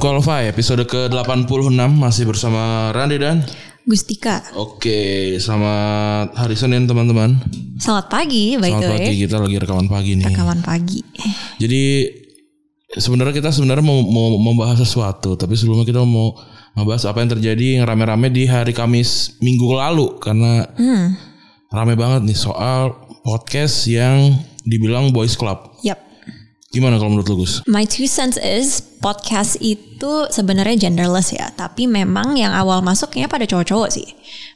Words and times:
Unqualified 0.00 0.48
episode 0.56 0.80
ke-86 0.88 1.76
masih 1.92 2.24
bersama 2.24 2.88
Randy 2.96 3.20
dan 3.20 3.44
Gustika. 3.84 4.40
Oke, 4.56 5.36
selamat 5.36 6.40
hari 6.40 6.56
Senin 6.56 6.88
teman-teman. 6.88 7.36
Selamat 7.76 8.08
pagi, 8.08 8.56
by 8.56 8.80
Selamat 8.80 8.96
pagi, 8.96 9.12
kita 9.20 9.36
lagi 9.36 9.56
rekaman 9.60 9.92
pagi 9.92 10.16
nih. 10.16 10.32
Rekaman 10.32 10.64
pagi. 10.64 11.04
Jadi 11.60 11.84
sebenarnya 12.96 13.44
kita 13.44 13.52
sebenarnya 13.52 13.84
mau, 13.84 14.00
mau 14.00 14.40
membahas 14.40 14.80
sesuatu, 14.80 15.36
tapi 15.36 15.52
sebelumnya 15.52 15.84
kita 15.84 16.00
mau 16.00 16.32
membahas 16.80 17.04
apa 17.04 17.20
yang 17.20 17.36
terjadi 17.36 17.66
yang 17.76 17.84
rame-rame 17.84 18.32
di 18.32 18.48
hari 18.48 18.72
Kamis 18.72 19.36
minggu 19.44 19.68
lalu 19.68 20.16
karena 20.16 20.64
Hmm, 20.80 21.12
rame 21.68 21.92
banget 21.92 22.24
nih 22.24 22.40
soal 22.40 22.96
podcast 23.20 23.84
yang 23.84 24.32
dibilang 24.64 25.12
boys 25.12 25.36
club. 25.36 25.76
yap. 25.84 26.08
Gimana 26.70 27.02
kalau 27.02 27.18
menurut 27.18 27.26
lu 27.34 27.42
Gus? 27.42 27.66
My 27.66 27.82
two 27.82 28.06
cents 28.06 28.38
is 28.38 28.78
podcast 29.02 29.58
itu 29.58 30.30
sebenarnya 30.30 30.86
genderless 30.86 31.34
ya, 31.34 31.50
tapi 31.58 31.90
memang 31.90 32.38
yang 32.38 32.54
awal 32.54 32.78
masuk 32.78 33.10
kayaknya 33.10 33.26
pada 33.26 33.42
cowok-cowok 33.50 33.90
sih. 33.90 34.06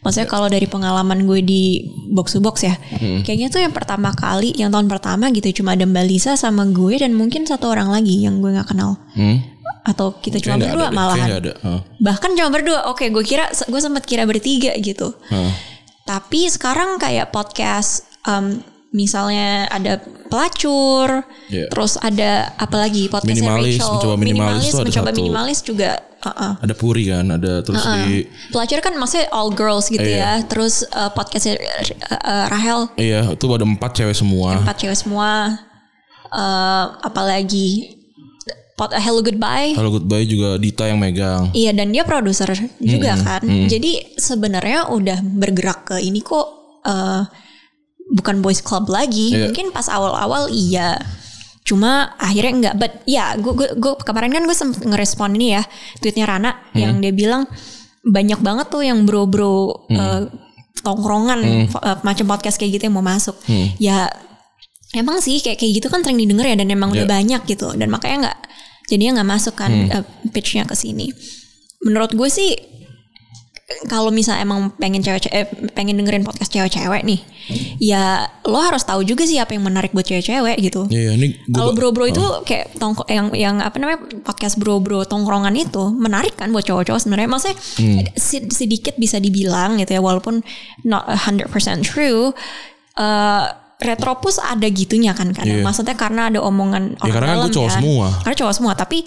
Maksudnya 0.07 0.31
kalau 0.31 0.47
dari 0.47 0.71
pengalaman 0.71 1.27
gue 1.27 1.43
di 1.43 1.83
box 2.15 2.39
to 2.39 2.41
box 2.41 2.63
ya, 2.63 2.79
kayaknya 3.27 3.51
tuh 3.51 3.67
yang 3.67 3.75
pertama 3.75 4.15
kali, 4.15 4.55
yang 4.55 4.71
tahun 4.71 4.87
pertama 4.87 5.27
gitu 5.35 5.51
cuma 5.59 5.75
ada 5.75 5.83
Mbak 5.91 6.07
Lisa 6.07 6.39
sama 6.39 6.63
gue 6.71 7.03
dan 7.03 7.19
mungkin 7.19 7.51
satu 7.51 7.75
orang 7.75 7.91
lagi 7.91 8.23
yang 8.23 8.39
gue 8.39 8.55
nggak 8.55 8.71
kenal. 8.71 8.95
Hmm? 9.19 9.43
Atau 9.83 10.15
kita 10.23 10.39
cuma 10.39 10.55
Kayaknya 10.55 10.71
berdua 10.71 10.87
ada 10.87 10.95
malahan. 10.95 11.29
ada. 11.43 11.53
Hah. 11.67 11.81
Bahkan 11.99 12.31
cuma 12.39 12.49
berdua. 12.55 12.95
Oke, 12.95 13.11
gue 13.11 13.25
kira 13.27 13.51
gue 13.51 13.81
sempat 13.83 14.07
kira 14.07 14.23
bertiga 14.23 14.71
gitu. 14.79 15.19
Hah. 15.35 15.51
Tapi 16.07 16.47
sekarang 16.47 16.95
kayak 17.03 17.35
podcast 17.35 18.07
um, 18.23 18.63
misalnya 18.95 19.67
ada 19.67 19.99
pelacur, 20.31 21.27
Iya. 21.51 21.67
terus 21.69 21.99
ada 21.99 22.55
apa 22.55 22.77
lagi 22.79 23.11
podcast 23.11 23.35
Minimalis, 23.35 23.77
Rachel, 23.77 23.91
mencoba 23.93 24.15
minimalis 24.17 24.63
tuh 24.65 24.79
ada 24.79 24.87
mencoba 24.87 25.11
satu. 25.11 25.19
minimalis 25.19 25.59
juga. 25.61 25.91
uh-uh. 26.25 26.53
Ada 26.57 26.73
Puri 26.73 27.05
kan, 27.05 27.27
ada 27.29 27.61
terus 27.61 27.85
di 27.85 28.25
Pelacur 28.49 28.81
kan 28.81 28.97
maksudnya 28.97 29.29
all 29.29 29.53
girls 29.53 29.87
gitu 29.87 30.01
Iya. 30.01 30.41
ya. 30.41 30.49
Terus 30.49 30.81
uh, 30.89 31.11
podcastnya 31.11 31.61
uh, 31.61 31.85
uh, 32.15 32.45
Rahel 32.49 32.89
Iya, 32.97 33.29
itu 33.29 33.45
ada 33.45 33.61
empat 33.63 33.93
cewek 33.93 34.17
semua. 34.17 34.57
empat 34.57 34.77
cewek 34.79 34.97
semua. 34.97 35.59
Uh, 36.31 36.85
apalagi 36.99 37.93
pot 38.75 38.91
Hello 38.91 39.21
Goodbye. 39.21 39.77
Halo 39.77 39.93
Goodbye 39.93 40.25
juga 40.25 40.57
Dita 40.57 40.89
yang 40.89 40.97
megang. 40.97 41.53
Iya 41.53 41.71
dan 41.71 41.93
dia 41.93 42.03
produser 42.03 42.49
juga 42.81 43.15
kan. 43.17 43.45
Jadi 43.45 44.17
sebenarnya 44.17 44.91
udah 44.91 45.19
bergerak 45.21 45.93
ke 45.93 45.97
ini 46.01 46.19
kok 46.19 46.47
eh, 46.83 47.23
bukan 48.13 48.41
boys 48.41 48.61
club 48.61 48.89
lagi. 48.89 49.33
Iya. 49.33 49.49
Mungkin 49.49 49.73
pas 49.73 49.89
awal-awal 49.89 50.51
iya. 50.51 51.01
Cuma 51.65 52.13
akhirnya 52.17 52.53
enggak. 52.53 52.75
But 52.77 52.93
ya 53.07 53.33
gue 53.37 53.53
gue 53.53 53.69
gue- 53.75 53.99
kemarin 54.01 54.31
kan 54.31 54.45
gue 54.45 54.53
sempet 54.53 54.85
ngerespon 54.85 55.33
ini 55.35 55.57
ya 55.57 55.63
tweetnya 55.99 56.29
Rana 56.29 56.53
yang 56.73 57.01
dia 57.01 57.11
bilang 57.11 57.49
banyak 58.05 58.37
banget 58.39 58.69
tuh 58.69 58.85
yang 58.85 59.09
bro-bro 59.09 59.89
eh, 59.89 60.29
tongkrongan 60.81 61.41
eh, 61.41 61.67
macam 62.05 62.25
podcast 62.29 62.61
kayak 62.61 62.77
gitu 62.77 62.93
yang 62.93 62.97
mau 62.97 63.07
masuk. 63.07 63.33
Ya 63.81 64.13
emang 64.93 65.19
sih 65.19 65.41
kayak 65.41 65.57
kayak 65.57 65.73
gitu 65.81 65.89
kan 65.89 66.05
sering 66.05 66.21
didengar 66.21 66.45
ya 66.45 66.55
dan 66.55 66.69
emang 66.69 66.93
udah 66.93 67.03
Iya. 67.03 67.15
banyak 67.17 67.41
gitu 67.49 67.73
dan 67.75 67.89
makanya 67.89 68.17
nggak 68.29 68.39
jadinya 68.87 69.13
nggak 69.19 69.31
masuk 69.33 69.55
kan 69.57 69.73
eh, 69.73 70.05
pitchnya 70.31 70.69
ke 70.69 70.77
sini. 70.77 71.09
Menurut 71.81 72.13
gue 72.13 72.29
sih 72.29 72.53
kalau 73.87 74.09
misalnya 74.09 74.43
emang 74.43 74.73
pengen 74.75 75.01
cewek 75.01 75.27
eh, 75.29 75.45
pengen 75.73 75.97
dengerin 75.97 76.23
podcast 76.23 76.51
cewek-cewek 76.51 77.03
nih, 77.03 77.21
ya 77.79 78.25
lo 78.45 78.59
harus 78.59 78.83
tahu 78.83 79.03
juga 79.03 79.25
sih 79.25 79.37
apa 79.37 79.53
yang 79.53 79.65
menarik 79.65 79.91
buat 79.91 80.05
cewek-cewek 80.05 80.57
gitu. 80.61 80.87
Iya, 80.89 81.17
ini 81.17 81.35
Kalau 81.51 81.73
bro-bro 81.73 82.07
itu 82.07 82.23
kayak 82.45 82.77
tongko 82.77 83.05
yang 83.09 83.35
yang 83.35 83.57
apa 83.59 83.77
namanya 83.77 84.05
podcast 84.23 84.57
bro-bro 84.57 85.03
tongkrongan 85.05 85.55
itu 85.55 85.91
menarik 85.91 86.37
kan 86.37 86.51
buat 86.51 86.63
cowok-cowok 86.63 87.01
sebenarnya. 87.01 87.29
Maksudnya 87.29 87.57
si- 88.15 88.49
sedikit 88.51 88.95
bisa 88.97 89.19
dibilang 89.19 89.77
gitu 89.77 89.93
ya 89.93 90.01
walaupun 90.01 90.41
not 90.83 91.05
a 91.07 91.17
100% 91.17 91.51
true. 91.83 92.33
eh 92.95 93.64
Retropus 93.85 94.41
ada 94.41 94.65
gitunya 94.65 95.13
kan 95.13 95.31
kadang. 95.31 95.61
Iya. 95.61 95.65
Maksudnya 95.65 95.93
karena 95.93 96.33
ada 96.33 96.41
omongan 96.41 96.97
orang 96.97 97.05
Ya, 97.05 97.13
karena 97.13 97.27
kan 97.27 97.37
dalam 97.37 97.45
gue 97.45 97.55
cowok 97.55 97.71
semua. 97.71 98.07
Karena 98.21 98.37
cowok 98.41 98.55
semua, 98.57 98.73
tapi 98.73 98.99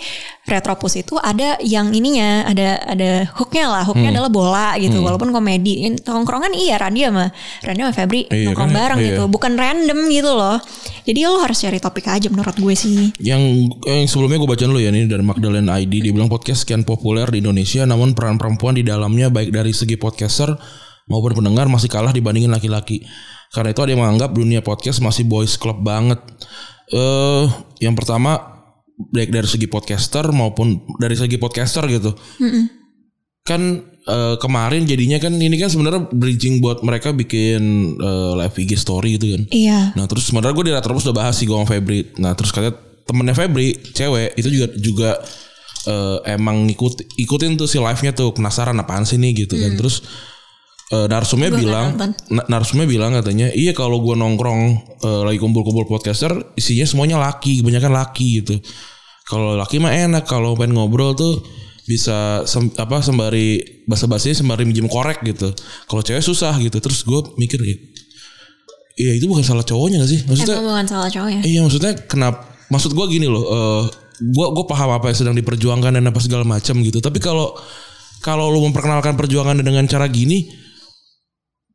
Retropus 0.46 0.94
itu 0.96 1.18
ada 1.18 1.58
yang 1.60 1.92
ininya, 1.92 2.46
ada 2.46 2.80
ada 2.80 3.10
hooknya 3.36 3.66
lah. 3.68 3.84
Hooknya 3.84 4.10
Hmm. 4.10 4.16
adalah 4.16 4.32
bola 4.32 4.68
gitu, 4.78 5.02
walaupun 5.02 5.30
komedi. 5.30 5.82
Tongkrongan 6.00 6.54
iya 6.54 6.78
Randy 6.78 7.04
sama 7.04 7.28
Randy 7.60 7.82
sama 7.82 7.92
Febri 7.92 8.22
Iya, 8.26 8.48
nongkrong 8.48 8.70
kan? 8.70 8.78
bareng 8.78 9.00
Iya. 9.02 9.08
gitu, 9.10 9.24
bukan 9.28 9.52
random 9.54 10.00
gitu 10.08 10.32
loh. 10.32 10.58
Jadi 11.04 11.20
lo 11.20 11.40
harus 11.40 11.58
cari 11.58 11.78
topik 11.78 12.06
aja 12.06 12.28
menurut 12.28 12.54
gue 12.54 12.74
sih. 12.74 13.10
yang 13.18 13.42
yang 13.84 14.06
sebelumnya 14.06 14.38
gue 14.38 14.48
bacain 14.48 14.68
dulu 14.68 14.78
ya 14.78 14.88
ini 14.88 15.04
dari 15.04 15.20
Magdalena 15.20 15.76
ID 15.76 16.00
dia 16.00 16.12
bilang 16.12 16.28
podcast 16.28 16.64
sekian 16.64 16.84
populer 16.84 17.26
di 17.28 17.40
Indonesia 17.40 17.84
namun 17.84 18.14
peran 18.14 18.38
perempuan 18.38 18.72
di 18.72 18.84
dalamnya 18.84 19.28
baik 19.28 19.50
dari 19.50 19.72
segi 19.72 19.96
podcaster 19.96 20.54
maupun 21.06 21.34
pendengar 21.34 21.66
masih 21.66 21.88
kalah 21.88 22.12
dibandingin 22.12 22.48
laki-laki. 22.50 23.04
Karena 23.52 23.72
itu 23.72 23.82
ada 23.84 23.92
yang 23.96 24.02
menganggap 24.04 24.32
dunia 24.36 24.60
podcast 24.60 25.00
masih 25.00 25.24
boys 25.24 25.56
club 25.56 25.80
banget. 25.84 26.20
Eh 26.92 27.46
yang 27.84 27.96
pertama 27.96 28.58
baik 28.98 29.30
dari 29.30 29.46
segi 29.46 29.70
podcaster 29.70 30.26
maupun 30.34 30.82
dari 30.98 31.14
segi 31.14 31.38
podcaster 31.38 31.86
gitu. 31.88 32.12
Kan 33.48 33.62
eh, 34.04 34.36
kemarin 34.42 34.84
jadinya 34.84 35.22
kan 35.22 35.32
ini 35.38 35.56
kan 35.56 35.72
sebenarnya 35.72 36.12
bridging 36.12 36.60
buat 36.60 36.84
mereka 36.84 37.14
bikin 37.16 37.96
eh, 37.96 38.32
live 38.36 38.56
IG 38.58 38.76
story 38.76 39.16
gitu 39.16 39.38
kan. 39.38 39.44
Iya. 39.54 39.80
Nah 39.96 40.06
terus 40.10 40.28
sebenarnya 40.28 40.56
gue 40.58 40.66
di 40.68 40.74
Retropus 40.76 41.08
udah 41.08 41.16
bahas 41.16 41.36
sih 41.40 41.48
gue 41.48 41.56
sama 41.56 41.70
Febri. 41.70 42.12
Nah 42.20 42.36
terus 42.36 42.52
katanya 42.52 42.76
temennya 43.08 43.36
Febri 43.38 43.78
cewek 43.96 44.36
itu 44.36 44.50
juga 44.52 44.68
juga 44.76 45.10
eh, 45.88 46.18
emang 46.36 46.68
ngikut 46.68 47.16
ikutin 47.16 47.56
tuh 47.56 47.70
si 47.70 47.80
live 47.80 48.02
nya 48.04 48.12
tuh 48.12 48.36
penasaran 48.36 48.76
apaan 48.76 49.08
sih 49.08 49.16
nih 49.16 49.48
gitu 49.48 49.56
kan. 49.56 49.78
Terus 49.80 50.04
eh, 50.88 51.08
narsumnya 51.08 51.50
Gua 51.50 51.60
bilang 51.60 51.88
na- 52.30 52.48
narsumnya 52.48 52.86
bilang 52.86 53.12
katanya 53.12 53.52
iya 53.52 53.72
kalau 53.72 54.00
gue 54.00 54.14
nongkrong 54.14 54.62
eh, 55.00 55.22
lagi 55.24 55.38
kumpul-kumpul 55.38 55.84
podcaster 55.84 56.32
isinya 56.54 56.84
semuanya 56.84 57.18
laki 57.18 57.60
kebanyakan 57.60 57.92
laki 57.92 58.42
gitu. 58.42 58.56
Kalau 59.24 59.60
laki 59.60 59.78
mah 59.78 59.92
enak 59.92 60.24
kalau 60.24 60.56
pengen 60.56 60.80
ngobrol 60.80 61.12
tuh 61.12 61.44
bisa 61.84 62.44
sem- 62.44 62.72
apa 62.76 63.00
sembari 63.00 63.84
basa-basi 63.84 64.32
sembari 64.32 64.64
minjem 64.64 64.88
korek 64.88 65.20
gitu. 65.24 65.52
Kalau 65.84 66.00
cewek 66.00 66.20
susah 66.20 66.56
gitu. 66.60 66.80
Terus 66.80 67.04
gue 67.04 67.20
mikir 67.36 67.60
ya, 67.60 67.76
Iya 68.98 69.12
itu 69.22 69.30
bukan 69.30 69.46
salah 69.46 69.62
cowoknya 69.62 70.02
gak 70.02 70.10
sih? 70.10 70.20
Maksudnya 70.26 70.58
Emang 70.58 70.74
bukan 70.74 70.88
salah 70.90 71.10
cowok 71.12 71.30
ya. 71.30 71.42
Iya 71.46 71.60
maksudnya 71.62 71.92
kenapa? 72.08 72.40
Maksud 72.68 72.92
gue 72.92 73.06
gini 73.08 73.28
loh. 73.28 73.46
eh 73.46 73.84
gue 74.18 74.48
gue 74.50 74.66
paham 74.66 74.90
apa 74.90 75.14
yang 75.14 75.18
sedang 75.22 75.36
diperjuangkan 75.38 75.94
dan 75.94 76.04
apa 76.08 76.18
segala 76.18 76.42
macam 76.42 76.82
gitu. 76.82 76.98
Tapi 76.98 77.20
kalau 77.22 77.54
kalau 78.20 78.50
lu 78.50 78.66
memperkenalkan 78.66 79.14
perjuangan 79.14 79.60
dengan 79.62 79.86
cara 79.86 80.10
gini, 80.10 80.50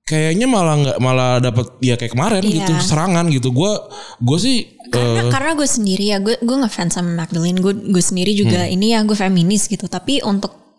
kayaknya 0.02 0.46
malah 0.50 0.74
nggak 0.78 0.98
malah 0.98 1.32
dapat 1.38 1.66
ya 1.78 1.94
kayak 1.94 2.12
kemarin 2.12 2.43
Iya. 2.43 2.66
gitu 2.66 2.72
serangan 2.82 3.26
gitu. 3.31 3.49
Gue 3.50 3.72
gue 4.19 4.38
sih 4.38 4.58
Karena 4.93 5.25
eh, 5.25 5.32
karena 5.32 5.50
gue 5.56 5.64
sendiri 5.64 6.04
ya, 6.12 6.19
gue 6.20 6.37
gue 6.37 6.56
ngefans 6.60 6.93
sama 6.93 7.16
Magdalene. 7.16 7.56
Gue 7.58 7.72
gue 7.72 8.02
sendiri 8.04 8.37
juga 8.37 8.66
Hmm. 8.66 8.75
ini 8.76 8.93
ya 8.93 9.00
gue 9.02 9.16
feminis 9.16 9.64
gitu. 9.64 9.88
Tapi 9.88 10.20
untuk 10.20 10.71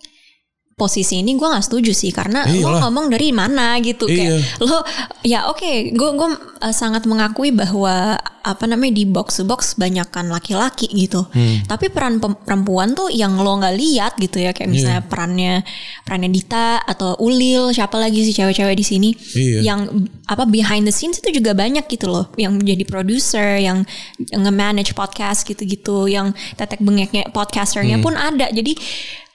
posisi 0.73 1.21
ini 1.21 1.33
gue 1.33 1.45
nggak 1.45 1.63
setuju 1.63 1.91
sih 1.91 2.09
karena 2.09 2.43
lo 2.43 2.53
Iyalah. 2.73 2.81
ngomong 2.83 3.05
dari 3.07 3.29
mana 3.29 3.77
gitu 3.77 4.09
Iya. 4.09 4.41
kayak 4.41 4.61
lo 4.61 4.77
ya 5.21 5.39
oke 5.47 5.93
gue 5.93 6.09
gue 6.11 6.29
uh, 6.59 6.73
sangat 6.73 7.05
mengakui 7.05 7.53
bahwa 7.53 8.17
apa 8.43 8.65
namanya 8.65 8.91
di 8.93 9.05
box 9.05 9.39
to 9.39 9.45
box 9.45 9.77
banyakkan 9.77 10.27
laki-laki 10.27 10.89
gitu 10.89 11.23
Hmm. 11.29 11.63
tapi 11.63 11.87
peran 11.87 12.17
perempuan 12.19 12.91
tuh 12.91 13.07
yang 13.07 13.37
lo 13.37 13.55
nggak 13.55 13.75
lihat 13.75 14.13
gitu 14.17 14.37
ya 14.37 14.51
kayak 14.51 14.67
misalnya 14.67 14.99
Iya. 14.99 15.07
perannya 15.07 15.53
perannya 16.01 16.29
Dita 16.29 16.67
atau 16.79 17.15
Ulil 17.17 17.71
siapa 17.71 17.95
lagi 17.95 18.19
sih 18.21 18.33
cewek-cewek 18.33 18.73
di 18.73 18.83
sini 18.83 19.09
Iya. 19.13 19.59
yang 19.63 19.79
apa 20.25 20.43
behind 20.43 20.83
the 20.83 20.91
scenes 20.91 21.17
itu 21.17 21.29
juga 21.33 21.53
banyak 21.53 21.85
gitu 21.85 22.09
loh 22.09 22.27
yang 22.35 22.53
menjadi 22.53 22.83
producer 22.83 23.55
yang 23.55 23.85
nge-manage 24.19 24.91
podcast 24.91 25.45
gitu-gitu 25.45 26.05
yang 26.05 26.33
tetek 26.55 26.81
bengeknya 26.81 27.29
podcasternya 27.29 27.95
Hmm. 27.95 28.03
pun 28.03 28.13
ada 28.13 28.49
jadi 28.49 28.73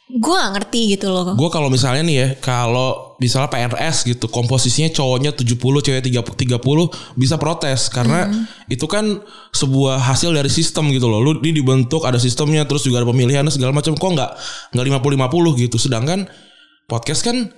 gue 0.08 0.32
gak 0.32 0.52
ngerti 0.56 0.96
gitu 0.96 1.12
loh. 1.12 1.36
Gue 1.36 1.52
kalau 1.52 1.68
misalnya 1.68 2.00
nih 2.00 2.16
ya 2.16 2.28
kalau 2.40 3.12
misalnya 3.20 3.52
PRS 3.52 4.08
gitu 4.08 4.24
komposisinya 4.32 4.88
cowoknya 4.88 5.36
70 5.36 5.52
cewek 5.60 6.00
30 6.00 6.24
30 6.24 7.20
bisa 7.20 7.36
protes. 7.36 7.92
Karena 7.92 8.24
itu 8.72 8.88
kan 8.88 9.20
sebuah 9.52 10.00
hasil 10.00 10.32
dari 10.32 10.48
sistem 10.48 10.88
gitu 10.96 11.12
loh. 11.12 11.20
Lu 11.20 11.36
ini 11.44 11.60
dibentuk 11.60 12.08
ada 12.08 12.16
sistemnya 12.16 12.64
terus 12.64 12.88
juga 12.88 13.04
ada 13.04 13.08
pemilihan 13.12 13.44
segala 13.52 13.76
macam. 13.76 13.92
Kok 13.92 14.10
nggak 14.16 14.30
nggak 14.72 14.84
50 14.96 15.20
50 15.20 15.62
gitu? 15.68 15.76
Sedangkan 15.76 16.24
podcast 16.88 17.20
kan 17.20 17.52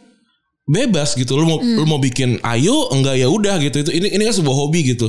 bebas 0.67 1.15
gitu. 1.15 1.39
Lu 1.39 1.47
mau 1.47 1.63
lu 1.63 1.87
mau 1.87 2.03
bikin 2.03 2.43
ayo 2.43 2.91
enggak 2.91 3.15
ya 3.15 3.31
udah 3.31 3.63
gitu. 3.63 3.87
Itu 3.87 3.91
ini 3.95 4.11
ini 4.11 4.27
kan 4.27 4.35
sebuah 4.35 4.57
hobi 4.67 4.99
gitu 4.99 5.07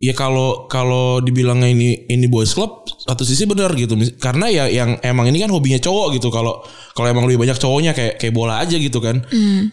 ya 0.00 0.16
kalau 0.16 0.64
kalau 0.64 1.20
dibilangnya 1.20 1.68
ini 1.68 2.08
ini 2.08 2.24
boys 2.24 2.56
club 2.56 2.88
satu 2.88 3.20
sisi 3.20 3.44
benar 3.44 3.68
gitu 3.76 4.00
karena 4.16 4.48
ya 4.48 4.64
yang 4.64 4.96
emang 5.04 5.28
ini 5.28 5.44
kan 5.44 5.52
hobinya 5.52 5.76
cowok 5.76 6.16
gitu 6.16 6.32
kalau 6.32 6.64
kalau 6.96 7.12
emang 7.12 7.28
lebih 7.28 7.44
banyak 7.44 7.60
cowoknya 7.60 7.92
kayak 7.92 8.16
kayak 8.16 8.32
bola 8.32 8.64
aja 8.64 8.80
gitu 8.80 8.96
kan 8.98 9.20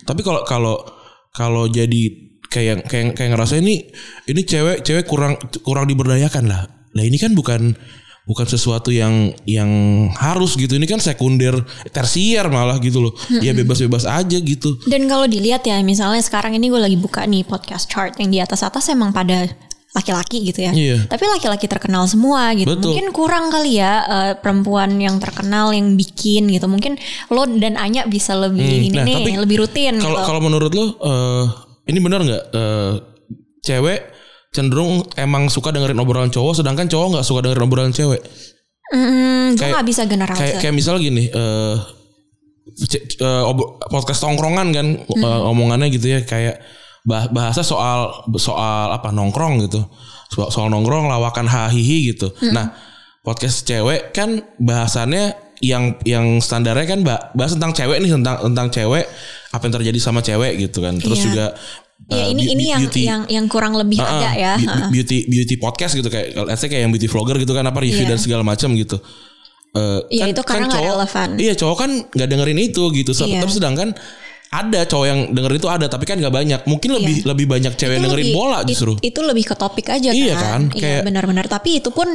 tapi 0.03 0.21
kalau 0.27 0.43
kalau 0.43 0.75
kalau 1.31 1.63
jadi 1.71 2.27
kayak 2.51 2.91
kayak 2.91 3.15
kayak 3.15 3.39
ngerasa 3.39 3.63
ini 3.63 3.87
ini 4.27 4.41
cewek 4.43 4.83
cewek 4.83 5.07
kurang 5.07 5.39
kurang 5.63 5.87
diberdayakan 5.87 6.51
lah 6.51 6.67
lah 6.67 7.03
ini 7.07 7.15
kan 7.15 7.31
bukan 7.31 7.79
bukan 8.27 8.43
sesuatu 8.43 8.91
yang 8.91 9.31
yang 9.47 9.71
harus 10.19 10.59
gitu. 10.59 10.75
Ini 10.75 10.83
kan 10.83 10.99
sekunder, 10.99 11.63
tersier 11.95 12.43
malah 12.51 12.75
gitu 12.83 12.99
loh. 12.99 13.13
Ya 13.39 13.55
bebas-bebas 13.55 14.03
aja 14.03 14.37
gitu. 14.37 14.75
Dan 14.83 15.07
kalau 15.07 15.25
dilihat 15.25 15.63
ya, 15.63 15.79
misalnya 15.79 16.19
sekarang 16.19 16.59
ini 16.59 16.67
gue 16.67 16.77
lagi 16.77 16.99
buka 16.99 17.23
nih 17.23 17.47
podcast 17.47 17.87
chart 17.87 18.19
yang 18.19 18.29
di 18.29 18.43
atas 18.43 18.67
atas 18.67 18.91
emang 18.91 19.15
pada 19.15 19.47
laki-laki 19.95 20.43
gitu 20.43 20.59
ya. 20.67 20.71
Iya. 20.75 20.97
Tapi 21.07 21.23
laki-laki 21.25 21.65
terkenal 21.65 22.03
semua 22.05 22.51
gitu. 22.53 22.67
Betul. 22.75 22.91
Mungkin 22.91 23.07
kurang 23.11 23.47
kali 23.47 23.79
ya 23.79 23.93
eh, 24.03 24.33
perempuan 24.35 24.99
yang 24.99 25.17
terkenal 25.17 25.71
yang 25.71 25.95
bikin 25.95 26.51
gitu. 26.51 26.67
Mungkin 26.67 26.99
lo 27.31 27.47
dan 27.57 27.79
Anya 27.79 28.03
bisa 28.05 28.35
lebih 28.35 28.61
ini 28.61 28.91
nah, 28.91 29.07
nih, 29.07 29.15
tapi 29.23 29.31
lebih 29.39 29.57
rutin 29.63 29.95
Kalau 29.97 30.19
gitu. 30.19 30.27
kalau 30.27 30.41
menurut 30.43 30.71
lo 30.75 30.85
eh, 30.99 31.43
ini 31.87 31.99
benar 32.03 32.19
nggak 32.21 32.43
eh, 32.51 32.93
cewek 33.63 33.99
cenderung 34.51 35.03
emang 35.15 35.47
suka 35.47 35.71
dengerin 35.71 35.99
obrolan 35.99 36.31
cowok 36.31 36.59
sedangkan 36.59 36.87
cowok 36.87 37.07
nggak 37.17 37.25
suka 37.25 37.39
dengerin 37.47 37.65
obrolan 37.65 37.93
cewek. 37.93 38.21
Hmm, 38.87 39.55
gue 39.55 39.59
kayak- 39.59 39.75
gak 39.75 39.87
bisa 39.87 40.03
generalisir. 40.07 40.43
Kayak 40.43 40.55
kayak 40.63 40.75
misalnya 40.75 41.01
gini 41.03 41.23
ob- 43.43 43.75
podcast 43.87 44.19
tongkrongan 44.21 44.67
kan 44.71 44.87
Hmm. 45.03 45.51
omongannya 45.51 45.89
gitu 45.89 46.07
ya 46.07 46.19
kayak 46.23 46.59
bahasa 47.07 47.63
soal 47.63 48.27
soal 48.35 48.91
apa 48.91 49.09
nongkrong 49.09 49.63
gitu. 49.63 49.79
Soal, 50.27 50.51
soal 50.51 50.67
nongkrong 50.67 51.07
lawakan 51.07 51.47
hahihi 51.47 52.11
gitu. 52.11 52.27
Hmm. 52.35 52.51
Nah, 52.51 52.65
podcast 53.23 53.63
cewek 53.63 54.11
kan 54.11 54.43
bahasannya 54.59 55.31
yang 55.57 55.95
yang 56.03 56.37
standarnya 56.37 56.85
kan 56.85 56.99
ba- 57.01 57.31
bahas 57.31 57.55
tentang 57.55 57.71
cewek 57.71 57.97
nih 57.97 58.11
tentang 58.13 58.43
tentang 58.43 58.67
cewek 58.69 59.07
apa 59.49 59.63
yang 59.63 59.73
terjadi 59.73 59.99
sama 59.99 60.19
cewek 60.19 60.59
gitu 60.59 60.83
kan. 60.83 60.99
Terus 60.99 61.19
Iya. 61.19 61.27
juga 61.31 61.45
Ya 62.07 62.23
eh, 62.23 62.29
ini 62.29 62.43
ini 62.53 62.63
yang 62.69 62.79
beauty- 62.85 63.07
yang 63.09 63.21
yang 63.25 63.45
kurang 63.49 63.73
lebih 63.73 63.97
ah, 63.97 64.05
ada 64.05 64.29
ya. 64.37 64.53
beauty 64.93 65.25
beauty 65.25 65.57
podcast 65.57 65.97
gitu 65.97 66.07
kayak 66.07 66.37
let's 66.45 66.61
say 66.61 66.69
kayak 66.69 66.85
yang 66.85 66.93
beauty 66.93 67.09
vlogger 67.09 67.41
gitu 67.41 67.51
kan 67.51 67.65
apa 67.65 67.81
review 67.81 68.05
Iya. 68.05 68.13
dan 68.13 68.19
segala 68.21 68.45
macam 68.45 68.69
gitu. 68.77 69.01
Eh, 69.73 70.01
Iya, 70.13 70.29
itu 70.29 70.41
karena 70.45 70.69
nggak 70.69 70.85
relevan. 70.87 71.27
Iya 71.35 71.53
cowok 71.57 71.75
kan 71.75 71.89
nggak 72.07 72.27
dengerin 72.29 72.59
itu 72.61 72.83
gitu. 72.93 73.11
Se- 73.11 73.25
Iya. 73.25 73.41
Tapi 73.41 73.51
sedangkan 73.51 73.89
ada 74.47 74.87
cowok 74.87 75.05
yang 75.05 75.19
dengerin 75.35 75.59
itu 75.59 75.67
ada 75.67 75.85
tapi 75.85 76.03
kan 76.03 76.15
nggak 76.15 76.31
banyak. 76.31 76.59
Mungkin 76.63 76.89
lebih 76.95 77.15
lebih 77.23 77.45
banyak 77.45 77.73
cewek 77.73 77.99
Itu 77.99 78.03
dengerin 78.07 78.27
lebih- 78.31 78.35
bola 78.35 78.59
it- 78.61 78.67
justru. 78.67 78.93
Itu, 78.99 79.19
lebih 79.21 79.43
ke 79.43 79.55
topik 79.55 79.87
aja 79.87 80.09
Iya 80.09 80.33
kan. 80.33 80.39
kan, 80.39 80.61
Iya 80.71 80.81
kayak- 80.81 81.03
benar-benar. 81.03 81.45
Tapi 81.47 81.79
itu 81.79 81.91
pun 81.91 82.07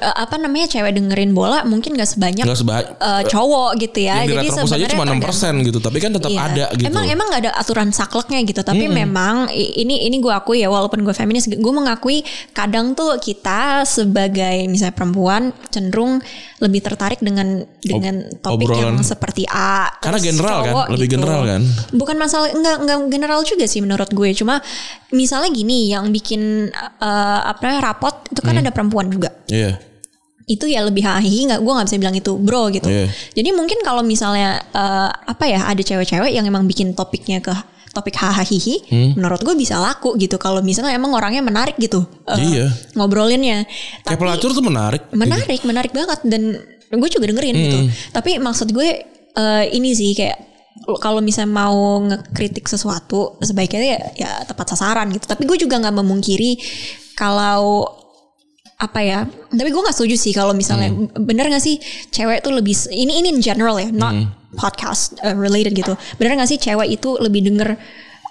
apa 0.00 0.36
namanya 0.36 0.66
cewek 0.68 0.92
dengerin 0.92 1.30
bola 1.30 1.62
mungkin 1.62 1.92
gak 1.92 2.08
sebanyak 2.08 2.42
Nggak 2.42 2.58
sebanyak 2.58 2.86
eh, 2.92 3.22
cowok 3.26 3.70
gitu 3.78 3.98
ya. 4.02 4.20
yang 4.20 4.28
di 4.28 4.34
Jadi 4.34 4.48
sebenarnya 4.58 4.88
cuma 4.90 5.04
6% 5.04 5.10
tergantung. 5.10 5.54
gitu. 5.62 5.78
Tapi 5.80 5.98
kan 5.98 6.10
tetap 6.12 6.30
Iya. 6.30 6.40
ada 6.42 6.64
gitu. 6.72 6.86
Emang 6.86 7.04
emang 7.06 7.26
gak 7.28 7.40
ada 7.40 7.52
aturan 7.54 7.88
sakleknya 7.90 8.40
gitu. 8.42 8.60
Tapi 8.60 8.84
memang 8.86 9.34
i- 9.50 9.80
ini 9.80 10.04
ini 10.04 10.16
gue 10.18 10.30
akui 10.30 10.60
ya 10.60 10.68
walaupun 10.68 11.00
gue 11.00 11.12
feminis, 11.12 11.46
gue 11.46 11.72
mengakui 11.72 12.20
kadang 12.50 12.92
tuh 12.92 13.16
kita 13.16 13.84
sebagai 13.84 14.66
misalnya 14.66 14.92
perempuan 14.92 15.42
cenderung 15.68 16.18
lebih 16.58 16.80
tertarik 16.80 17.18
dengan 17.18 17.62
dengan 17.78 18.26
topik 18.38 18.68
yang 18.68 18.96
obrolan. 18.96 19.06
seperti 19.06 19.44
A. 19.46 19.88
Karena 19.98 20.18
general 20.18 20.58
kan, 20.60 20.74
lebih 20.90 21.08
general 21.10 21.40
kan. 21.42 21.60
Bukan 21.90 22.16
masalah 22.16 22.50
enggak 22.50 22.76
enggak 22.78 22.98
general 23.08 23.40
juga 23.42 23.64
sih 23.64 23.80
menurut 23.80 24.08
gue. 24.08 24.30
Cuma 24.32 24.60
misalnya 25.10 25.50
gini 25.50 25.88
yang 25.88 26.08
bikin 26.08 26.68
eh, 27.00 27.40
apa 27.42 27.78
rapot 27.80 28.26
itu 28.26 28.40
kan 28.40 28.52
Hmm. 28.52 28.62
ada 28.62 28.70
perempuan 28.70 29.06
juga 29.06 29.30
Iya. 29.46 29.69
Itu 30.50 30.66
ya 30.66 30.82
lebih 30.82 31.00
hahi 31.00 31.46
nggak 31.46 31.60
gue 31.62 31.72
nggak 31.72 31.86
bisa 31.86 31.96
bilang 31.96 32.16
itu 32.16 32.32
bro 32.34 32.66
gitu 32.68 32.90
Iya. 32.90 33.06
jadi 33.32 33.48
mungkin 33.54 33.78
kalau 33.80 34.02
misalnya 34.02 34.58
eh, 34.66 35.10
apa 35.24 35.44
ya 35.46 35.70
ada 35.70 35.78
cewek-cewek 35.78 36.34
yang 36.34 36.42
emang 36.42 36.66
bikin 36.66 36.90
topiknya 36.90 37.38
ke 37.38 37.54
topik 37.90 38.14
hahaha 38.14 38.42
Hmm. 38.86 39.14
menurut 39.14 39.42
gue 39.42 39.54
bisa 39.54 39.78
laku 39.78 40.14
gitu 40.14 40.38
kalau 40.38 40.58
misalnya 40.60 40.94
emang 40.94 41.10
orangnya 41.10 41.40
menarik 41.40 41.74
gitu 41.76 42.02
eh, 42.26 42.38
Iya. 42.38 42.66
ngobrolinnya 42.94 43.66
Kayak 44.02 44.18
pelacur 44.18 44.50
tuh 44.50 44.62
menarik. 44.62 45.06
menarik 45.10 45.60
menarik 45.62 45.90
banget 45.90 46.18
dan 46.22 46.58
gue 46.90 47.08
juga 47.08 47.30
dengerin 47.30 47.54
gitu 47.56 47.78
Hmm. 47.78 47.90
tapi 48.10 48.38
maksud 48.38 48.70
gue 48.70 48.88
eh, 49.30 49.64
ini 49.70 49.94
sih 49.94 50.10
kayak 50.12 50.50
kalau 50.98 51.18
misalnya 51.18 51.50
mau 51.52 51.76
ngekritik 52.00 52.64
sesuatu 52.64 53.38
sebaiknya 53.38 53.78
ya, 53.84 53.98
ya 54.16 54.30
tepat 54.42 54.74
sasaran 54.74 55.10
gitu 55.10 55.26
tapi 55.26 55.46
gue 55.46 55.58
juga 55.60 55.78
nggak 55.78 55.92
memungkiri 55.92 56.58
kalau 57.14 57.84
apa 58.80 59.00
ya 59.04 59.28
tapi 59.52 59.68
gue 59.68 59.82
nggak 59.84 59.92
setuju 59.92 60.16
sih 60.16 60.32
kalau 60.32 60.56
misalnya 60.56 60.88
bener 61.20 61.52
nggak 61.52 61.60
sih 61.60 61.76
cewek 62.08 62.40
tuh 62.40 62.56
lebih 62.56 62.72
ini 62.88 63.20
ini 63.20 63.28
in 63.36 63.40
general 63.44 63.76
ya 63.76 63.92
not 63.92 64.16
podcast 64.50 65.14
uh, 65.22 65.30
related 65.36 65.70
gitu. 65.76 65.94
Bener 66.18 66.34
nggak 66.34 66.50
sih 66.50 66.58
cewek 66.58 66.90
itu 66.90 67.14
lebih 67.22 67.44
denger 67.46 67.78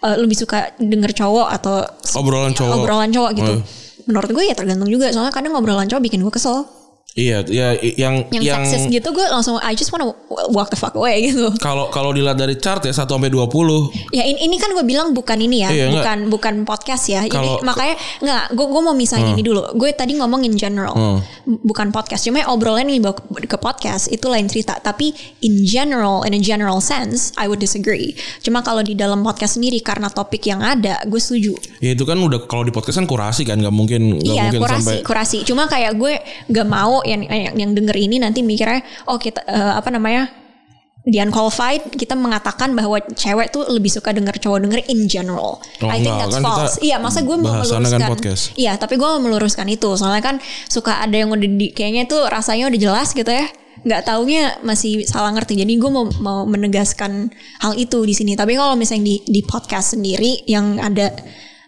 uh, 0.04 0.16
lebih 0.20 0.36
suka 0.36 0.76
denger 0.76 1.16
cowok 1.16 1.48
atau 1.48 1.86
Obrolan 2.20 2.52
cowok. 2.52 2.74
obrolan 2.76 3.10
cowok 3.14 3.32
gitu? 3.40 3.54
Oh. 3.56 3.62
menurut 4.10 4.30
gue 4.34 4.44
ya 4.50 4.58
tergantung 4.58 4.90
juga 4.90 5.14
soalnya 5.14 5.30
kadang 5.30 5.54
obrolan 5.54 5.86
cowok 5.86 6.02
bikin 6.02 6.20
gue 6.26 6.34
kesel 6.34 6.66
Iya, 7.10 7.42
ya 7.50 7.74
yang 7.98 8.30
yang, 8.30 8.44
yang 8.46 8.62
seksis 8.64 8.86
gitu 8.86 9.10
gue 9.12 9.26
langsung 9.28 9.58
I 9.60 9.74
just 9.74 9.90
wanna 9.90 10.14
walk 10.54 10.70
the 10.70 10.78
fuck 10.78 10.94
away 10.94 11.26
gitu. 11.26 11.50
kalau 11.58 11.90
kalau 11.90 12.14
dilihat 12.14 12.38
dari 12.38 12.54
chart 12.56 12.86
ya 12.86 12.94
1 12.94 13.10
sampai 13.10 13.34
20 13.34 14.14
Ya 14.14 14.24
ini, 14.24 14.46
ini 14.46 14.56
kan 14.56 14.70
gue 14.72 14.86
bilang 14.86 15.12
bukan 15.12 15.36
ini 15.36 15.66
ya, 15.66 15.70
Iya, 15.74 15.86
bukan 15.90 16.18
bukan 16.30 16.54
podcast 16.64 17.10
ya. 17.10 17.26
Kalau- 17.26 17.58
ini 17.58 17.66
makanya 17.66 17.96
nggak, 18.22 18.44
gue 18.54 18.66
gue 18.70 18.82
mau 18.82 18.94
misahin 18.94 19.34
ini 19.34 19.42
dulu. 19.42 19.74
Gue 19.74 19.90
tadi 19.92 20.16
ngomong 20.16 20.46
in 20.46 20.54
general, 20.54 20.94
Hmm. 20.94 21.20
bukan 21.66 21.90
podcast. 21.90 22.24
Cuma 22.24 22.46
obrolan 22.46 22.86
dibawa 22.86 23.18
ke, 23.18 23.58
podcast 23.58 24.08
itu 24.08 24.30
lain 24.30 24.46
cerita. 24.46 24.78
Tapi 24.78 25.10
in 25.42 25.66
general, 25.66 26.22
in 26.24 26.38
a 26.38 26.42
general 26.42 26.78
sense, 26.80 27.34
I 27.36 27.50
would 27.50 27.60
disagree. 27.60 28.14
Cuma 28.40 28.62
kalau 28.62 28.80
di 28.82 28.94
dalam 28.94 29.22
podcast 29.22 29.58
sendiri 29.58 29.82
karena 29.82 30.08
topik 30.08 30.46
yang 30.46 30.62
ada, 30.62 31.02
gue 31.04 31.18
setuju. 31.18 31.58
ya 31.80 31.92
itu 31.92 32.04
kan 32.06 32.16
udah 32.16 32.46
kalau 32.46 32.62
di 32.62 32.72
podcast 32.72 33.00
kan 33.00 33.08
kurasi 33.08 33.44
kan 33.44 33.58
nggak 33.58 33.74
mungkin 33.74 34.20
nggak 34.20 34.30
Iya 34.30 34.44
mungkin 34.52 34.62
kurasi 34.62 34.78
sampai 34.80 34.96
kurasi. 35.02 35.38
Cuma 35.44 35.66
kayak 35.66 35.98
gue 35.98 36.14
gak 36.48 36.68
mau 36.68 36.99
yang 37.06 37.24
yang, 37.28 37.56
yang 37.56 37.72
denger 37.76 37.96
ini 37.96 38.20
nanti 38.20 38.42
mikirnya 38.42 38.84
oh 39.08 39.20
kita 39.20 39.44
eh, 39.46 39.74
apa 39.78 39.90
namanya 39.92 40.30
di 41.10 41.18
unqualified 41.18 41.96
kita 41.96 42.14
mengatakan 42.14 42.76
bahwa 42.76 43.00
cewek 43.16 43.50
tuh 43.50 43.64
lebih 43.72 43.88
suka 43.88 44.12
denger 44.12 44.36
cowok 44.38 44.60
denger 44.68 44.82
in 44.92 45.08
general. 45.08 45.58
Oh, 45.82 45.88
I 45.90 46.04
think 46.04 46.12
enggak, 46.12 46.28
that's 46.28 46.36
kan 46.38 46.44
false. 46.44 46.76
Iya, 46.84 46.96
masa 47.00 47.24
gue 47.24 47.38
mau 47.40 47.56
bahasannya 47.56 47.88
meluruskan. 47.88 48.00
kan 48.04 48.12
podcast. 48.12 48.44
Iya, 48.60 48.74
tapi 48.76 48.94
gue 49.00 49.08
mau 49.08 49.22
meluruskan 49.24 49.68
itu. 49.72 49.90
Soalnya 49.96 50.24
kan 50.24 50.36
suka 50.68 51.00
ada 51.00 51.16
yang 51.16 51.32
udah 51.32 51.50
di, 51.50 51.72
kayaknya 51.72 52.06
tuh 52.06 52.28
rasanya 52.28 52.68
udah 52.70 52.80
jelas 52.80 53.16
gitu 53.16 53.32
ya. 53.32 53.48
nggak 53.80 54.12
taunya 54.12 54.60
masih 54.60 55.08
salah 55.08 55.32
ngerti. 55.32 55.56
Jadi 55.56 55.80
gue 55.80 55.88
mau 55.88 56.04
mau 56.20 56.44
menegaskan 56.44 57.32
hal 57.64 57.74
itu 57.80 58.04
di 58.04 58.12
sini. 58.12 58.36
Tapi 58.36 58.60
kalau 58.60 58.76
misalnya 58.76 59.08
di 59.08 59.16
di 59.24 59.40
podcast 59.40 59.96
sendiri 59.96 60.44
yang 60.52 60.84
ada 60.84 61.16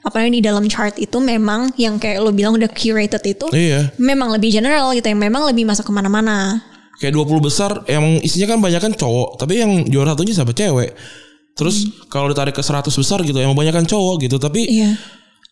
apa 0.01 0.17
namanya 0.17 0.33
di 0.33 0.43
dalam 0.43 0.65
chart 0.65 0.97
itu 0.97 1.17
memang 1.17 1.69
yang 1.77 1.95
kayak 1.95 2.19
lo 2.19 2.33
bilang 2.33 2.57
udah 2.57 2.65
curated 2.67 3.21
itu 3.21 3.45
Iya. 3.53 3.93
memang 3.97 4.33
lebih 4.33 4.49
general 4.49 4.89
gitu 4.91 5.05
yang 5.05 5.21
memang 5.21 5.45
lebih 5.45 5.61
masuk 5.61 5.85
ke 5.85 5.93
mana-mana. 5.93 6.57
Kayak 6.97 7.17
20 7.17 7.37
besar 7.39 7.71
emang 7.85 8.17
isinya 8.19 8.53
kan 8.53 8.59
banyak 8.59 8.77
kan 8.79 8.93
cowok 8.93 9.37
tapi 9.37 9.57
yang 9.57 9.85
juara 9.85 10.13
satunya 10.13 10.33
siapa? 10.33 10.51
Cewek. 10.51 10.93
Terus 11.51 11.75
kalau 12.07 12.29
ditarik 12.29 12.53
ke 12.53 12.61
100 12.61 12.89
besar 12.89 13.21
gitu 13.21 13.37
emang 13.37 13.53
banyak 13.53 13.73
kan 13.73 13.85
cowok 13.85 14.25
gitu 14.25 14.37
tapi 14.37 14.65
iya. 14.65 14.97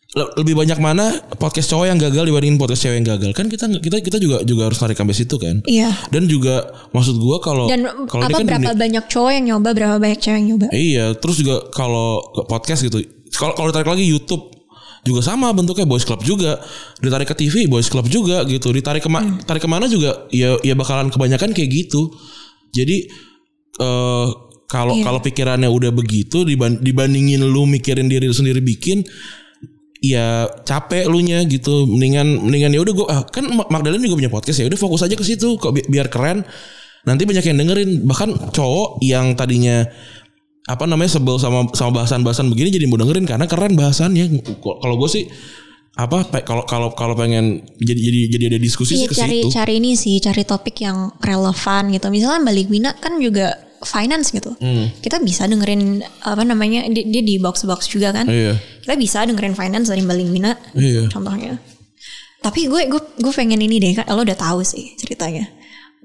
le- 0.09 0.33
lebih 0.37 0.57
banyak 0.57 0.77
mana 0.77 1.13
podcast 1.37 1.69
cowok 1.69 1.85
yang 1.85 1.97
gagal 1.97 2.25
dibandingin 2.25 2.57
podcast 2.57 2.81
cewek 2.85 2.97
yang 2.97 3.07
gagal? 3.07 3.29
Kan 3.33 3.45
kita 3.45 3.69
kita 3.69 3.97
kita 3.99 4.17
juga 4.17 4.41
juga 4.41 4.65
harus 4.65 4.77
narik 4.77 4.97
sampai 4.97 5.13
situ 5.13 5.35
kan? 5.37 5.61
Iya. 5.65 5.93
Dan 6.09 6.25
juga 6.25 6.69
maksud 6.89 7.17
gua 7.17 7.37
kalau 7.37 7.69
dan 7.69 7.85
kalau 8.09 8.25
ini 8.25 8.33
apa 8.33 8.37
kan 8.37 8.45
berapa 8.47 8.61
dunia- 8.65 8.77
banyak 8.77 9.03
cowok 9.05 9.31
yang 9.31 9.45
nyoba 9.45 9.69
berapa 9.77 9.95
banyak 9.97 10.17
cewek 10.17 10.37
yang 10.37 10.47
nyoba? 10.53 10.67
Iya 10.69 11.05
terus 11.13 11.37
juga 11.37 11.69
kalau 11.69 12.17
podcast 12.45 12.81
gitu 12.81 13.05
kalau 13.33 13.53
kalau 13.53 13.67
ditarik 13.69 13.89
lagi 13.89 14.05
YouTube 14.05 14.49
juga 14.99 15.23
sama 15.23 15.49
bentuknya 15.51 15.87
boys 15.87 16.03
club 16.03 16.19
juga. 16.21 16.59
Ditarik 16.99 17.29
ke 17.29 17.35
TV 17.37 17.65
boys 17.65 17.87
club 17.87 18.07
juga 18.07 18.43
gitu. 18.43 18.69
Ditarik 18.69 18.99
kema 18.99 19.19
Hmm. 19.21 19.39
tarik 19.43 19.63
ke 19.63 19.69
mana 19.69 19.87
juga 19.87 20.27
ya 20.29 20.59
ya 20.59 20.75
bakalan 20.75 21.07
kebanyakan 21.07 21.55
kayak 21.55 21.69
gitu. 21.71 22.11
Jadi 22.69 23.07
eh 23.79 24.27
kalau 24.69 24.93
Iya. 24.93 25.03
kalau 25.03 25.19
pikirannya 25.19 25.65
udah 25.65 25.89
begitu 25.89 26.45
diban- 26.45 26.77
dibandingin 26.77 27.41
lu 27.41 27.65
mikirin 27.65 28.05
diri 28.05 28.29
lu 28.29 28.35
sendiri 28.35 28.61
bikin 28.61 29.01
ya 29.99 30.45
capek 30.63 31.07
lu 31.07 31.19
nya 31.19 31.41
gitu. 31.43 31.87
Mendingan 31.87 32.45
mendingan 32.45 32.71
ya 32.71 32.79
udah 32.83 32.93
gua 32.93 33.07
ah, 33.09 33.21
kan 33.25 33.47
Ma- 33.49 33.67
Magdalena 33.67 34.03
juga 34.03 34.19
punya 34.19 34.31
podcast 34.31 34.59
ya 34.61 34.67
udah 34.67 34.77
fokus 34.77 35.01
aja 35.03 35.15
ke 35.15 35.23
situ 35.23 35.57
kok 35.57 35.71
bi- 35.73 35.87
biar 35.87 36.07
keren. 36.07 36.43
Nanti 37.07 37.23
banyak 37.23 37.45
yang 37.47 37.57
dengerin. 37.57 37.89
Bahkan 38.03 38.51
cowok 38.51 38.99
yang 39.01 39.33
tadinya 39.33 39.87
apa 40.69 40.85
namanya 40.85 41.17
sebel 41.17 41.41
sama 41.41 41.65
sama 41.73 42.01
bahasan-bahasan 42.01 42.45
begini 42.53 42.69
jadi 42.69 42.85
mau 42.85 43.01
dengerin 43.01 43.25
karena 43.25 43.49
keren 43.49 43.73
bahasannya. 43.73 44.45
Kalau 44.61 44.95
gue 45.01 45.09
sih 45.09 45.25
apa 45.97 46.29
kalau 46.45 46.63
kalau 46.69 46.93
kalau 46.93 47.17
pengen 47.17 47.65
jadi 47.81 47.97
jadi 47.97 48.19
jadi 48.37 48.43
ada 48.55 48.59
diskusi 48.61 48.93
Iya 48.95 49.01
sih 49.01 49.09
ke 49.09 49.15
cari 49.17 49.39
situ. 49.41 49.49
cari 49.51 49.73
ini 49.81 49.91
sih 49.97 50.15
cari 50.21 50.45
topik 50.45 50.77
yang 50.85 51.09
relevan 51.25 51.89
gitu. 51.89 52.07
Misalnya 52.13 52.45
balik 52.45 52.69
Wina 52.69 52.93
kan 53.01 53.17
juga 53.17 53.57
finance 53.81 54.29
gitu. 54.29 54.53
Hmm. 54.61 54.91
kita 55.01 55.23
bisa 55.23 55.47
dengerin 55.47 56.03
apa 56.21 56.43
namanya 56.45 56.85
dia, 56.91 57.01
dia 57.01 57.23
di 57.25 57.41
box 57.41 57.65
box 57.65 57.89
juga 57.89 58.13
kan. 58.13 58.29
Iya. 58.29 58.53
Kita 58.85 58.93
bisa 58.93 59.25
dengerin 59.25 59.57
finance 59.57 59.89
dari 59.89 60.05
balik 60.05 60.29
Wina 60.29 60.53
iya. 60.77 61.09
contohnya. 61.09 61.57
Tapi 62.45 62.69
gue 62.69 62.93
gue 62.93 63.01
gue 63.17 63.33
pengen 63.33 63.57
ini 63.57 63.81
deh 63.81 63.97
kan 63.97 64.05
lo 64.13 64.21
udah 64.21 64.37
tahu 64.37 64.61
sih 64.61 64.93
ceritanya. 65.01 65.49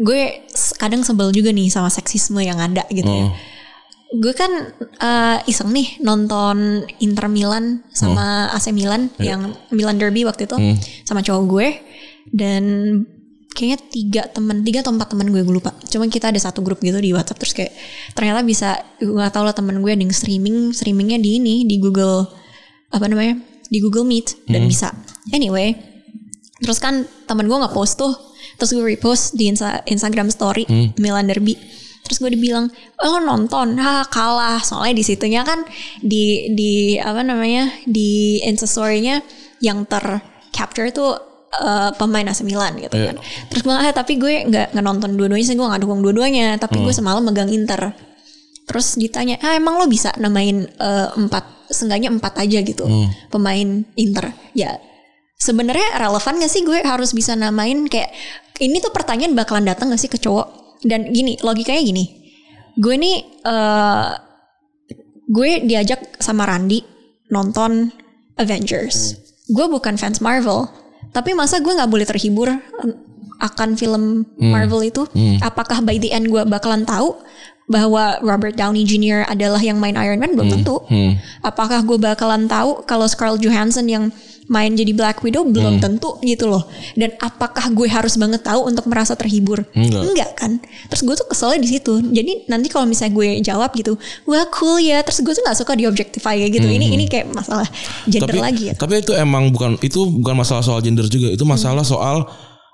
Gue 0.00 0.48
kadang 0.80 1.04
sebel 1.04 1.30
juga 1.30 1.52
nih 1.52 1.68
sama 1.68 1.92
seksisme 1.92 2.40
yang 2.40 2.56
ada 2.56 2.88
gitu 2.88 3.06
ya. 3.06 3.28
Oh. 3.28 3.53
Gue 4.14 4.32
kan 4.32 4.50
eh, 4.78 5.38
iseng 5.44 5.70
nih 5.70 5.98
nonton 5.98 6.82
Inter 6.98 7.26
Milan 7.26 7.82
sama 7.90 8.48
AC 8.50 8.70
Milan 8.70 9.10
yang 9.18 9.40
Milan 9.70 9.96
Derby 9.96 10.22
waktu 10.22 10.44
itu 10.44 10.56
sama 11.02 11.20
cowok 11.20 11.44
gue. 11.44 11.68
Dan 12.30 12.62
kayaknya 13.50 13.78
tiga 13.86 14.22
temen 14.26 14.62
tiga 14.62 14.82
atau 14.82 14.90
empat 14.90 15.14
temen 15.14 15.28
gue 15.28 15.40
gue 15.40 15.54
lupa. 15.54 15.70
Cuma 15.86 16.06
kita 16.06 16.28
ada 16.28 16.38
satu 16.38 16.58
grup 16.60 16.78
gitu 16.78 16.98
di 16.98 17.10
WhatsApp 17.10 17.38
terus 17.38 17.52
kayak 17.52 17.72
ternyata 18.12 18.42
bisa 18.42 18.74
gue 18.98 19.14
gak 19.14 19.30
tau 19.30 19.42
lah 19.42 19.52
temen 19.52 19.78
gue 19.78 19.90
ada 19.90 20.00
yang 20.00 20.10
streaming 20.10 20.70
streamingnya 20.70 21.18
di 21.18 21.38
ini 21.38 21.62
di 21.62 21.78
Google 21.78 22.26
apa 22.90 23.06
namanya 23.06 23.38
di 23.66 23.78
Google 23.78 24.02
Meet 24.02 24.46
dan 24.48 24.62
bisa. 24.66 24.88
Anyway 25.30 25.74
terus 26.54 26.78
kan 26.78 26.94
temen 27.26 27.44
gue 27.44 27.56
nggak 27.56 27.74
post 27.74 27.98
tuh 27.98 28.14
terus 28.56 28.70
gue 28.70 28.86
repost 28.86 29.34
di 29.34 29.50
Insta- 29.50 29.82
Instagram 29.84 30.30
Story 30.30 30.64
Milan 30.96 31.26
Derby 31.26 31.58
terus 32.04 32.20
gue 32.20 32.30
dibilang 32.36 32.68
oh, 33.00 33.08
lo 33.16 33.20
nonton? 33.24 33.80
Ha 33.80 34.04
kalah. 34.12 34.60
Soalnya 34.60 34.94
di 35.00 35.04
situnya 35.04 35.40
kan 35.42 35.64
di 36.04 36.52
di 36.52 37.00
apa 37.00 37.24
namanya 37.24 37.72
di 37.88 38.38
Instastory-nya 38.44 39.24
yang 39.64 39.88
ter 39.88 40.20
capture 40.52 40.92
tuh 40.92 41.16
eh, 41.56 41.90
pemain 41.96 42.28
AC 42.28 42.44
Milan 42.44 42.76
gitu 42.76 42.94
Iya. 42.94 43.16
kan. 43.16 43.16
Terus 43.48 43.60
gue 43.64 43.70
bilang 43.72 43.82
ah 43.82 43.92
tapi 43.96 44.20
gue 44.20 44.44
nggak 44.46 44.76
nonton 44.78 45.16
dua-duanya 45.16 45.46
sih 45.48 45.56
gue 45.56 45.64
nggak 45.64 45.82
dukung 45.82 46.04
dua-duanya. 46.04 46.60
Tapi 46.60 46.84
gue 46.84 46.92
semalam 46.92 47.24
megang 47.24 47.48
Inter. 47.48 47.96
Terus 48.68 49.00
ditanya 49.00 49.40
ah 49.40 49.56
emang 49.56 49.80
lo 49.80 49.88
bisa 49.88 50.12
namain 50.20 50.68
eh, 50.68 51.08
empat 51.16 51.72
seenggaknya 51.72 52.12
empat 52.12 52.36
aja 52.44 52.60
gitu 52.60 52.84
pemain 53.32 53.82
Inter? 53.96 54.30
Ya 54.52 54.76
sebenarnya 55.34 56.00
relevan 56.00 56.40
gak 56.40 56.48
sih 56.48 56.64
gue 56.64 56.80
harus 56.80 57.12
bisa 57.12 57.36
namain 57.36 57.84
kayak 57.84 58.08
ini 58.64 58.80
tuh 58.80 58.88
pertanyaan 58.94 59.36
bakalan 59.36 59.68
datang 59.68 59.92
gak 59.92 60.00
sih 60.00 60.08
ke 60.08 60.16
cowok 60.16 60.63
dan 60.84 61.10
gini 61.10 61.40
logikanya 61.40 61.82
gini. 61.82 62.04
Gue 62.76 62.94
nih 63.00 63.16
eh 63.44 64.10
gue 65.24 65.50
diajak 65.64 66.20
sama 66.20 66.44
Randi 66.44 66.84
nonton 67.32 67.88
Avengers. 68.36 69.16
Gue 69.48 69.66
bukan 69.68 69.96
fans 69.96 70.20
Marvel 70.20 70.68
tapi 71.14 71.32
masa 71.32 71.62
gue 71.62 71.70
nggak 71.70 71.90
boleh 71.90 72.06
terhibur 72.06 72.50
akan 73.40 73.74
film 73.76 74.24
Marvel 74.38 74.82
itu? 74.86 75.02
Apakah 75.42 75.80
by 75.82 75.98
the 75.98 76.10
end 76.12 76.28
gue 76.30 76.42
bakalan 76.46 76.86
tahu 76.86 77.16
bahwa 77.64 78.20
Robert 78.20 78.60
Downey 78.60 78.84
Jr. 78.84 79.24
adalah 79.24 79.56
yang 79.62 79.80
main 79.80 79.96
Iron 79.96 80.20
Man? 80.20 80.36
Belum 80.36 80.52
tentu. 80.52 80.82
Apakah 81.40 81.80
gue 81.86 81.96
bakalan 81.96 82.44
tahu 82.50 82.84
kalau 82.84 83.08
Scarlett 83.08 83.40
Johansson 83.40 83.88
yang 83.88 84.12
main 84.44 84.70
jadi 84.70 84.92
Black 84.92 85.20
Widow 85.20 85.40
belum 85.42 85.80
tentu 85.80 86.20
gitu 86.20 86.44
loh. 86.44 86.68
Dan 86.92 87.16
apakah 87.16 87.72
gue 87.72 87.88
harus 87.88 88.14
banget 88.14 88.40
tahu 88.40 88.68
untuk 88.68 88.84
merasa 88.84 89.14
terhibur? 89.14 89.64
Enggak. 89.72 90.36
kan? 90.36 90.60
Terus 90.86 91.00
gue 91.00 91.14
tuh 91.16 91.26
keselnya 91.26 91.58
di 91.58 91.68
situ. 91.70 91.96
Jadi 92.02 92.44
nanti 92.46 92.68
kalau 92.68 92.84
misalnya 92.84 93.14
gue 93.14 93.40
jawab 93.40 93.72
gitu 93.72 93.96
wah 94.24 94.44
cool 94.52 94.76
ya. 94.78 95.00
Terus 95.00 95.20
gue 95.20 95.32
tuh 95.32 95.42
nggak 95.42 95.58
suka 95.58 95.72
di 95.72 95.84
objectify 95.84 96.36
kayak 96.36 96.52
gitu. 96.54 96.68
Ini 96.68 96.86
ini 96.90 97.04
kayak 97.06 97.32
masalah 97.32 97.64
gender 98.04 98.28
tapi 98.28 98.38
lagi 98.38 98.64
ya. 98.68 98.74
tapi 98.74 99.00
itu 99.00 99.12
emang 99.12 99.48
bukan 99.48 99.80
itu 99.80 100.04
bukan 100.14 100.36
masalah 100.36 100.60
soal 100.60 100.84
gender 100.84 101.08
juga. 101.08 101.32
Itu 101.32 101.42
masalah 101.42 101.80
soal 101.82 102.28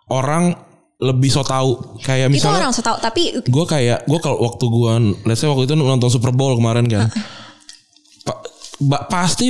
orang 0.06 0.58
lebih 1.00 1.32
so 1.32 1.40
tahu 1.40 1.96
kayak 2.02 2.28
itu 2.28 2.36
misalnya 2.36 2.60
orang 2.60 2.74
saya 2.74 2.92
tahu 2.92 2.98
tapi 3.00 3.22
gue 3.40 3.64
kayak 3.64 4.04
gue 4.04 4.18
kalau 4.20 4.36
waktu 4.42 4.64
gue 4.66 4.92
let's 5.24 5.40
say 5.40 5.48
waktu 5.48 5.64
itu 5.64 5.72
nonton 5.72 6.10
Super 6.10 6.28
Bowl 6.28 6.58
kemarin 6.58 6.84
kan. 6.84 7.08
Pa- 8.20 8.42
ba- 8.82 9.08
pasti 9.08 9.48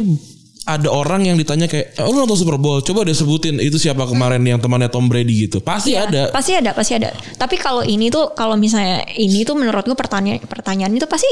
ada 0.70 0.88
orang 0.88 1.26
yang 1.26 1.34
ditanya 1.34 1.66
kayak 1.66 1.98
oh, 1.98 2.10
lu 2.10 2.22
nonton 2.22 2.38
Super 2.38 2.54
Bowl? 2.54 2.78
Coba 2.80 3.02
deh 3.02 3.12
sebutin 3.12 3.58
itu 3.58 3.74
siapa 3.74 4.06
kemarin 4.06 4.38
yang 4.40 4.58
temannya 4.58 4.86
Tom 4.86 5.06
Brady 5.06 5.46
gitu. 5.46 5.58
Pasti 5.58 5.94
Iya, 5.94 6.06
ada. 6.06 6.22
pasti 6.30 6.52
ada 6.54 6.70
pasti 6.70 6.92
ada. 6.94 7.10
Tapi 7.34 7.58
kalau 7.58 7.82
ini 7.82 8.08
tuh 8.08 8.30
kalau 8.32 8.54
misalnya 8.54 9.02
ini 9.12 9.42
tuh 9.42 9.58
menurut 9.58 9.82
gue 9.82 9.94
pertanyaan 9.94 10.38
pertanyaan 10.44 10.92
itu 10.92 11.04
pasti 11.04 11.28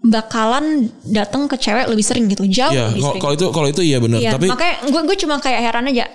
bakalan 0.00 0.88
datang 1.04 1.44
ke 1.44 1.60
cewek 1.60 1.84
lebih 1.84 2.00
sering 2.00 2.24
gitu 2.24 2.48
jauh 2.48 2.72
ya 2.72 2.88
lebih 2.88 3.04
kalau 3.04 3.12
sering. 3.12 3.20
kalau 3.20 3.34
itu 3.36 3.46
kalau 3.52 3.68
itu 3.68 3.82
iya 3.84 3.98
benar 4.00 4.16
Iya, 4.16 4.30
tapi 4.32 4.46
makanya 4.48 4.74
gue 4.88 5.00
gue 5.04 5.16
cuma 5.20 5.36
kayak 5.36 5.60
heran 5.60 5.84
aja 5.92 6.08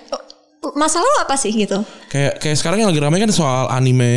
masalah 0.74 1.06
lo 1.06 1.18
apa 1.22 1.38
sih? 1.38 1.54
gitu. 1.54 1.78
Kayak 2.10 2.42
kayak 2.42 2.56
sekarang 2.58 2.82
yang 2.82 2.90
lagi 2.90 2.98
ramai 2.98 3.22
kan 3.22 3.30
soal 3.30 3.70
anime 3.70 4.10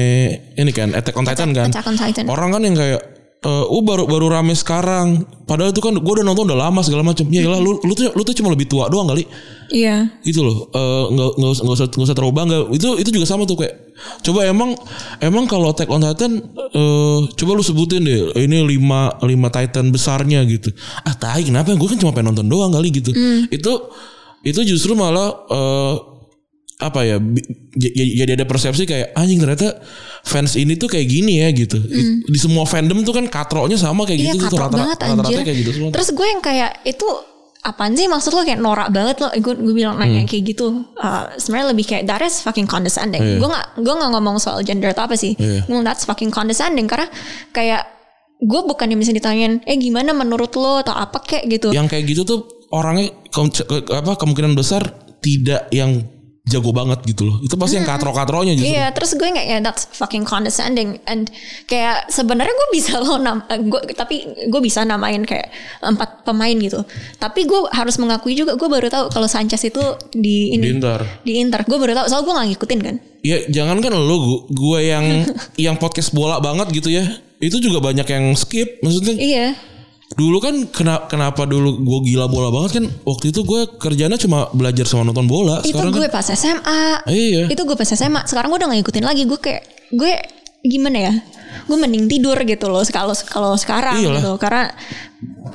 ini 0.57 0.73
kan 0.73 0.89
Attack 0.97 1.13
on 1.13 1.21
Titan 1.21 1.53
kan. 1.53 1.69
Attack 1.69 1.85
on 1.85 1.93
Titan. 1.93 2.25
orang 2.25 2.49
kan 2.49 2.61
yang 2.65 2.73
kayak 2.73 3.18
eh 3.39 3.65
oh 3.72 3.79
baru 3.79 4.03
baru 4.03 4.27
rame 4.36 4.51
sekarang. 4.51 5.24
Padahal 5.48 5.72
itu 5.72 5.79
kan 5.79 5.96
gue 5.96 6.13
udah 6.19 6.27
nonton 6.27 6.43
udah 6.51 6.60
lama 6.60 6.84
segala 6.84 7.08
macam. 7.08 7.24
Ya 7.31 7.48
lah 7.48 7.63
lu 7.63 7.79
lu 7.79 7.93
tuh 7.96 8.12
lu 8.12 8.22
tuh 8.27 8.36
cuma 8.36 8.51
lebih 8.51 8.67
tua 8.67 8.91
doang 8.91 9.08
kali. 9.08 9.24
Iya. 9.72 10.12
Gitu 10.27 10.43
loh 10.43 10.67
Eh, 10.75 11.03
nggak 11.15 11.29
nggak 11.39 11.51
usah 11.55 11.63
nggak 11.63 11.75
usah 11.79 11.88
nggak 11.88 12.08
usah 12.12 12.15
terlalu 12.19 12.34
bangga. 12.36 12.58
Itu 12.75 13.00
itu 13.00 13.10
juga 13.15 13.25
sama 13.25 13.48
tuh 13.48 13.63
kayak 13.63 13.75
coba 14.27 14.43
emang 14.43 14.75
emang 15.24 15.48
kalau 15.48 15.72
Attack 15.72 15.88
on 15.88 16.03
Titan 16.03 16.36
eh 16.75 17.19
coba 17.39 17.51
lu 17.55 17.63
sebutin 17.63 18.03
deh 18.03 18.36
ini 18.36 18.60
lima 18.67 19.15
lima 19.24 19.48
Titan 19.48 19.88
besarnya 19.88 20.43
gitu. 20.43 20.75
Ah 21.08 21.15
tai 21.15 21.48
kenapa? 21.48 21.72
Gue 21.79 21.88
kan 21.88 22.00
cuma 22.00 22.12
pengen 22.12 22.36
nonton 22.36 22.51
doang 22.51 22.75
kali 22.75 22.91
gitu. 22.91 23.15
Itu 23.48 23.88
itu 24.43 24.60
justru 24.67 25.00
malah 25.00 25.31
eh 25.48 25.96
apa 26.79 27.03
ya 27.03 27.19
j- 27.75 27.91
j- 27.91 28.15
jadi 28.17 28.31
ada 28.33 28.45
persepsi 28.45 28.83
kayak 28.83 29.12
anjing 29.12 29.36
ternyata 29.36 29.83
fans 30.21 30.55
ini 30.55 30.74
tuh 30.74 30.88
kayak 30.88 31.05
gini 31.05 31.43
ya 31.43 31.51
gitu. 31.51 31.75
Di 32.24 32.39
semua 32.39 32.63
fandom 32.63 33.03
tuh 33.03 33.12
kan 33.12 33.27
katroknya 33.27 33.75
sama 33.75 34.03
kayak 34.03 34.15
Iya 34.17 34.31
gitu 34.33 34.48
tuh 34.48 34.57
rata-rata 34.57 34.79
banget 34.79 35.00
anjir. 35.27 35.43
kayak 35.43 35.57
gitu 35.59 35.71
semua. 35.74 35.89
Terus 35.91 36.09
gue 36.09 36.24
yang 36.25 36.39
kayak 36.39 36.79
itu 36.83 37.03
apaan 37.59 37.91
sih? 37.93 38.07
Maksud 38.07 38.31
lo 38.31 38.41
kayak 38.41 38.57
norak 38.57 38.89
banget 38.89 39.19
lo 39.19 39.27
gue 39.29 39.53
gue 39.59 39.74
bilang 39.74 40.00
nanya 40.00 40.24
Hmm. 40.24 40.29
kayak 40.29 40.43
gitu. 40.48 40.67
Uh, 40.95 41.27
sebenarnya 41.36 41.67
lebih 41.69 41.86
kayak 41.86 42.03
that 42.05 42.21
is 42.21 42.39
fucking 42.39 42.63
condescending. 42.63 43.19
Iya. 43.19 43.38
gue 43.38 43.50
nggak 43.50 43.67
gue 43.77 43.93
nggak 43.93 44.12
ngomong 44.13 44.36
soal 44.38 44.59
gender 44.62 44.89
atau 44.89 45.03
apa 45.03 45.13
sih. 45.13 45.36
Iya. 45.36 45.67
gue 45.67 45.75
that's 45.81 46.03
fucking 46.03 46.31
condescending 46.31 46.88
karena 46.88 47.12
kayak 47.50 47.83
gue 48.39 48.62
bukan 48.63 48.88
yang 48.88 48.98
bisa 48.98 49.12
ditanyain 49.12 49.59
eh 49.62 49.75
gimana 49.75 50.12
menurut 50.12 50.55
lo? 50.55 50.79
atau 50.79 50.95
apa 50.95 51.19
kayak 51.21 51.43
gitu. 51.50 51.67
Yang 51.69 51.91
kayak 51.91 52.03
gitu 52.07 52.21
tuh 52.24 52.39
orangnya 52.69 53.12
ke- 53.27 53.51
ke- 53.83 53.91
apa 53.91 54.15
kemungkinan 54.15 54.53
besar 54.53 54.88
tidak 55.19 55.67
yang 55.69 56.07
jago 56.46 56.72
banget 56.72 57.03
gitu 57.05 57.27
loh. 57.27 57.38
Itu 57.39 57.55
pasti 57.55 57.77
yang 57.77 57.86
katro-katronya 57.86 58.53
justru. 58.53 58.72
Iya, 58.72 58.89
terus 58.89 59.13
gue 59.13 59.27
nggak 59.27 59.46
ya 59.46 59.58
that's 59.60 59.86
fucking 59.91 60.24
condescending 60.24 60.98
and 61.05 61.27
kayak 61.65 62.08
sebenarnya 62.08 62.50
gue 62.50 62.69
bisa 62.72 62.98
lo 62.98 63.17
nam, 63.17 63.43
eh, 63.46 63.60
gue 63.60 63.81
tapi 63.91 64.24
gue 64.48 64.62
bisa 64.62 64.81
namain 64.81 65.22
kayak 65.22 65.51
empat 65.79 66.24
pemain 66.24 66.55
gitu. 66.55 66.81
Tapi 67.15 67.43
gue 67.43 67.69
harus 67.69 67.96
mengakui 67.98 68.34
juga 68.34 68.53
gue 68.53 68.65
baru 68.65 68.88
tahu 68.88 69.05
kalau 69.10 69.27
Sanchez 69.27 69.62
itu 69.62 69.81
di 70.12 70.53
ini 70.53 70.63
Di 70.63 70.69
Inter. 70.72 71.00
Di 71.22 71.34
Inter. 71.38 71.62
Gue 71.63 71.77
baru 71.77 71.93
tahu 71.93 72.08
soal 72.08 72.24
gue 72.24 72.34
nggak 72.34 72.48
ngikutin 72.53 72.79
kan. 72.81 72.96
Ya 73.19 73.38
jangan 73.46 73.77
kan 73.77 73.91
lo 73.93 74.15
gu- 74.17 74.43
gue 74.50 74.79
yang 74.81 75.05
yang 75.69 75.75
podcast 75.75 76.12
bola 76.12 76.39
banget 76.39 76.72
gitu 76.72 76.89
ya. 76.89 77.05
Itu 77.38 77.60
juga 77.60 77.79
banyak 77.79 78.08
yang 78.08 78.25
skip. 78.34 78.79
Maksudnya 78.81 79.15
Iya. 79.15 79.48
Dulu 80.19 80.38
kan 80.43 80.55
kena, 80.67 81.07
kenapa 81.07 81.47
dulu 81.47 81.79
gue 81.79 81.99
gila 82.11 82.27
bola 82.27 82.51
banget 82.51 82.83
kan 82.83 82.85
waktu 83.07 83.31
itu 83.31 83.47
gue 83.47 83.79
kerjanya 83.79 84.19
cuma 84.19 84.51
belajar 84.51 84.83
sama 84.83 85.07
nonton 85.07 85.31
bola. 85.31 85.63
Itu 85.63 85.79
Sekarang 85.79 85.95
gue 85.95 86.11
kan 86.11 86.15
pas 86.19 86.27
SMA. 86.27 86.83
Iya. 87.07 87.43
Itu 87.47 87.63
gue 87.63 87.77
pas 87.79 87.88
SMA. 87.88 88.27
Sekarang 88.27 88.51
gue 88.51 88.59
udah 88.59 88.67
gak 88.67 88.79
ngikutin 88.83 89.05
lagi. 89.07 89.23
Gue 89.23 89.39
kayak 89.39 89.63
gue 89.95 90.11
gimana 90.67 90.97
ya? 91.07 91.13
Gue 91.71 91.77
mending 91.79 92.11
tidur 92.11 92.35
gitu 92.43 92.67
loh 92.67 92.83
kalau 92.91 93.15
kalau 93.15 93.55
sekarang 93.55 93.95
Iyalah. 94.03 94.19
gitu. 94.19 94.31
Karena 94.35 94.63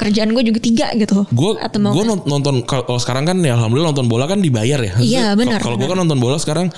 kerjaan 0.00 0.30
gue 0.32 0.42
juga 0.48 0.60
tiga 0.64 0.86
gitu. 0.96 1.28
gue 1.28 1.50
gue 1.70 2.04
nonton 2.24 2.64
kalau 2.64 2.98
sekarang 2.98 3.28
kan 3.28 3.36
ya 3.44 3.54
alhamdulillah 3.60 3.92
nonton 3.92 4.08
bola 4.08 4.24
kan 4.24 4.40
dibayar 4.40 4.80
ya. 4.80 4.94
Iya, 4.96 5.26
benar, 5.36 5.60
Kalau 5.60 5.76
gue 5.76 5.86
kan 5.86 6.00
nonton 6.00 6.16
bola 6.16 6.40
sekarang 6.40 6.72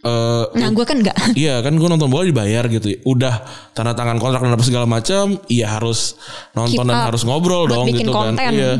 eh 0.00 0.44
Nah 0.56 0.68
gue 0.72 0.84
kan 0.84 0.96
enggak. 0.96 1.16
Iya 1.42 1.60
kan 1.60 1.76
gue 1.76 1.84
nonton 1.84 2.08
bola 2.08 2.24
dibayar 2.24 2.64
gitu. 2.66 2.96
Udah 3.04 3.44
tanda 3.72 3.92
tangan 3.92 4.16
kontrak 4.16 4.40
dan 4.40 4.52
apa 4.52 4.64
segala 4.64 4.84
macam, 4.84 5.36
iya 5.46 5.68
harus 5.70 6.16
nonton 6.52 6.84
Keep 6.84 6.88
dan 6.88 6.98
up. 6.98 7.06
harus 7.12 7.22
ngobrol 7.24 7.68
Buat 7.68 7.72
dong 7.72 7.86
gitu 7.92 8.10
kan. 8.10 8.32
konten. 8.32 8.50
Iya. 8.56 8.72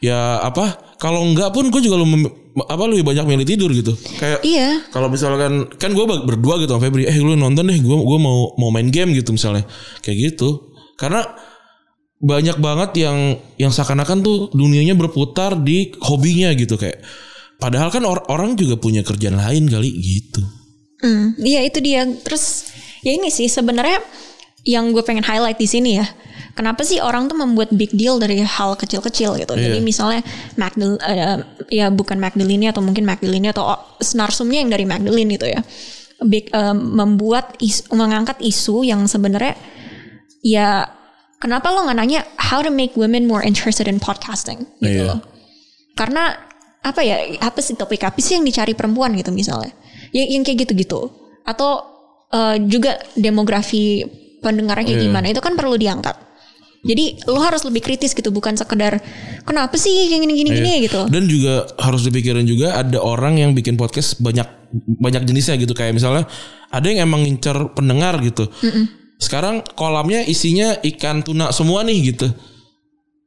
Ya 0.00 0.20
apa? 0.40 0.96
Kalau 0.96 1.24
enggak 1.24 1.52
pun 1.52 1.68
gue 1.68 1.80
juga 1.80 1.96
lebih 1.96 2.28
apa 2.60 2.82
lebih 2.84 3.04
banyak 3.04 3.24
milih 3.24 3.46
tidur 3.48 3.70
gitu. 3.72 3.92
Kayak 4.16 4.44
Iya. 4.44 4.84
kalau 4.92 5.08
misalkan 5.08 5.70
kan 5.76 5.90
gue 5.92 6.04
berdua 6.04 6.60
gitu 6.60 6.72
sama 6.72 6.84
Febri, 6.84 7.08
eh 7.08 7.16
lu 7.16 7.32
nonton 7.32 7.64
deh, 7.64 7.78
gue 7.78 7.96
gue 7.96 8.18
mau 8.20 8.52
mau 8.56 8.68
main 8.68 8.88
game 8.88 9.12
gitu 9.12 9.32
misalnya. 9.32 9.64
Kayak 10.00 10.36
gitu. 10.36 10.72
Karena 10.96 11.24
banyak 12.20 12.60
banget 12.60 12.90
yang 13.00 13.16
yang 13.56 13.72
seakan-akan 13.72 14.20
tuh 14.20 14.38
dunianya 14.52 14.92
berputar 14.92 15.56
di 15.56 15.88
hobinya 16.04 16.52
gitu 16.52 16.76
kayak 16.76 17.00
padahal 17.60 17.92
kan 17.92 18.02
or- 18.02 18.24
orang 18.26 18.56
juga 18.56 18.74
punya 18.74 19.04
kerjaan 19.04 19.36
lain 19.36 19.68
kali 19.68 19.90
gitu. 19.92 20.40
Hmm, 21.00 21.36
iya 21.38 21.60
itu 21.60 21.78
dia. 21.78 22.08
Terus 22.08 22.72
ya 23.00 23.12
ini 23.12 23.28
sih 23.28 23.46
sebenarnya 23.46 24.00
yang 24.64 24.92
gue 24.92 25.00
pengen 25.00 25.24
highlight 25.24 25.56
di 25.56 25.64
sini 25.64 25.96
ya. 25.96 26.08
Kenapa 26.52 26.82
sih 26.82 27.00
orang 27.00 27.24
tuh 27.24 27.38
membuat 27.38 27.72
big 27.72 27.88
deal 27.94 28.18
dari 28.18 28.42
hal 28.42 28.74
kecil-kecil 28.74 29.38
gitu. 29.38 29.52
Jadi 29.54 29.80
Iya. 29.80 29.84
misalnya 29.84 30.20
Magdal 30.56 30.98
eh, 31.00 31.38
ya 31.72 31.88
bukan 31.88 32.20
Magdalene 32.20 32.68
atau 32.68 32.82
mungkin 32.82 33.06
Magdalene 33.06 33.48
atau 33.48 33.64
o- 33.70 33.82
narsumnya 34.12 34.60
yang 34.60 34.68
dari 34.68 34.84
Magdalene 34.84 35.30
gitu 35.36 35.46
ya. 35.48 35.60
Big 36.20 36.52
eh, 36.52 36.76
membuat 36.76 37.56
isu, 37.62 37.94
mengangkat 37.94 38.36
isu 38.44 38.84
yang 38.84 39.08
sebenarnya 39.08 39.56
ya 40.42 40.84
kenapa 41.40 41.72
lo 41.72 41.88
nggak 41.88 41.96
nanya 41.96 42.20
how 42.36 42.60
to 42.60 42.68
make 42.68 42.92
women 42.92 43.24
more 43.24 43.40
interested 43.40 43.88
in 43.88 43.96
podcasting 43.96 44.68
gitu 44.84 45.08
Iya. 45.08 45.16
loh. 45.16 45.20
Karena 45.96 46.36
apa 46.80 47.00
ya 47.04 47.16
apa 47.40 47.60
sih 47.60 47.76
topik 47.76 48.00
apa 48.02 48.16
sih 48.18 48.40
yang 48.40 48.44
dicari 48.44 48.72
perempuan 48.72 49.12
gitu 49.12 49.28
misalnya 49.30 49.72
yang, 50.16 50.40
yang 50.40 50.42
kayak 50.42 50.64
gitu-gitu 50.64 51.12
atau 51.44 51.70
eh, 52.30 52.56
juga 52.64 52.96
demografi 53.14 54.04
pendengarnya 54.40 54.88
kayak 54.88 54.98
Iya. 55.00 55.06
gimana 55.12 55.26
itu 55.28 55.40
kan 55.40 55.54
perlu 55.54 55.76
diangkat 55.76 56.16
Jadi 56.80 57.28
lo 57.28 57.36
harus 57.44 57.60
lebih 57.68 57.84
kritis 57.84 58.16
gitu, 58.16 58.32
bukan 58.32 58.56
sekedar 58.56 59.04
kenapa 59.44 59.76
sih 59.76 59.92
kayak 60.08 60.24
gini 60.24 60.32
gini 60.32 60.50
gini 60.56 60.70
Iya. 60.80 60.84
gitu. 60.88 61.00
Dan 61.12 61.28
juga 61.28 61.68
harus 61.76 62.08
dipikirin 62.08 62.48
juga 62.48 62.80
ada 62.80 62.96
orang 63.04 63.36
yang 63.36 63.52
bikin 63.52 63.76
podcast 63.76 64.16
banyak 64.16 64.48
banyak 64.96 65.28
jenisnya 65.28 65.60
gitu 65.60 65.76
kayak 65.76 65.92
misalnya 65.92 66.24
ada 66.72 66.88
yang 66.88 67.04
emang 67.04 67.20
ngincer 67.28 67.76
pendengar 67.76 68.16
gitu. 68.24 68.48
Sekarang 69.20 69.60
kolamnya 69.76 70.24
isinya 70.24 70.80
ikan 70.80 71.20
tuna 71.20 71.52
semua 71.52 71.84
nih 71.84 72.16
gitu. 72.16 72.32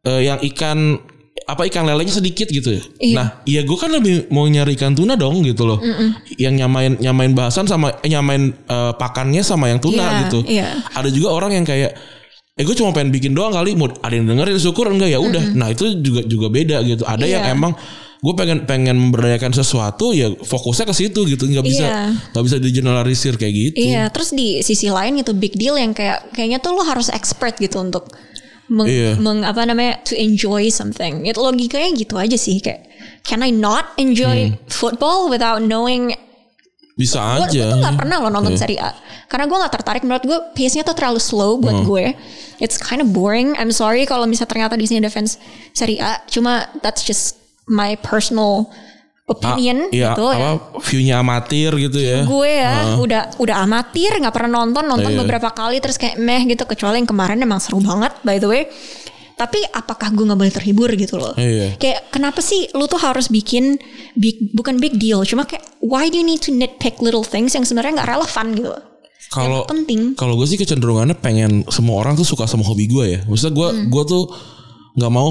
Eh, 0.01 0.33
yang 0.33 0.41
ikan 0.49 0.97
apa 1.43 1.67
ikan 1.67 1.83
lelenya 1.83 2.13
sedikit 2.13 2.47
gitu. 2.47 2.79
Iya. 2.97 3.15
Nah, 3.15 3.27
iya 3.43 3.61
gue 3.61 3.77
kan 3.77 3.89
lebih 3.89 4.27
mau 4.29 4.43
nyari 4.43 4.73
ikan 4.73 4.93
tuna 4.93 5.13
dong 5.13 5.43
gitu 5.43 5.63
loh. 5.63 5.79
Yang 6.35 6.53
nyamain 6.63 6.93
nyamain 6.97 7.31
bahasan 7.31 7.65
sama 7.65 7.95
eh, 7.99 8.09
nyamain 8.09 8.51
eh, 8.51 8.91
pakannya 8.95 9.41
sama 9.41 9.67
yang 9.67 9.77
tuna 9.77 10.03
Iya, 10.03 10.19
gitu. 10.25 10.39
iya. 10.47 10.67
Ada 10.91 11.09
juga 11.09 11.31
orang 11.31 11.51
yang 11.53 11.65
kayak 11.65 11.93
eh 12.53 12.61
gue 12.61 12.75
cuma 12.77 12.93
pengen 12.93 13.09
bikin 13.09 13.33
doang 13.33 13.49
kali 13.49 13.73
mau 13.73 13.89
ada 13.89 14.13
yang 14.13 14.29
dengerin 14.29 14.61
syukur 14.61 14.85
enggak 14.85 15.09
ya 15.09 15.17
udah 15.17 15.57
nah 15.57 15.73
itu 15.73 15.89
juga 15.97 16.21
juga 16.21 16.53
beda 16.53 16.85
gitu 16.85 17.01
ada 17.01 17.25
yang 17.25 17.41
Iya. 17.49 17.57
emang 17.57 17.73
gue 18.21 18.33
pengen 18.37 18.69
pengen 18.69 18.93
memberdayakan 18.93 19.57
sesuatu 19.57 20.13
ya 20.13 20.29
fokusnya 20.29 20.85
ke 20.85 20.93
situ 20.93 21.25
gitu 21.25 21.49
nggak 21.49 21.65
bisa 21.65 21.81
Iya. 21.81 22.13
nggak 22.29 22.43
bisa 22.45 22.57
digeneralisir 22.61 23.41
kayak 23.41 23.53
gitu 23.57 23.89
Iya, 23.89 24.13
terus 24.13 24.37
di 24.37 24.61
sisi 24.61 24.85
lain 24.93 25.17
itu 25.17 25.33
big 25.33 25.57
deal 25.57 25.81
yang 25.81 25.97
kayak 25.97 26.29
kayaknya 26.29 26.61
tuh 26.61 26.77
lo 26.77 26.85
harus 26.85 27.09
expert 27.09 27.57
gitu 27.57 27.81
untuk 27.81 28.13
meng, 28.71 28.87
Iya. 28.87 29.11
meng- 29.19 29.43
apa 29.43 29.65
namanya 29.65 29.99
to 30.03 30.15
enjoy 30.15 30.67
something. 30.67 31.25
Itu 31.25 31.39
logikanya 31.39 31.91
gitu 31.93 32.15
aja 32.15 32.35
sih 32.35 32.59
kayak 32.59 32.87
can 33.23 33.41
I 33.41 33.51
not 33.51 33.91
enjoy 33.97 34.55
football 34.67 35.27
without 35.27 35.59
knowing 35.59 36.15
bisa 36.93 37.41
gue 37.41 37.57
aja. 37.57 37.73
tuh 37.73 37.81
gak 37.81 37.97
pernah 37.97 38.21
lo 38.21 38.29
nonton 38.29 38.53
Serie 38.53 38.77
A. 38.77 38.93
Karena 39.25 39.49
gue 39.49 39.57
gak 39.57 39.73
tertarik 39.73 40.03
menurut 40.05 40.23
gue 40.23 40.39
pace-nya 40.53 40.85
tuh 40.85 40.93
terlalu 40.93 41.17
slow 41.17 41.57
buat 41.57 41.81
gue. 41.83 42.13
It's 42.61 42.77
kind 42.77 43.01
of 43.01 43.09
boring. 43.09 43.57
I'm 43.57 43.73
sorry 43.73 44.05
kalau 44.05 44.29
misalnya 44.29 44.53
ternyata 44.53 44.77
di 44.77 44.85
sini 44.85 45.01
ada 45.01 45.09
fans 45.09 45.41
Serie 45.73 45.97
A 45.97 46.21
cuma 46.29 46.69
that's 46.85 47.01
just 47.01 47.41
my 47.65 47.97
personal 47.97 48.69
opinion 49.23 49.87
Iya, 49.87 50.11
gitu 50.13 50.25
ya 50.27 50.35
apa 50.35 50.49
viewnya 50.83 51.15
amatir 51.17 51.71
gitu 51.79 51.95
ya. 51.95 52.23
Gue 52.23 52.59
ya 52.59 52.99
udah 52.99 53.39
udah 53.39 53.55
amatir 53.59 54.11
nggak 54.13 54.31
pernah 54.31 54.59
nonton 54.59 54.83
nonton 54.83 55.11
Iya. 55.11 55.19
beberapa 55.23 55.49
kali 55.49 55.79
terus 55.79 55.95
kayak 55.95 56.19
meh 56.19 56.43
gitu 56.45 56.63
kecuali 56.63 56.99
yang 56.99 57.07
kemarin 57.07 57.39
emang 57.39 57.57
seru 57.57 57.79
banget 57.79 58.11
by 58.21 58.35
the 58.35 58.45
way. 58.45 58.67
Tapi 59.33 59.63
apakah 59.65 60.11
gue 60.11 60.23
nggak 60.23 60.37
boleh 60.37 60.53
terhibur 60.53 60.89
gitu 60.93 61.17
loh? 61.17 61.33
Iya. 61.33 61.75
kayak 61.77 62.11
kenapa 62.11 62.37
sih 62.39 62.67
lu 62.71 62.85
tuh 62.85 62.99
harus 62.99 63.27
bikin 63.27 63.79
big 64.13 64.51
bukan 64.51 64.77
big 64.77 64.95
deal 64.95 65.23
cuma 65.23 65.43
kayak 65.43 65.63
why 65.79 66.05
do 66.05 66.15
you 66.15 66.23
need 66.23 66.37
to 66.37 66.51
nitpick 66.51 66.99
little 66.99 67.23
things 67.23 67.51
yang 67.51 67.63
sebenarnya 67.63 68.03
nggak 68.03 68.11
relevan 68.11 68.47
gitu? 68.53 68.69
Loh 68.69 68.83
kalau 69.31 69.61
penting. 69.65 70.13
kalau 70.13 70.37
gue 70.37 70.45
sih 70.45 70.55
kecenderungannya 70.55 71.17
pengen 71.17 71.65
semua 71.67 71.97
orang 71.97 72.13
tuh 72.13 72.21
suka 72.21 72.43
sama 72.43 72.61
hobi 72.61 72.85
gue 72.85 73.05
ya. 73.07 73.19
Maksudnya 73.25 73.55
gue 73.55 73.67
Hmm. 73.71 73.85
gue 73.87 74.03
tuh 74.05 74.23
nggak 74.93 75.09
mau 75.09 75.29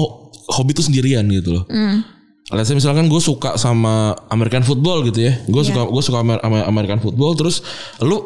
hobi 0.51 0.71
tuh 0.73 0.83
sendirian 0.83 1.23
gitu 1.29 1.55
loh. 1.55 1.63
Hmm. 1.69 2.03
Let's 2.51 2.67
say 2.67 2.75
misalkan 2.75 3.07
gue 3.07 3.21
suka 3.23 3.55
sama 3.55 4.11
American 4.27 4.67
football 4.67 5.07
gitu 5.07 5.23
ya, 5.23 5.39
gue 5.47 5.61
Iya. 5.63 5.69
suka 5.71 5.81
gue 5.87 6.03
suka 6.03 6.17
sama 6.19 6.59
American 6.67 6.99
football, 6.99 7.39
terus 7.39 7.63
lu 8.03 8.19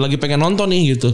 lagi 0.00 0.16
pengen 0.16 0.40
nonton 0.40 0.72
nih 0.72 0.96
gitu, 0.96 1.12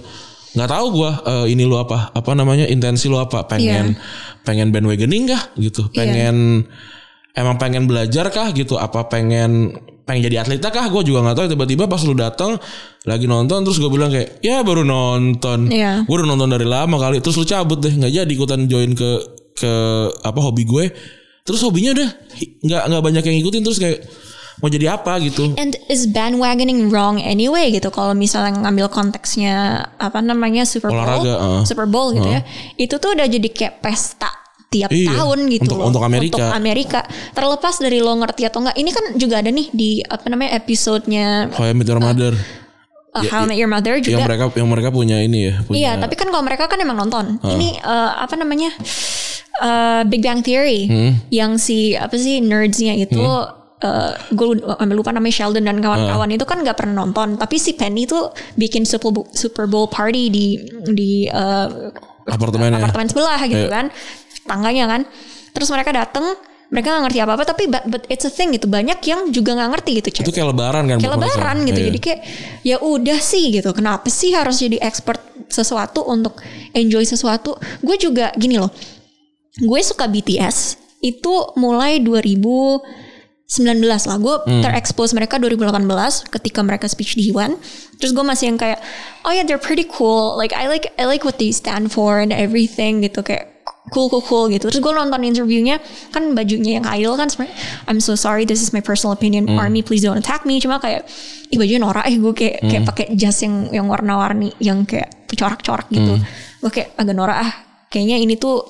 nggak 0.55 0.71
tahu 0.71 0.87
gue 0.95 1.11
eh, 1.27 1.47
ini 1.51 1.67
lu 1.67 1.75
apa, 1.75 2.15
apa 2.15 2.31
namanya 2.39 2.71
intensi 2.71 3.11
lu 3.11 3.19
apa, 3.19 3.43
pengen 3.45 3.99
pengen 4.47 4.71
bandwagoning 4.71 5.27
kah 5.27 5.51
gitu, 5.59 5.91
Iya. 5.91 5.99
pengen 5.99 6.37
emang 7.35 7.59
pengen 7.59 7.91
belajar 7.91 8.31
kah 8.31 8.55
gitu, 8.55 8.79
apa 8.79 9.11
pengen 9.11 9.75
pengen 10.07 10.31
jadi 10.31 10.47
atlet 10.47 10.62
kah, 10.62 10.87
gue 10.89 11.03
juga 11.05 11.21
nggak 11.21 11.37
tahu. 11.37 11.47
Tiba-tiba 11.53 11.85
pas 11.85 12.01
lu 12.01 12.15
datang 12.17 12.57
lagi 13.05 13.27
nonton, 13.27 13.61
terus 13.61 13.77
gue 13.77 13.91
bilang 13.91 14.09
kayak 14.09 14.39
ya 14.41 14.62
baru 14.62 14.87
nonton, 14.87 15.69
Iya. 15.69 16.07
gue 16.07 16.15
udah 16.15 16.25
nonton 16.25 16.49
dari 16.49 16.65
lama 16.65 16.97
kali, 16.97 17.19
terus 17.19 17.35
lu 17.35 17.45
cabut 17.45 17.83
deh, 17.83 17.93
nggak 17.93 18.15
jadi 18.15 18.31
ikutan 18.31 18.71
join 18.71 18.95
ke 18.95 19.11
ke 19.59 19.73
apa 20.23 20.39
hobi 20.39 20.62
gue 20.62 20.87
terus 21.49 21.65
hobinya 21.65 21.97
udah 21.97 22.09
nggak 22.61 22.83
nggak 22.85 23.03
banyak 23.03 23.23
yang 23.25 23.37
ngikutin 23.41 23.63
terus 23.65 23.81
kayak 23.81 24.05
mau 24.59 24.67
jadi 24.67 24.91
apa 24.93 25.23
gitu 25.23 25.55
and 25.55 25.79
is 25.87 26.05
bandwagoning 26.05 26.91
wrong 26.91 27.17
anyway 27.17 27.71
gitu 27.71 27.89
kalau 27.89 28.13
misalnya 28.13 28.59
ngambil 28.59 28.91
konteksnya 28.91 29.87
apa 29.97 30.19
namanya 30.21 30.67
Super 30.67 30.91
Bowl 30.91 30.99
Olahraga, 31.01 31.35
uh. 31.39 31.63
Super 31.65 31.87
Bowl 31.87 32.11
gitu 32.13 32.29
ya 32.29 32.43
itu 32.77 32.95
tuh 32.99 33.15
udah 33.15 33.25
jadi 33.25 33.49
kayak 33.49 33.75
pesta 33.81 34.29
tiap 34.69 34.93
Iya, 34.93 35.17
tahun 35.17 35.49
gitu 35.49 35.65
untuk- 35.65 35.79
loh 35.81 35.87
untuk 35.89 36.05
Amerika. 36.05 36.37
untuk 36.37 36.53
Amerika 36.53 37.01
terlepas 37.33 37.81
dari 37.81 38.05
lo 38.05 38.13
ngerti 38.13 38.43
atau 38.45 38.61
enggak 38.61 38.77
ini 38.77 38.91
kan 38.93 39.05
juga 39.17 39.41
ada 39.41 39.49
nih 39.49 39.67
di 39.73 39.91
apa 40.05 40.29
namanya 40.29 40.61
episodenya 40.61 41.49
How 41.57 41.71
I 41.71 41.73
Met 41.73 41.89
Your 41.89 42.03
Mother 42.05 42.37
uh, 43.17 43.25
How 43.33 43.47
I 43.47 43.55
Met 43.55 43.57
Your 43.57 43.71
Mother 43.73 43.97
juga 43.97 44.21
yang 44.21 44.29
mereka 44.29 44.45
yang 44.53 44.69
mereka 44.69 44.89
punya 44.93 45.17
ini 45.25 45.39
ya 45.49 45.55
punya 45.65 45.79
Iya, 45.81 45.93
tapi 45.97 46.15
kan 46.21 46.29
kalau 46.29 46.45
mereka 46.45 46.69
kan 46.69 46.77
emang 46.77 47.01
nonton. 47.01 47.41
Ini 47.41 47.81
eh, 47.81 48.11
apa 48.21 48.37
namanya? 48.37 48.75
Eh, 49.59 50.03
Big 50.07 50.23
Bang 50.23 50.41
Theory. 50.41 50.87
Yang 51.29 51.53
si 51.59 51.79
apa 51.93 52.15
sih 52.15 52.39
nerdsnya 52.39 52.95
itu 52.95 53.19
eh, 53.79 54.13
gue 54.31 54.47
lupa, 54.91 55.11
namanya 55.11 55.35
Sheldon 55.35 55.67
dan 55.67 55.83
kawan-kawan 55.83 56.31
itu 56.31 56.47
kan 56.47 56.63
nggak 56.63 56.79
pernah 56.79 57.03
nonton. 57.03 57.35
Tapi 57.35 57.57
si 57.59 57.75
Penny 57.75 58.07
tuh 58.07 58.31
bikin 58.55 58.87
Super 58.87 59.11
Bowl, 59.11 59.27
Super 59.35 59.67
Bowl 59.67 59.91
party 59.91 60.31
di 60.31 60.47
di 60.95 61.13
eh, 61.27 61.69
apartemennya 62.29 62.79
apartemen 62.79 63.09
sebelah 63.11 63.41
gitu 63.47 63.67
Iya. 63.67 63.71
kan 63.71 63.87
tangganya 64.47 64.85
kan. 64.87 65.01
Terus 65.51 65.69
mereka 65.75 65.91
dateng 65.91 66.27
mereka 66.69 66.93
nggak 66.93 67.05
ngerti 67.09 67.19
apa 67.25 67.33
apa 67.33 67.45
tapi 67.49 67.65
but, 67.65 67.83
but 67.89 68.03
it's 68.07 68.23
a 68.23 68.31
thing 68.31 68.55
gitu. 68.55 68.71
Banyak 68.71 69.03
yang 69.03 69.35
juga 69.35 69.59
nggak 69.59 69.71
ngerti 69.75 69.91
gitu 69.99 70.09
itu 70.13 70.21
cewek 70.23 70.35
kayak 70.39 70.49
lebaran 70.55 70.85
kan 70.87 70.97
kayak 71.03 71.15
lebaran 71.19 71.57
gitu. 71.67 71.79
Iya. 71.83 71.87
jadi 71.91 71.99
kayak 71.99 72.21
ya 72.63 72.77
udah 72.79 73.19
sih 73.19 73.45
gitu. 73.51 73.71
Kenapa 73.75 74.07
sih 74.07 74.31
harus 74.31 74.61
jadi 74.61 74.79
expert 74.79 75.19
sesuatu 75.51 76.05
untuk 76.07 76.39
enjoy 76.77 77.03
sesuatu? 77.03 77.57
Gue 77.83 77.99
juga 77.99 78.31
gini 78.39 78.55
loh 78.61 78.71
gue 79.59 79.81
suka 79.83 80.07
BTS 80.07 80.79
itu 81.01 81.35
mulai 81.55 81.99
2019 81.99 82.83
lah. 84.07 84.16
Gue 84.18 84.37
Hmm. 84.44 84.62
terexpose 84.62 85.14
mereka 85.14 85.38
2018 85.38 86.27
ketika 86.29 86.61
mereka 86.61 86.87
speech 86.87 87.14
di 87.14 87.31
UN 87.31 87.57
terus 87.99 88.12
gue 88.12 88.23
masih 88.23 88.53
yang 88.53 88.59
kayak 88.59 88.79
oh 89.23 89.33
yeah 89.33 89.42
they're 89.42 89.61
pretty 89.61 89.85
cool. 89.85 90.35
Like 90.35 90.55
I 90.55 90.66
like 90.66 90.90
I 90.94 91.05
like 91.05 91.23
what 91.23 91.38
they 91.38 91.51
stand 91.51 91.90
for 91.90 92.18
and 92.18 92.31
everything 92.31 93.03
gitu. 93.03 93.23
Kayak 93.23 93.57
cool 93.88 94.12
cool 94.12 94.21
cool 94.21 94.53
gitu. 94.53 94.68
Terus 94.68 94.85
gue 94.85 94.92
nonton 94.92 95.25
interviewnya 95.25 95.81
kan 96.12 96.37
bajunya 96.37 96.77
yang 96.79 96.87
idol 96.92 97.16
kan 97.16 97.33
sebenarnya 97.33 97.57
I'm 97.88 97.99
so 97.99 98.12
sorry 98.12 98.44
this 98.44 98.61
is 98.61 98.71
my 98.71 98.85
personal 98.85 99.16
opinion. 99.16 99.49
Hmm. 99.49 99.59
army 99.59 99.81
please 99.81 100.05
don't 100.05 100.21
attack 100.21 100.44
me. 100.44 100.61
Cuma 100.61 100.77
kayak 100.77 101.09
ih 101.49 101.57
bajunya 101.57 101.81
norak 101.81 102.05
eh. 102.05 102.14
Gue 102.14 102.35
kayak 102.37 102.62
kayak 102.62 102.83
Hmm. 102.85 102.90
pakai 102.90 103.07
jas 103.16 103.38
yang 103.40 103.73
yang 103.73 103.87
warna-warni 103.88 104.53
yang 104.61 104.85
kayak 104.85 105.09
corak-corak 105.33 105.88
gitu. 105.88 106.21
Hmm. 106.21 106.27
gue 106.59 106.71
kayak 106.71 106.94
agak 106.94 107.14
norak 107.14 107.38
ah. 107.38 107.53
Kayaknya 107.88 108.21
ini 108.21 108.37
tuh 108.37 108.61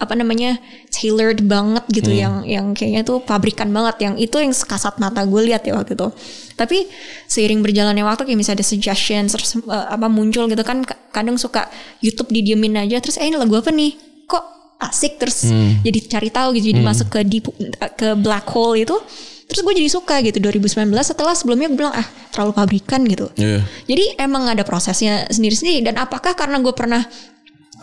apa 0.00 0.16
namanya 0.16 0.56
tailored 0.88 1.44
banget 1.44 1.84
gitu 1.92 2.08
Hmm. 2.08 2.16
yang 2.16 2.34
yang 2.42 2.66
kayaknya 2.72 3.04
tuh 3.04 3.20
pabrikan 3.20 3.68
banget 3.68 4.00
yang 4.00 4.14
itu 4.16 4.32
yang 4.34 4.50
sekasat 4.50 4.96
mata 4.96 5.20
gue 5.22 5.40
lihat 5.44 5.60
ya 5.62 5.76
waktu 5.76 5.92
itu 5.92 6.08
tapi 6.56 6.88
seiring 7.26 7.60
berjalannya 7.60 8.00
waktu 8.00 8.24
kayak 8.24 8.34
misalnya 8.34 8.58
ada 8.58 8.66
suggestions 8.66 9.30
terus 9.30 9.54
eh, 9.54 9.86
apa 9.86 10.08
muncul 10.08 10.44
gitu 10.44 10.60
kan 10.60 10.82
kadang 11.10 11.36
suka 11.36 11.68
YouTube 12.00 12.28
didiemin 12.28 12.80
aja 12.80 12.96
terus 12.98 13.14
eh 13.14 13.24
ini 13.24 13.36
lagu 13.36 13.52
apa 13.54 13.68
nih 13.68 13.92
kok 14.24 14.44
asik 14.80 15.20
terus 15.20 15.44
Hmm. 15.44 15.84
jadi 15.84 15.98
cari 16.08 16.28
tahu 16.28 16.56
gitu 16.56 16.72
jadi 16.72 16.80
masuk 16.80 17.08
ke 17.10 17.20
deep, 17.22 17.52
ke 17.94 18.16
black 18.16 18.48
hole 18.48 18.74
itu 18.74 18.96
terus 19.44 19.60
gue 19.60 19.74
jadi 19.74 19.90
suka 19.90 20.22
gitu 20.22 20.38
2019 20.38 20.94
setelah 21.02 21.34
sebelumnya 21.34 21.66
gue 21.66 21.76
bilang 21.76 21.90
ah 21.90 22.06
terlalu 22.30 22.54
pabrikan 22.54 23.02
gitu 23.02 23.26
Iya. 23.34 23.66
jadi 23.84 24.04
emang 24.22 24.46
ada 24.46 24.62
prosesnya 24.62 25.26
sendiri-sendiri 25.26 25.82
dan 25.82 25.98
apakah 25.98 26.32
karena 26.32 26.56
gue 26.56 26.70
pernah 26.70 27.02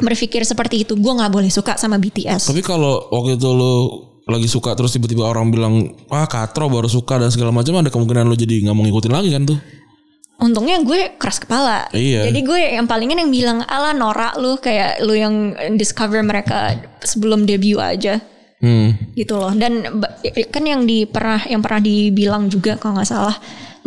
berpikir 0.01 0.45
seperti 0.45 0.85
itu 0.85 0.93
gue 0.93 1.13
nggak 1.13 1.31
boleh 1.33 1.49
suka 1.49 1.77
sama 1.77 1.97
BTS 1.97 2.49
tapi 2.49 2.61
kalau 2.61 3.09
waktu 3.09 3.37
itu 3.37 3.49
lu 3.49 3.73
lagi 4.27 4.47
suka 4.51 4.75
terus 4.75 4.91
tiba-tiba 4.91 5.23
orang 5.23 5.47
bilang 5.49 5.95
wah 6.11 6.27
katro 6.27 6.67
baru 6.67 6.91
suka 6.91 7.15
dan 7.15 7.31
segala 7.31 7.55
macam 7.55 7.79
ada 7.79 7.87
kemungkinan 7.87 8.27
lu 8.27 8.35
jadi 8.35 8.67
nggak 8.67 8.75
mau 8.75 8.83
ngikutin 8.83 9.13
lagi 9.15 9.29
kan 9.31 9.43
tuh? 9.47 9.59
Untungnya 10.37 10.83
gue 10.83 11.17
keras 11.17 11.41
kepala. 11.41 11.89
Iya. 11.95 12.29
jadi 12.29 12.39
gue 12.45 12.59
yang 12.77 12.85
palingan 12.85 13.25
yang 13.25 13.31
bilang 13.33 13.57
ala 13.65 13.95
norak 13.95 14.37
lu 14.37 14.59
kayak 14.59 15.01
lu 15.01 15.17
yang 15.17 15.55
discover 15.79 16.21
mereka 16.21 16.77
sebelum 17.01 17.47
debut 17.47 17.79
aja. 17.79 18.19
Hmm. 18.57 18.97
gitu 19.13 19.37
loh. 19.37 19.53
Dan 19.53 20.01
kan 20.49 20.63
yang 20.65 20.89
di 20.89 21.05
pernah 21.05 21.37
yang 21.45 21.61
pernah 21.61 21.77
dibilang 21.77 22.49
juga 22.49 22.73
kalau 22.75 22.97
nggak 22.97 23.09
salah 23.09 23.37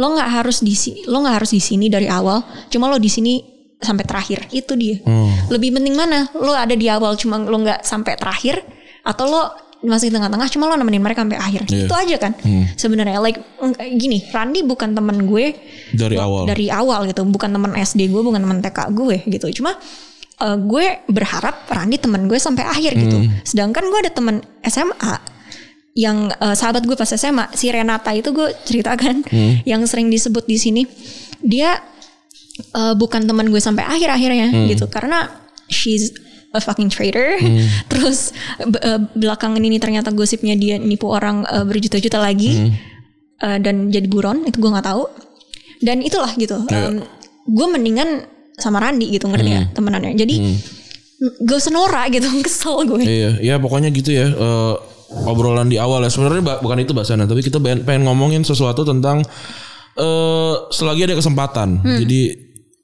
lo 0.01 0.17
nggak 0.17 0.31
harus 0.31 0.65
di 0.65 0.73
lo 1.11 1.21
nggak 1.21 1.43
harus 1.43 1.53
di 1.53 1.61
sini 1.61 1.93
dari 1.93 2.09
awal 2.09 2.41
cuma 2.73 2.89
lo 2.89 2.97
di 2.97 3.13
sini 3.13 3.60
sampai 3.81 4.05
terakhir. 4.05 4.47
Itu 4.53 4.77
dia. 4.77 5.01
Lebih 5.49 5.81
penting 5.81 5.97
mana? 5.97 6.29
Lo 6.37 6.53
ada 6.53 6.77
di 6.77 6.87
awal 6.87 7.17
cuma 7.17 7.41
lo 7.41 7.57
nggak 7.59 7.83
sampai 7.83 8.15
terakhir 8.21 8.61
atau 9.03 9.25
lo 9.27 9.43
masih 9.81 10.13
di 10.13 10.21
tengah-tengah 10.21 10.49
cuma 10.53 10.69
lo 10.69 10.77
nemenin 10.77 11.01
mereka 11.01 11.25
sampai 11.25 11.41
akhir. 11.41 11.65
Iya. 11.65 11.89
itu 11.89 11.95
aja 11.97 12.17
kan? 12.21 12.33
Sebenarnya 12.77 13.17
like 13.25 13.41
gini 13.97 14.21
Randi 14.29 14.61
bukan 14.61 14.93
temen 14.93 15.25
gue. 15.25 15.57
Dari 15.97 16.17
awal. 16.21 16.45
dari 16.45 16.69
awal 16.69 17.09
gitu. 17.09 17.25
Bukan 17.25 17.49
teman 17.49 17.73
SD 17.73 18.13
gue 18.13 18.21
bukan 18.21 18.45
teman 18.45 18.61
TK 18.61 18.79
gue 18.93 19.17
gitu. 19.33 19.49
Cuma 19.61 19.73
eh, 20.41 20.57
gue 20.61 20.87
berharap 21.09 21.65
Randi 21.73 21.97
teman 21.97 22.29
gue 22.29 22.37
sampai 22.37 22.69
akhir 22.69 22.93
gitu. 23.01 23.19
Sedangkan 23.49 23.89
gue 23.89 23.99
ada 24.05 24.13
teman 24.13 24.45
SMA 24.69 25.41
yang 25.97 26.29
eh, 26.29 26.55
sahabat 26.55 26.85
gue 26.85 26.95
pas 26.95 27.09
SMA 27.09 27.49
si 27.57 27.73
Renata 27.73 28.13
itu 28.13 28.37
gue 28.37 28.53
ceritakan 28.69 29.25
yang 29.65 29.81
sering 29.89 30.13
disebut 30.13 30.45
di 30.45 30.61
sini. 30.61 30.83
Dia 31.41 31.81
eh, 32.59 32.95
bukan 32.95 33.25
teman 33.25 33.49
gue 33.49 33.59
sampai 33.59 33.85
akhir 33.85 34.09
akhirnya 34.11 34.47
gitu 34.67 34.87
karena 34.87 35.31
she's 35.67 36.11
a 36.51 36.59
fucking 36.59 36.91
traitor. 36.91 37.39
Hmm. 37.39 37.63
Terus 37.91 38.35
eh, 38.59 38.99
belakangan 39.15 39.59
ini 39.59 39.79
ternyata 39.79 40.11
gosipnya 40.11 40.55
dia 40.55 40.77
nipu 40.77 41.07
orang 41.07 41.47
eh, 41.47 41.63
berjuta-juta 41.63 42.19
lagi 42.19 42.53
Hmm. 42.57 42.73
Eh, 43.41 43.59
dan 43.59 43.89
jadi 43.89 44.05
buron 44.05 44.45
itu 44.45 44.61
gue 44.61 44.69
nggak 44.69 44.85
tahu. 44.85 45.09
Dan 45.81 46.05
itulah 46.05 46.29
gitu. 46.37 46.61
Iya. 46.69 47.01
gue 47.49 47.67
mendingan 47.67 48.29
sama 48.55 48.79
Randi 48.79 49.09
gitu 49.11 49.25
ngerti 49.27 49.51
ya 49.51 49.63
Hmm. 49.65 49.73
temenannya. 49.73 50.13
Jadi 50.13 50.35
gak 51.41 51.57
usah 51.57 51.73
norak 51.73 52.13
gitu 52.13 52.29
kesel 52.47 52.85
gue. 52.85 53.01
Iya, 53.01 53.31
ya 53.41 53.55
pokoknya 53.57 53.89
gitu 53.89 54.13
ya. 54.13 54.29
eh, 54.29 54.75
obrolan 55.25 55.67
di 55.67 55.81
awal 55.81 56.05
ya. 56.05 56.11
Sebenarnya 56.13 56.61
bukan 56.61 56.79
itu 56.79 56.93
bahasannya, 56.93 57.25
tapi 57.25 57.41
kita 57.41 57.57
pengen 57.61 58.05
ngomongin 58.05 58.45
sesuatu 58.45 58.85
tentang 58.85 59.25
eh 59.97 60.55
selagi 60.71 61.07
ada 61.07 61.19
kesempatan. 61.19 61.83
Jadi 61.83 62.21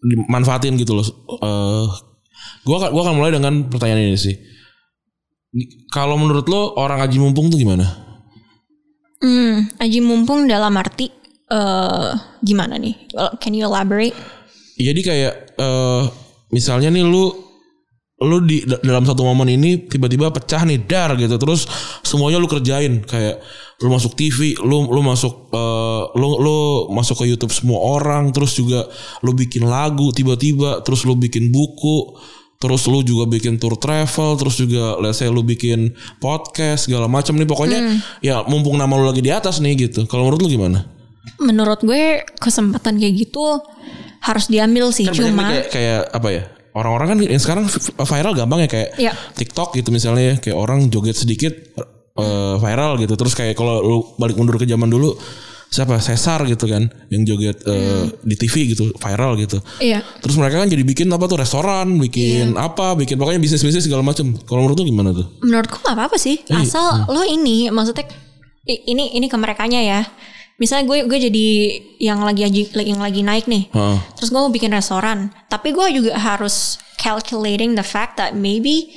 dimanfaatin 0.01 0.75
gitu 0.79 0.97
loh. 0.97 1.07
Eh 1.39 1.87
gua 2.63 2.91
gua 2.91 3.03
akan 3.07 3.15
mulai 3.17 3.35
dengan 3.35 3.67
pertanyaan 3.67 4.11
ini 4.11 4.19
sih. 4.19 4.35
Kalau 5.89 6.21
menurut 6.21 6.45
lo 6.47 6.77
orang 6.77 7.01
aji 7.01 7.17
mumpung 7.17 7.49
tuh 7.49 7.57
gimana? 7.57 7.87
Hmm, 9.23 9.65
aji 9.81 10.05
mumpung 10.05 10.45
dalam 10.45 10.77
arti 10.77 11.09
eh 11.47 12.11
gimana 12.43 12.77
nih? 12.77 12.95
Well, 13.15 13.33
Can 13.41 13.57
you 13.57 13.65
elaborate? 13.65 14.15
Jadi 14.77 15.01
kayak 15.01 15.35
eh 15.57 16.03
misalnya 16.53 16.93
nih 16.93 17.07
lu 17.07 17.33
lu 18.17 18.41
di 18.49 18.65
da- 18.65 18.81
dalam 18.81 19.05
satu 19.05 19.21
momen 19.25 19.45
ini 19.53 19.89
tiba-tiba 19.89 20.33
pecah 20.33 20.65
nih 20.65 20.81
dar 20.89 21.13
gitu 21.21 21.37
terus 21.37 21.69
semuanya 22.01 22.41
lu 22.41 22.49
kerjain 22.49 23.05
kayak 23.05 23.45
lu 23.77 23.93
masuk 23.93 24.17
TV 24.17 24.57
lu 24.57 24.89
lu 24.89 25.01
masuk 25.01 25.53
eh, 25.53 26.03
lu 26.17 26.29
lu 26.41 26.59
masuk 26.91 27.21
ke 27.21 27.29
YouTube 27.29 27.53
semua 27.53 27.77
orang 28.01 28.33
terus 28.33 28.57
juga 28.57 28.89
lu 29.21 29.37
bikin 29.37 29.69
lagu 29.69 30.09
tiba-tiba 30.11 30.81
terus 30.81 31.05
lu 31.05 31.13
bikin 31.13 31.53
buku 31.53 32.17
terus 32.57 32.89
lu 32.89 33.05
juga 33.05 33.29
bikin 33.29 33.61
tour 33.61 33.77
travel 33.77 34.33
terus 34.41 34.57
juga 34.57 34.97
let's 34.97 35.21
say 35.21 35.29
lu 35.29 35.45
bikin 35.45 35.93
podcast 36.17 36.89
segala 36.89 37.05
macam 37.05 37.37
nih 37.37 37.45
pokoknya 37.45 38.01
ya 38.25 38.41
mumpung 38.49 38.81
nama 38.81 38.97
lu 38.97 39.05
lagi 39.05 39.21
di 39.21 39.29
atas 39.29 39.61
nih 39.61 39.77
gitu 39.89 40.09
kalau 40.09 40.25
menurut 40.25 40.41
lu 40.41 40.51
gimana 40.51 40.89
Menurut 41.37 41.83
gue 41.85 42.23
kesempatan 42.41 42.97
kayak 42.97 43.15
gitu 43.19 43.61
harus 44.23 44.47
diambil 44.47 44.89
sih. 44.89 45.05
Kan 45.11 45.21
Cuma 45.21 45.53
kayak, 45.53 45.69
kayak 45.69 46.01
apa 46.15 46.29
ya 46.33 46.43
orang-orang 46.73 47.07
kan 47.13 47.19
yang 47.29 47.43
sekarang 47.43 47.65
vi- 47.67 47.93
viral 47.99 48.33
gampang 48.33 48.61
ya 48.65 48.69
kayak 48.71 48.89
Iya. 48.97 49.13
TikTok 49.35 49.75
gitu 49.75 49.91
misalnya 49.91 50.33
ya 50.33 50.35
kayak 50.41 50.57
orang 50.57 50.87
joget 50.89 51.19
sedikit 51.19 51.53
eh, 52.19 52.55
viral 52.59 52.99
gitu 53.01 53.15
terus 53.15 53.37
kayak 53.37 53.55
kalau 53.55 53.81
lu 53.81 53.99
balik 54.17 54.37
mundur 54.37 54.57
ke 54.57 54.65
zaman 54.65 54.89
dulu 54.89 55.13
siapa 55.67 55.99
Cesar 55.99 56.47
gitu 56.47 56.71
kan 56.71 56.87
yang 57.11 57.27
joget 57.27 57.59
eh, 57.67 58.07
di 58.23 58.35
TV 58.39 58.73
gitu 58.73 58.95
viral 58.97 59.35
gitu 59.37 59.59
iya. 59.83 59.99
terus 60.23 60.39
mereka 60.39 60.63
kan 60.63 60.71
jadi 60.71 60.87
bikin 60.87 61.11
apa 61.11 61.27
tuh 61.27 61.43
restoran 61.43 61.99
bikin 61.99 62.55
apa 62.55 62.95
bikin 62.95 63.19
pokoknya 63.19 63.43
bisnis 63.43 63.67
bisnis 63.67 63.83
segala 63.83 64.07
macam 64.07 64.31
kalau 64.47 64.63
menurut 64.63 64.79
lu 64.79 64.87
gimana 64.95 65.11
tuh 65.11 65.27
Menurutku 65.47 65.79
nggak 65.81 65.97
apa-apa 65.97 66.17
sih. 66.19 66.43
Iya. 66.51 66.67
Asal 66.67 66.87
lo 67.07 67.23
ini 67.23 67.71
maksudnya 67.71 68.05
ini 68.67 69.15
ini 69.15 69.27
ke 69.31 69.37
merekanya 69.39 69.81
ya. 69.81 70.01
Misalnya 70.57 70.89
gue 70.89 70.99
gue 71.07 71.19
jadi 71.29 71.47
yang 72.01 72.25
lagi 72.25 72.49
yang 72.75 73.01
lagi 73.01 73.21
naik 73.23 73.47
nih. 73.47 73.69
Heeh. 73.71 73.99
Terus 74.19 74.29
gue 74.33 74.41
mau 74.41 74.51
bikin 74.51 74.73
restoran, 74.73 75.31
tapi 75.47 75.71
gue 75.71 75.87
juga 75.93 76.17
harus 76.17 76.81
calculating 76.99 77.77
the 77.77 77.85
fact 77.87 78.17
that 78.17 78.33
maybe 78.35 78.97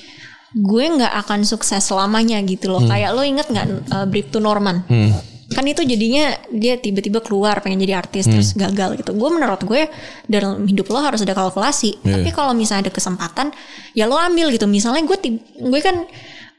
gue 0.55 0.85
nggak 0.97 1.13
akan 1.25 1.45
sukses 1.45 1.83
selamanya 1.85 2.41
gitu 2.41 2.73
loh. 2.73 2.81
Kayak 2.81 3.13
lo 3.13 3.21
inget 3.21 3.47
nggak 3.49 3.65
uh, 3.93 4.05
Bribtu 4.09 4.41
Norman? 4.41 4.81
Hmm. 4.89 5.13
Kan 5.49 5.65
itu 5.65 5.81
jadinya 5.81 6.29
dia 6.53 6.77
tiba-tiba 6.77 7.25
keluar 7.25 7.57
pengen 7.65 7.81
jadi 7.81 7.97
artis 7.97 8.29
terus 8.29 8.53
gagal 8.53 9.01
gitu. 9.01 9.17
Gue 9.17 9.29
menurut 9.33 9.61
gue 9.65 9.89
dalam 10.29 10.61
hidup 10.65 10.89
lo 10.93 11.01
harus 11.01 11.25
ada 11.25 11.33
kalkulasi. 11.33 12.01
Iya. 12.05 12.21
Tapi 12.21 12.29
kalau 12.33 12.53
misalnya 12.53 12.89
ada 12.89 12.93
kesempatan, 12.93 13.49
ya 13.97 14.05
lo 14.05 14.17
ambil 14.17 14.53
gitu. 14.53 14.69
Misalnya 14.69 15.01
gue 15.05 15.17
gue 15.57 15.81
kan 15.81 16.05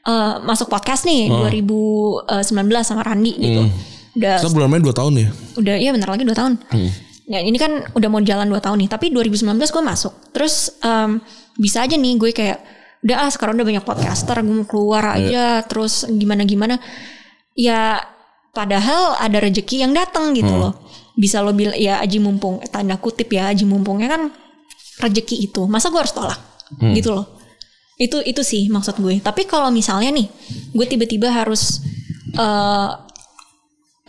uh, 0.07 0.43
masuk 0.43 0.67
podcast 0.71 1.07
nih 1.07 1.31
2019 1.31 2.31
sama 2.83 3.03
Randi 3.07 3.33
gitu. 3.39 3.63
Udah 4.19 4.43
kita 4.43 4.51
bulan 4.51 4.69
Mei 4.71 4.83
2 4.83 4.91
tahun 4.91 5.13
ya 5.19 5.29
udah 5.55 5.75
iya 5.79 5.91
bentar 5.95 6.11
lagi 6.11 6.25
2 6.27 6.35
tahun. 6.35 6.53
Ya 7.31 7.39
ini 7.47 7.55
kan 7.63 7.95
udah 7.95 8.09
mau 8.11 8.19
jalan 8.19 8.51
2 8.51 8.59
tahun 8.59 8.77
nih, 8.83 8.91
tapi 8.91 9.15
2019 9.15 9.55
gue 9.55 9.83
masuk. 9.87 10.35
Terus 10.35 10.75
em, 10.83 11.23
bisa 11.55 11.87
aja 11.87 11.95
nih 11.95 12.19
gue 12.19 12.35
kayak 12.35 12.59
udah 13.01 13.17
ah 13.27 13.31
sekarang 13.33 13.57
udah 13.57 13.67
banyak 13.67 13.85
podcaster, 13.85 14.37
gue 14.45 14.55
mau 14.55 14.69
keluar 14.69 15.17
aja 15.17 15.65
terus 15.65 16.05
gimana 16.09 16.45
gimana. 16.45 16.77
Ya 17.57 18.05
padahal 18.53 19.17
ada 19.17 19.39
rezeki 19.41 19.85
yang 19.87 19.93
datang 19.97 20.37
gitu 20.37 20.53
loh. 20.53 20.77
Bisa 21.17 21.41
lo 21.41 21.53
bilang 21.53 21.77
ya 21.77 22.01
aji 22.01 22.21
mumpung 22.21 22.61
tanda 22.69 22.97
kutip 23.01 23.33
ya 23.33 23.49
aji 23.53 23.65
mumpungnya 23.65 24.09
kan 24.09 24.23
rezeki 25.01 25.49
itu. 25.51 25.65
Masa 25.65 25.89
gue 25.89 26.01
harus 26.01 26.13
tolak? 26.13 26.41
Gitu 26.81 27.11
loh. 27.13 27.27
Itu 28.01 28.21
itu 28.25 28.41
sih 28.45 28.69
maksud 28.69 29.01
gue. 29.01 29.21
Tapi 29.21 29.49
kalau 29.49 29.73
misalnya 29.73 30.13
nih 30.13 30.29
gue 30.73 30.87
tiba-tiba 30.89 31.33
harus 31.33 31.81
eh 32.37 32.91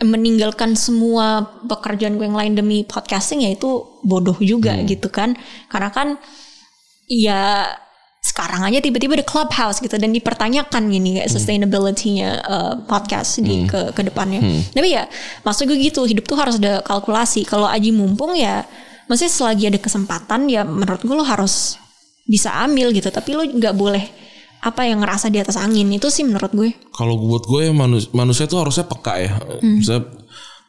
meninggalkan 0.02 0.74
semua 0.74 1.46
pekerjaan 1.62 2.18
gue 2.18 2.26
yang 2.26 2.34
lain 2.34 2.58
demi 2.58 2.82
podcasting 2.82 3.46
ya 3.46 3.54
itu 3.54 3.86
bodoh 4.02 4.34
juga 4.42 4.74
gitu 4.82 5.06
kan 5.14 5.38
karena 5.70 5.90
kan 5.94 6.08
ya 7.06 7.70
sekarang 8.22 8.62
aja 8.62 8.78
tiba-tiba 8.78 9.18
ada 9.18 9.26
clubhouse 9.26 9.82
gitu 9.82 9.98
dan 9.98 10.14
dipertanyakan 10.14 10.86
gini 10.86 11.18
kayak 11.18 11.26
sustainability-nya 11.26 12.30
uh, 12.46 12.74
podcast 12.86 13.42
di 13.42 13.66
ke 13.66 13.90
ke 13.90 14.00
depannya. 14.06 14.38
Tapi 14.70 14.88
ya 14.94 15.10
maksud 15.42 15.66
gue 15.66 15.74
gitu 15.74 16.06
hidup 16.06 16.22
tuh 16.30 16.38
harus 16.38 16.62
ada 16.62 16.86
kalkulasi. 16.86 17.42
Kalau 17.42 17.66
aji 17.66 17.90
mumpung 17.90 18.38
ya 18.38 18.62
maksudnya 19.10 19.26
selagi 19.34 19.74
ada 19.74 19.78
kesempatan 19.82 20.46
ya 20.46 20.62
menurut 20.62 21.02
gue 21.02 21.10
lo 21.12 21.26
harus 21.26 21.74
bisa 22.22 22.54
ambil 22.62 22.94
gitu. 22.94 23.10
Tapi 23.10 23.34
lo 23.34 23.42
nggak 23.42 23.74
boleh 23.74 24.06
apa 24.62 24.86
yang 24.86 25.02
ngerasa 25.02 25.26
di 25.26 25.42
atas 25.42 25.58
angin 25.58 25.90
itu 25.90 26.06
sih 26.06 26.22
menurut 26.22 26.54
gue. 26.54 26.70
Kalau 26.94 27.18
buat 27.18 27.42
gue 27.42 27.74
manus- 27.74 28.14
manusia 28.14 28.46
tuh 28.46 28.62
harusnya 28.62 28.86
peka 28.86 29.18
ya. 29.18 29.34
Bisa 29.82 29.98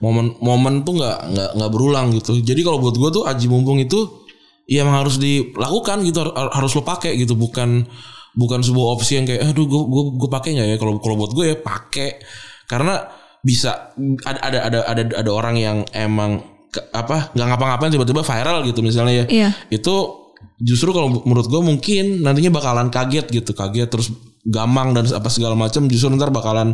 momen 0.01 0.33
momen 0.41 0.81
tuh 0.81 0.97
nggak 0.97 1.17
nggak 1.29 1.49
nggak 1.61 1.69
berulang 1.69 2.17
gitu. 2.17 2.33
Jadi 2.41 2.65
kalau 2.65 2.81
buat 2.81 2.97
gue 2.97 3.09
tuh 3.13 3.23
aji 3.29 3.45
mumpung 3.45 3.77
itu 3.77 4.22
ya 4.63 4.83
emang 4.83 5.03
harus 5.03 5.19
dilakukan 5.19 6.03
gitu 6.07 6.23
har- 6.23 6.53
harus 6.55 6.71
lo 6.73 6.81
pakai 6.81 7.15
gitu 7.19 7.35
bukan 7.35 7.83
bukan 8.33 8.59
sebuah 8.63 8.87
opsi 8.97 9.21
yang 9.21 9.25
kayak 9.29 9.53
aduh 9.53 9.67
gue 9.67 9.81
gue 9.85 10.03
gue 10.17 10.29
pakai 10.31 10.49
nggak 10.57 10.67
ya? 10.73 10.77
Kalau 10.81 10.97
kalau 10.97 11.15
buat 11.15 11.31
gue 11.31 11.45
ya 11.53 11.57
pakai. 11.59 12.09
Karena 12.65 12.97
bisa 13.43 13.91
ada 14.23 14.39
ada 14.39 14.59
ada 14.65 14.79
ada 14.87 15.01
ada 15.19 15.31
orang 15.35 15.55
yang 15.59 15.77
emang 15.91 16.41
ke- 16.71 16.87
apa 16.89 17.29
nggak 17.35 17.47
ngapa-ngapain 17.53 17.91
tiba-tiba 17.91 18.23
viral 18.23 18.63
gitu 18.65 18.79
misalnya 18.81 19.13
ya. 19.21 19.25
Iya. 19.29 19.49
itu 19.69 19.95
justru 20.57 20.95
kalau 20.95 21.11
menurut 21.27 21.45
gue 21.45 21.61
mungkin 21.61 22.23
nantinya 22.23 22.55
bakalan 22.55 22.87
kaget 22.87 23.27
gitu 23.29 23.51
kaget 23.51 23.91
terus 23.91 24.09
gamang 24.43 24.91
dan 24.91 25.07
apa 25.07 25.27
segala 25.27 25.55
macam 25.55 25.87
justru 25.87 26.07
ntar 26.15 26.31
bakalan 26.31 26.73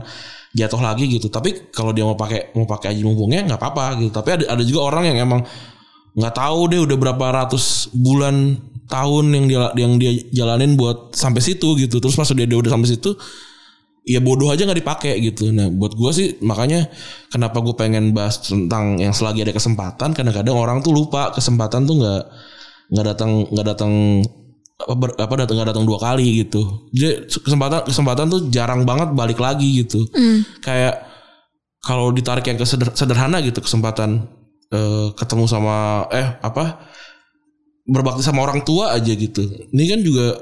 jatuh 0.54 0.80
lagi 0.80 1.10
gitu. 1.10 1.28
Tapi 1.28 1.70
kalau 1.74 1.92
dia 1.92 2.06
mau 2.06 2.16
pakai 2.16 2.54
mau 2.56 2.66
pakai 2.66 2.94
aji 2.96 3.02
mumpungnya 3.04 3.46
nggak 3.50 3.60
apa-apa 3.60 4.00
gitu. 4.00 4.14
Tapi 4.14 4.30
ada 4.40 4.46
ada 4.56 4.64
juga 4.64 4.88
orang 4.88 5.10
yang 5.12 5.18
emang 5.22 5.42
nggak 6.18 6.34
tahu 6.36 6.60
deh 6.74 6.80
udah 6.82 6.98
berapa 6.98 7.26
ratus 7.44 7.94
bulan 7.94 8.58
tahun 8.90 9.26
yang 9.38 9.46
dia 9.46 9.60
yang 9.78 9.94
dia 10.02 10.12
jalanin 10.34 10.74
buat 10.74 11.14
sampai 11.14 11.42
situ 11.46 11.78
gitu. 11.78 12.02
Terus 12.02 12.18
pas 12.18 12.30
dia, 12.34 12.50
dia 12.50 12.58
udah 12.58 12.74
sampai 12.74 12.90
situ 12.90 13.14
ya 14.10 14.18
bodoh 14.18 14.50
aja 14.50 14.66
nggak 14.66 14.82
dipakai 14.82 15.14
gitu. 15.22 15.54
Nah 15.54 15.70
buat 15.70 15.94
gue 15.94 16.12
sih 16.12 16.28
makanya 16.42 16.90
kenapa 17.30 17.62
gue 17.62 17.78
pengen 17.78 18.10
bahas 18.18 18.42
tentang 18.42 18.98
yang 18.98 19.14
selagi 19.14 19.46
ada 19.46 19.54
kesempatan 19.54 20.18
kadang-kadang 20.18 20.58
orang 20.58 20.78
tuh 20.82 20.90
lupa 20.90 21.30
kesempatan 21.30 21.86
tuh 21.86 22.02
nggak 22.02 22.24
nggak 22.90 23.06
datang 23.06 23.46
nggak 23.54 23.68
datang 23.70 23.94
apa, 24.80 24.94
ber- 24.98 25.18
apa 25.20 25.34
datang 25.46 25.56
nggak 25.62 25.70
datang 25.76 25.86
dua 25.86 26.00
kali 26.02 26.42
gitu. 26.42 26.90
Jadi 26.90 27.30
kesempatan 27.30 27.86
kesempatan 27.86 28.26
tuh 28.34 28.42
jarang 28.50 28.82
banget 28.88 29.14
balik 29.14 29.38
lagi 29.38 29.86
gitu. 29.86 30.10
Kayak 30.66 31.06
kalau 31.86 32.10
ditarik 32.10 32.44
yang 32.50 32.58
ke 32.58 32.66
seder- 32.66 32.96
sederhana 32.98 33.38
gitu 33.46 33.62
kesempatan 33.62 34.26
eh, 34.74 35.08
ketemu 35.14 35.46
sama 35.50 36.06
eh 36.14 36.38
apa 36.42 36.86
berbakti 37.90 38.22
sama 38.22 38.46
orang 38.46 38.62
tua 38.62 38.94
aja 38.94 39.14
gitu 39.14 39.42
ini 39.74 39.84
kan 39.90 40.00
juga 40.06 40.38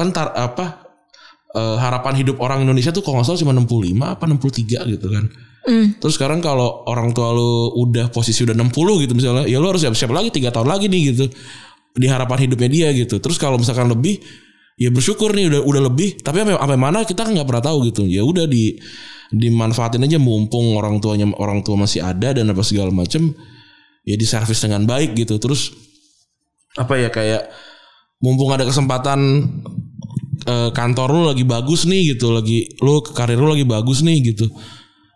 entar 0.00 0.32
apa 0.36 0.84
eh, 1.56 1.76
harapan 1.80 2.14
hidup 2.20 2.36
orang 2.40 2.64
Indonesia 2.64 2.92
tuh 2.92 3.00
kalau 3.00 3.20
nggak 3.20 3.32
salah 3.32 3.40
cuma 3.40 3.56
65 3.56 3.96
apa 4.04 4.24
63 4.28 4.92
gitu 4.96 5.08
kan 5.08 5.26
Hmm. 5.62 5.94
Terus 6.02 6.18
sekarang 6.18 6.42
kalau 6.42 6.82
orang 6.90 7.14
tua 7.14 7.30
lu 7.30 7.70
udah 7.86 8.10
posisi 8.10 8.42
udah 8.42 8.54
60 8.54 9.06
gitu 9.06 9.12
misalnya, 9.14 9.46
ya 9.46 9.62
lu 9.62 9.70
harus 9.70 9.86
siap-siap 9.86 10.10
lagi 10.10 10.34
tiga 10.34 10.50
tahun 10.50 10.66
lagi 10.66 10.90
nih 10.90 11.14
gitu. 11.14 11.30
Di 11.94 12.06
harapan 12.10 12.48
hidupnya 12.50 12.66
dia 12.66 12.88
gitu. 12.90 13.22
Terus 13.22 13.38
kalau 13.38 13.62
misalkan 13.62 13.86
lebih 13.86 14.18
ya 14.74 14.90
bersyukur 14.90 15.30
nih 15.30 15.54
udah 15.54 15.60
udah 15.62 15.82
lebih, 15.86 16.18
tapi 16.18 16.42
sampai 16.42 16.58
sampai 16.58 16.78
mana 16.78 16.98
kita 17.06 17.22
nggak 17.22 17.46
pernah 17.46 17.62
tahu 17.62 17.78
gitu. 17.94 18.02
Ya 18.10 18.26
udah 18.26 18.50
di 18.50 18.74
dimanfaatin 19.32 20.02
aja 20.02 20.18
mumpung 20.18 20.74
orang 20.76 20.98
tuanya 20.98 21.30
orang 21.38 21.62
tua 21.62 21.78
masih 21.78 22.02
ada 22.04 22.34
dan 22.36 22.50
apa 22.50 22.60
segala 22.66 22.90
macem 22.92 23.32
ya 24.02 24.14
diservis 24.18 24.62
dengan 24.62 24.86
baik 24.86 25.14
gitu. 25.18 25.38
Terus 25.38 25.72
apa 26.78 26.96
ya 26.96 27.12
kayak 27.12 27.52
mumpung 28.22 28.50
ada 28.54 28.64
kesempatan 28.64 29.20
eh, 30.46 30.70
kantor 30.70 31.08
lu 31.10 31.22
lagi 31.30 31.44
bagus 31.46 31.84
nih 31.84 32.16
gitu, 32.16 32.30
lagi 32.30 32.70
lu 32.82 33.02
karir 33.02 33.38
lu 33.38 33.52
lagi 33.52 33.66
bagus 33.66 34.00
nih 34.02 34.32
gitu 34.32 34.46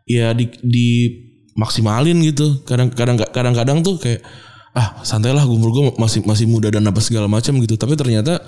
ya 0.07 0.31
di 0.33 0.47
di 0.63 0.89
maksimalin 1.59 2.19
gitu. 2.23 2.63
Kadang 2.63 2.95
kadang 2.95 3.19
kadang-kadang 3.19 3.83
tuh 3.83 3.99
kayak 3.99 4.23
ah 4.77 5.01
santailah 5.03 5.49
umur 5.49 5.73
gue 5.73 5.85
masih 5.97 6.21
masih 6.29 6.45
muda 6.45 6.69
dan 6.69 6.85
apa 6.87 7.01
segala 7.03 7.27
macam 7.27 7.59
gitu. 7.59 7.75
Tapi 7.75 7.97
ternyata 7.97 8.39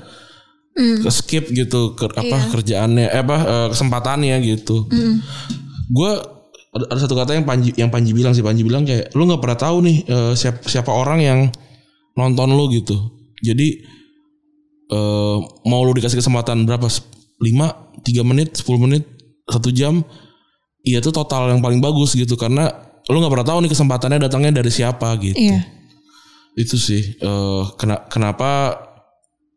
ke 0.78 1.10
skip 1.10 1.50
gitu 1.50 1.98
ke 1.98 2.06
apa 2.06 2.54
kerjaannya 2.54 3.10
eh, 3.10 3.20
apa 3.26 3.36
eh, 3.42 3.68
kesempatannya 3.74 4.36
gitu. 4.46 4.86
Gue 5.90 6.37
ada, 6.78 6.86
ada 6.88 6.98
satu 7.02 7.18
kata 7.18 7.34
yang 7.34 7.44
Panji 7.44 7.74
yang 7.74 7.90
Panji 7.90 8.14
bilang 8.14 8.32
sih 8.32 8.40
Panji 8.46 8.62
bilang 8.62 8.86
kayak 8.86 9.10
lu 9.18 9.26
nggak 9.26 9.42
pernah 9.42 9.58
tahu 9.58 9.76
nih 9.82 9.96
eh, 10.06 10.32
siapa 10.38 10.62
siapa 10.64 10.90
orang 10.94 11.18
yang 11.20 11.40
nonton 12.14 12.54
lu 12.54 12.70
gitu. 12.72 12.94
Jadi 13.42 13.82
eh 14.88 15.38
mau 15.68 15.80
lu 15.84 15.92
dikasih 15.92 16.18
kesempatan 16.22 16.64
berapa? 16.64 16.86
5, 16.86 18.02
3 18.02 18.22
menit, 18.26 18.58
10 18.58 18.82
menit, 18.82 19.04
satu 19.46 19.70
jam. 19.70 20.02
Iya 20.82 20.98
itu 21.02 21.10
total 21.12 21.52
yang 21.52 21.60
paling 21.60 21.78
bagus 21.82 22.14
gitu 22.16 22.38
karena 22.38 22.70
lu 23.08 23.18
nggak 23.20 23.32
pernah 23.34 23.48
tahu 23.48 23.58
nih 23.64 23.70
kesempatannya 23.72 24.18
datangnya 24.20 24.60
dari 24.60 24.70
siapa 24.72 25.16
gitu 25.20 25.36
Iya. 25.36 25.64
itu 26.60 26.76
sih 26.76 27.16
eh 27.18 27.62
kena, 27.80 28.04
kenapa 28.12 28.76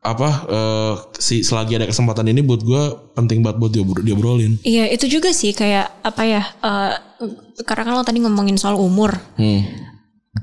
apa 0.01 0.29
eh 0.49 0.93
si 1.15 1.45
selagi 1.45 1.77
ada 1.77 1.85
kesempatan 1.85 2.25
ini 2.25 2.41
buat 2.41 2.59
gue 2.59 2.83
penting 3.13 3.45
banget 3.45 3.57
buat 3.57 3.71
diobro- 3.71 4.01
diobrolin. 4.01 4.57
Iya 4.61 4.89
itu 4.89 5.05
juga 5.07 5.29
sih 5.29 5.53
kayak 5.53 6.01
apa 6.01 6.21
ya? 6.23 6.41
eh, 6.41 6.93
karena 7.61 7.83
kan 7.83 7.93
lo 7.93 8.01
tadi 8.01 8.17
ngomongin 8.17 8.57
soal 8.57 8.75
umur. 8.75 9.13
Hmm. 9.37 9.61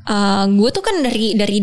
Eh, 0.05 0.44
gue 0.49 0.71
tuh 0.71 0.79
kan 0.79 1.03
dari 1.03 1.35
dari 1.35 1.59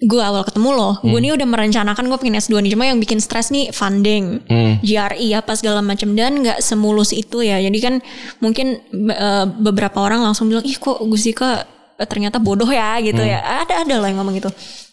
gue 0.00 0.16
awal 0.16 0.46
ketemu 0.46 0.68
lo, 0.72 0.90
gue 1.02 1.18
nih 1.18 1.34
udah 1.34 1.44
merencanakan 1.44 2.06
gue 2.06 2.16
pengen 2.16 2.38
S2 2.38 2.62
nih. 2.62 2.72
Cuma 2.72 2.86
yang 2.86 2.96
bikin 2.96 3.18
stres 3.18 3.50
nih 3.50 3.68
funding, 3.68 4.40
Hmm. 4.46 4.78
GRE 4.80 5.28
apa 5.34 5.52
segala 5.52 5.82
macam 5.82 6.14
dan 6.14 6.40
nggak 6.40 6.62
semulus 6.62 7.10
itu 7.10 7.42
ya. 7.42 7.58
Jadi 7.58 7.78
kan 7.78 7.94
mungkin 8.38 8.78
eh, 9.10 9.44
beberapa 9.58 9.98
orang 9.98 10.22
langsung 10.22 10.46
bilang, 10.46 10.62
ih 10.62 10.78
kok 10.78 11.02
Gusika 11.02 11.66
ternyata 12.00 12.38
bodoh 12.38 12.64
ya 12.64 12.96
gitu 13.02 13.20
ya. 13.20 13.42
Ada 13.66 13.84
ada 13.84 13.94
lah 13.98 14.08
yang 14.08 14.22
ngomong 14.22 14.38
gitu. 14.38 14.48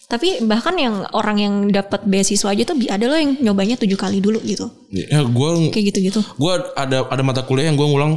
Tapi 0.07 0.39
bahkan 0.47 0.71
yang 0.79 1.03
orang 1.11 1.35
yang 1.35 1.53
dapat 1.67 2.07
beasiswa 2.07 2.55
aja 2.55 2.63
tuh 2.63 2.79
ada 2.87 3.05
loh 3.11 3.19
yang 3.19 3.35
nyobanya 3.43 3.75
tujuh 3.75 3.99
kali 3.99 4.23
dulu 4.23 4.39
gitu. 4.39 4.71
Ya 4.87 5.19
gue 5.19 5.49
Kayak 5.75 5.85
gitu-gitu. 5.91 6.23
gue 6.23 6.53
ada 6.79 7.03
ada 7.03 7.23
mata 7.27 7.43
kuliah 7.43 7.67
yang 7.67 7.75
gue 7.75 7.83
ngulang 7.83 8.15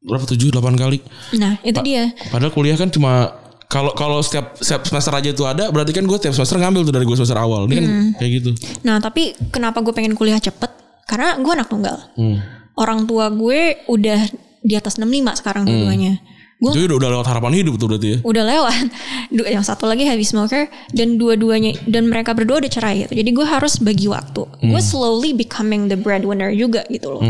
berapa 0.00 0.24
tujuh 0.24 0.48
delapan 0.48 0.80
kali. 0.80 0.98
Nah 1.36 1.60
itu 1.60 1.76
dia. 1.84 2.16
Padahal 2.32 2.56
kuliah 2.56 2.80
kan 2.80 2.88
cuma 2.88 3.36
kalau 3.68 3.92
kalau 3.92 4.24
setiap, 4.24 4.56
setiap 4.56 4.88
semester 4.88 5.12
aja 5.12 5.28
itu 5.28 5.44
ada 5.44 5.68
berarti 5.68 5.92
kan 5.92 6.08
gue 6.08 6.16
setiap 6.16 6.40
semester 6.40 6.56
ngambil 6.56 6.88
tuh 6.88 6.94
dari 6.96 7.04
gue 7.04 7.16
semester 7.20 7.36
awal. 7.36 7.68
Ini 7.68 7.74
kan 7.76 7.90
kayak 8.16 8.30
gitu. 8.40 8.50
Nah 8.88 8.96
tapi 9.04 9.36
kenapa 9.52 9.84
gue 9.84 9.92
pengen 9.92 10.16
kuliah 10.16 10.40
cepet? 10.40 10.72
Karena 11.04 11.36
gue 11.36 11.52
anak 11.52 11.68
tunggal. 11.68 12.00
Hmm. 12.16 12.40
Orang 12.80 13.04
tua 13.04 13.28
gue 13.28 13.84
udah 13.92 14.24
di 14.64 14.72
atas 14.72 14.96
65 14.96 15.44
sekarang 15.44 15.68
dua-duanya. 15.68 16.16
Gue 16.56 16.72
Itu 16.72 16.88
udah, 16.88 16.96
udah 16.96 17.08
lewat 17.20 17.26
harapan 17.28 17.52
hidup 17.60 17.76
tuh 17.76 17.84
berarti 17.84 18.08
ya. 18.16 18.18
udah 18.24 18.44
lewat. 18.48 18.80
Yang 19.28 19.64
satu 19.68 19.84
lagi 19.84 20.08
heavy 20.08 20.24
smoker 20.24 20.72
dan 20.96 21.20
dua-duanya 21.20 21.76
dan 21.84 22.08
mereka 22.08 22.32
berdua 22.32 22.64
udah 22.64 22.72
cerai 22.72 23.04
gitu. 23.04 23.12
Jadi 23.12 23.30
gue 23.36 23.44
harus 23.44 23.76
bagi 23.76 24.08
waktu. 24.08 24.48
Gue 24.64 24.80
slowly 24.80 25.36
becoming 25.36 25.92
the 25.92 26.00
breadwinner 26.00 26.48
juga 26.56 26.88
gitu 26.88 27.12
loh. 27.12 27.22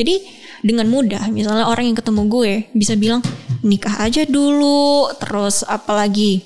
Jadi 0.00 0.24
dengan 0.64 0.88
mudah 0.88 1.28
misalnya 1.28 1.68
orang 1.68 1.92
yang 1.92 1.96
ketemu 2.00 2.22
gue 2.32 2.52
bisa 2.72 2.96
bilang 2.96 3.20
nikah 3.60 4.00
aja 4.00 4.24
dulu, 4.24 5.12
terus 5.20 5.60
apalagi 5.60 6.40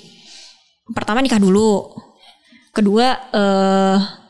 pertama 0.91 1.23
nikah 1.23 1.39
dulu. 1.39 1.95
Kedua 2.75 3.15
eh 3.31 4.24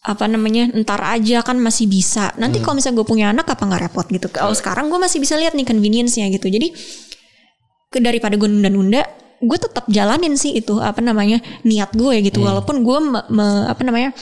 apa 0.00 0.24
namanya 0.24 0.72
ntar 0.80 1.04
aja 1.04 1.44
kan 1.44 1.60
masih 1.60 1.84
bisa. 1.84 2.32
Nanti 2.40 2.64
kalau 2.64 2.80
misalnya 2.80 3.04
gue 3.04 3.08
punya 3.08 3.26
anak 3.36 3.52
apa 3.52 3.68
nggak 3.68 3.82
repot 3.84 4.06
gitu? 4.08 4.32
Kalau 4.32 4.56
sekarang 4.56 4.88
gue 4.88 4.96
masih 4.96 5.20
bisa 5.20 5.36
lihat 5.36 5.52
nih 5.52 5.68
convenience-nya 5.68 6.32
gitu. 6.32 6.48
Jadi 6.48 6.72
ke 7.92 8.00
daripada 8.00 8.40
gue 8.40 8.48
nunda-nunda 8.48 9.04
gue 9.40 9.58
tetap 9.60 9.84
jalanin 9.92 10.36
sih 10.40 10.56
itu 10.56 10.80
apa 10.80 11.04
namanya 11.04 11.44
niat 11.68 11.92
gue 11.92 12.16
gitu. 12.24 12.40
Walaupun 12.40 12.80
gue 12.80 12.98
me- 13.00 13.28
me- 13.28 13.68
apa 13.68 13.82
namanya 13.84 14.16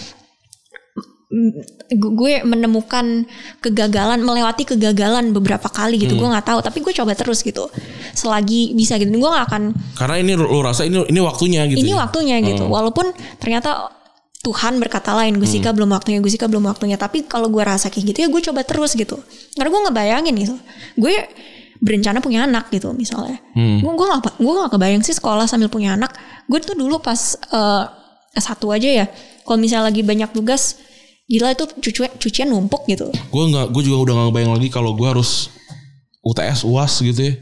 gue 1.93 2.33
menemukan 2.41 3.29
kegagalan 3.61 4.25
melewati 4.25 4.67
kegagalan 4.67 5.31
beberapa 5.31 5.71
kali 5.71 6.03
gitu. 6.03 6.19
Gue 6.19 6.27
nggak 6.27 6.47
tahu 6.47 6.59
tapi 6.59 6.83
gue 6.83 6.91
coba 6.91 7.14
terus 7.14 7.47
gitu. 7.47 7.71
Selagi 8.19 8.75
bisa 8.75 8.99
gitu. 8.99 9.14
Gue 9.14 9.31
nggak 9.31 9.47
akan 9.47 9.62
Karena 9.95 10.17
ini 10.19 10.35
lu 10.35 10.59
rasa 10.59 10.83
ini 10.83 11.07
ini 11.07 11.21
waktunya 11.23 11.71
gitu. 11.71 11.87
ini 11.87 11.93
ya? 11.95 12.03
waktunya 12.03 12.37
gitu. 12.43 12.67
Walaupun 12.67 13.14
ternyata 13.38 13.95
Tuhan 14.49 14.81
berkata 14.81 15.13
lain 15.13 15.37
Gusika 15.37 15.77
belum 15.77 15.93
waktunya 15.93 16.25
Gusika 16.25 16.49
belum 16.49 16.65
waktunya. 16.65 16.97
Tapi 16.97 17.29
kalau 17.29 17.53
gue 17.53 17.61
rasa 17.61 17.93
kayak 17.93 18.17
gitu 18.17 18.19
ya 18.25 18.29
gue 18.33 18.41
coba 18.49 18.65
terus 18.65 18.97
gitu. 18.97 19.21
Karena 19.53 19.69
gue 19.69 19.81
nggak 19.85 19.97
bayangin 19.97 20.35
gitu 20.41 20.57
gue 20.97 21.13
berencana 21.79 22.19
punya 22.19 22.49
anak 22.49 22.73
gitu 22.73 22.97
misalnya. 22.97 23.37
Gue 23.53 23.93
gue 23.93 24.07
nggak 24.09 24.41
gue 24.41 24.53
nggak 24.57 24.73
kebayang 24.73 25.03
sih 25.05 25.13
sekolah 25.13 25.45
sambil 25.45 25.69
punya 25.69 26.01
anak. 26.01 26.17
Gue 26.49 26.65
tuh 26.65 26.73
dulu 26.73 26.97
pas 26.99 27.37
eh, 27.37 27.85
S1 28.41 28.57
aja 28.73 28.89
ya 29.05 29.07
kalau 29.45 29.61
misalnya 29.61 29.93
lagi 29.93 30.01
banyak 30.01 30.33
tugas 30.33 30.81
gila 31.29 31.53
itu 31.53 31.69
cuci 31.69 32.01
cucian 32.17 32.49
numpuk 32.49 32.89
gitu. 32.89 33.13
Gue 33.29 33.45
nggak 33.53 33.69
gue 33.69 33.83
juga 33.85 33.97
udah 34.09 34.15
nggak 34.17 34.33
bayang 34.33 34.53
lagi 34.57 34.69
kalau 34.73 34.97
gue 34.97 35.05
harus 35.05 35.53
UTS 36.25 36.65
UAS 36.65 37.05
gitu 37.05 37.21
ya. 37.21 37.33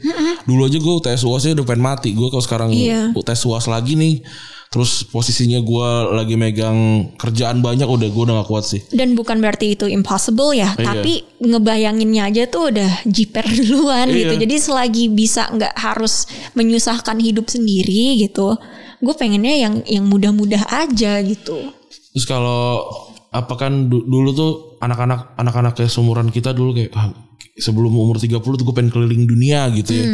Dulu 0.43 0.67
aja 0.67 0.77
gue 0.79 0.93
UTS 0.99 1.23
UASnya 1.23 1.55
udah 1.59 1.65
pengen 1.67 1.83
mati. 1.83 2.11
Gue 2.11 2.27
kalau 2.27 2.43
sekarang 2.43 2.69
Iya. 2.71 3.11
UTS 3.15 3.47
UAS 3.47 3.65
lagi 3.67 3.95
nih 3.95 4.23
terus 4.67 5.03
posisinya 5.05 5.57
gue 5.57 5.89
lagi 6.11 6.35
megang 6.35 6.77
kerjaan 7.15 7.59
banyak 7.59 7.85
udah 7.85 8.03
gue 8.05 8.21
udah 8.21 8.35
gak 8.37 8.47
kuat 8.47 8.65
sih. 8.65 8.81
Dan 8.89 9.13
bukan 9.13 9.39
berarti 9.39 9.73
itu 9.73 9.85
impossible 9.85 10.51
ya 10.51 10.71
Iya. 10.71 10.83
tapi 10.85 11.13
ngebayanginnya 11.39 12.27
aja 12.27 12.43
tuh 12.45 12.69
udah 12.69 12.91
jiper 13.03 13.47
duluan 13.57 14.07
Iya. 14.07 14.27
gitu 14.27 14.43
jadi 14.43 14.55
selagi 14.57 15.03
bisa 15.07 15.47
nggak 15.49 15.71
harus 15.73 16.27
menyusahkan 16.53 17.15
hidup 17.17 17.47
sendiri 17.47 18.19
gitu 18.19 18.59
gue 18.97 19.13
pengennya 19.13 19.55
yang 19.57 19.73
yang 19.83 20.03
mudah-mudah 20.03 20.61
aja 20.67 21.21
gitu. 21.21 21.71
Terus 22.11 22.25
kalau 22.25 22.83
apa 23.29 23.53
kan 23.55 23.87
du- 23.87 24.03
dulu 24.03 24.29
tuh 24.31 24.51
anak-anak 24.77 25.35
anak-anak 25.35 25.73
kayak 25.75 25.89
seumuran 25.89 26.27
kita 26.27 26.51
dulu 26.51 26.73
kayak 26.73 26.91
"Ah, 26.91 27.13
sebelum 27.55 27.93
umur 27.93 28.17
30 28.17 28.35
tuh 28.57 28.65
gue 28.65 28.73
pengen 28.73 28.89
keliling 28.89 29.23
dunia 29.23 29.69
gitu 29.71 29.93
ya. 29.93 30.05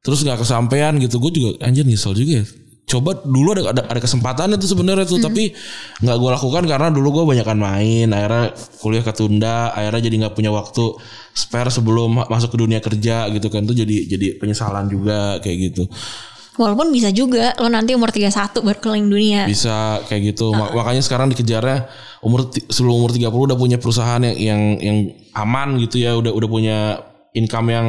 Terus 0.00 0.20
nggak 0.20 0.42
kesampaian 0.42 0.98
gitu 0.98 1.16
gue 1.18 1.30
juga 1.32 1.50
anjir 1.62 1.86
nyesel 1.86 2.12
juga 2.12 2.42
ya 2.42 2.46
coba 2.82 3.14
dulu 3.24 3.54
ada 3.54 3.62
ada, 3.72 3.82
ada 3.88 4.00
kesempatannya 4.02 4.58
tuh 4.58 4.68
sebenarnya 4.68 5.06
tuh 5.06 5.16
tapi 5.18 5.54
nggak 6.02 6.16
gue 6.18 6.30
lakukan 6.34 6.64
karena 6.66 6.90
dulu 6.90 7.22
gue 7.22 7.24
banyakan 7.30 7.56
main 7.56 8.10
akhirnya 8.10 8.52
kuliah 8.78 9.00
ketunda 9.00 9.70
akhirnya 9.72 10.02
jadi 10.02 10.16
nggak 10.26 10.34
punya 10.34 10.50
waktu 10.50 10.98
spare 11.32 11.70
sebelum 11.70 12.20
ma- 12.20 12.28
masuk 12.28 12.52
ke 12.52 12.58
dunia 12.58 12.82
kerja 12.82 13.30
gitu 13.30 13.48
kan 13.48 13.64
tuh 13.64 13.72
jadi 13.72 13.96
jadi 14.06 14.26
penyesalan 14.36 14.90
juga 14.90 15.40
kayak 15.40 15.58
gitu. 15.72 15.84
Walaupun 16.52 16.92
bisa 16.92 17.08
juga 17.08 17.56
lo 17.56 17.72
nanti 17.72 17.96
umur 17.96 18.12
31 18.12 18.28
baru 18.60 18.76
keliling 18.76 19.08
dunia. 19.08 19.40
Bisa 19.48 20.04
kayak 20.04 20.36
gitu. 20.36 20.52
Ma- 20.52 20.68
makanya 20.68 21.00
sekarang 21.00 21.32
dikejarnya 21.32 21.88
umur 22.20 22.52
sebelum 22.68 22.92
umur 23.00 23.08
30 23.08 23.32
udah 23.32 23.56
punya 23.56 23.80
perusahaan 23.80 24.20
yang 24.20 24.36
yang 24.36 24.60
yang 24.76 24.98
aman 25.32 25.80
gitu 25.80 25.96
ya 25.96 26.12
udah 26.12 26.28
udah 26.28 26.48
punya 26.52 26.78
income 27.32 27.72
yang 27.72 27.86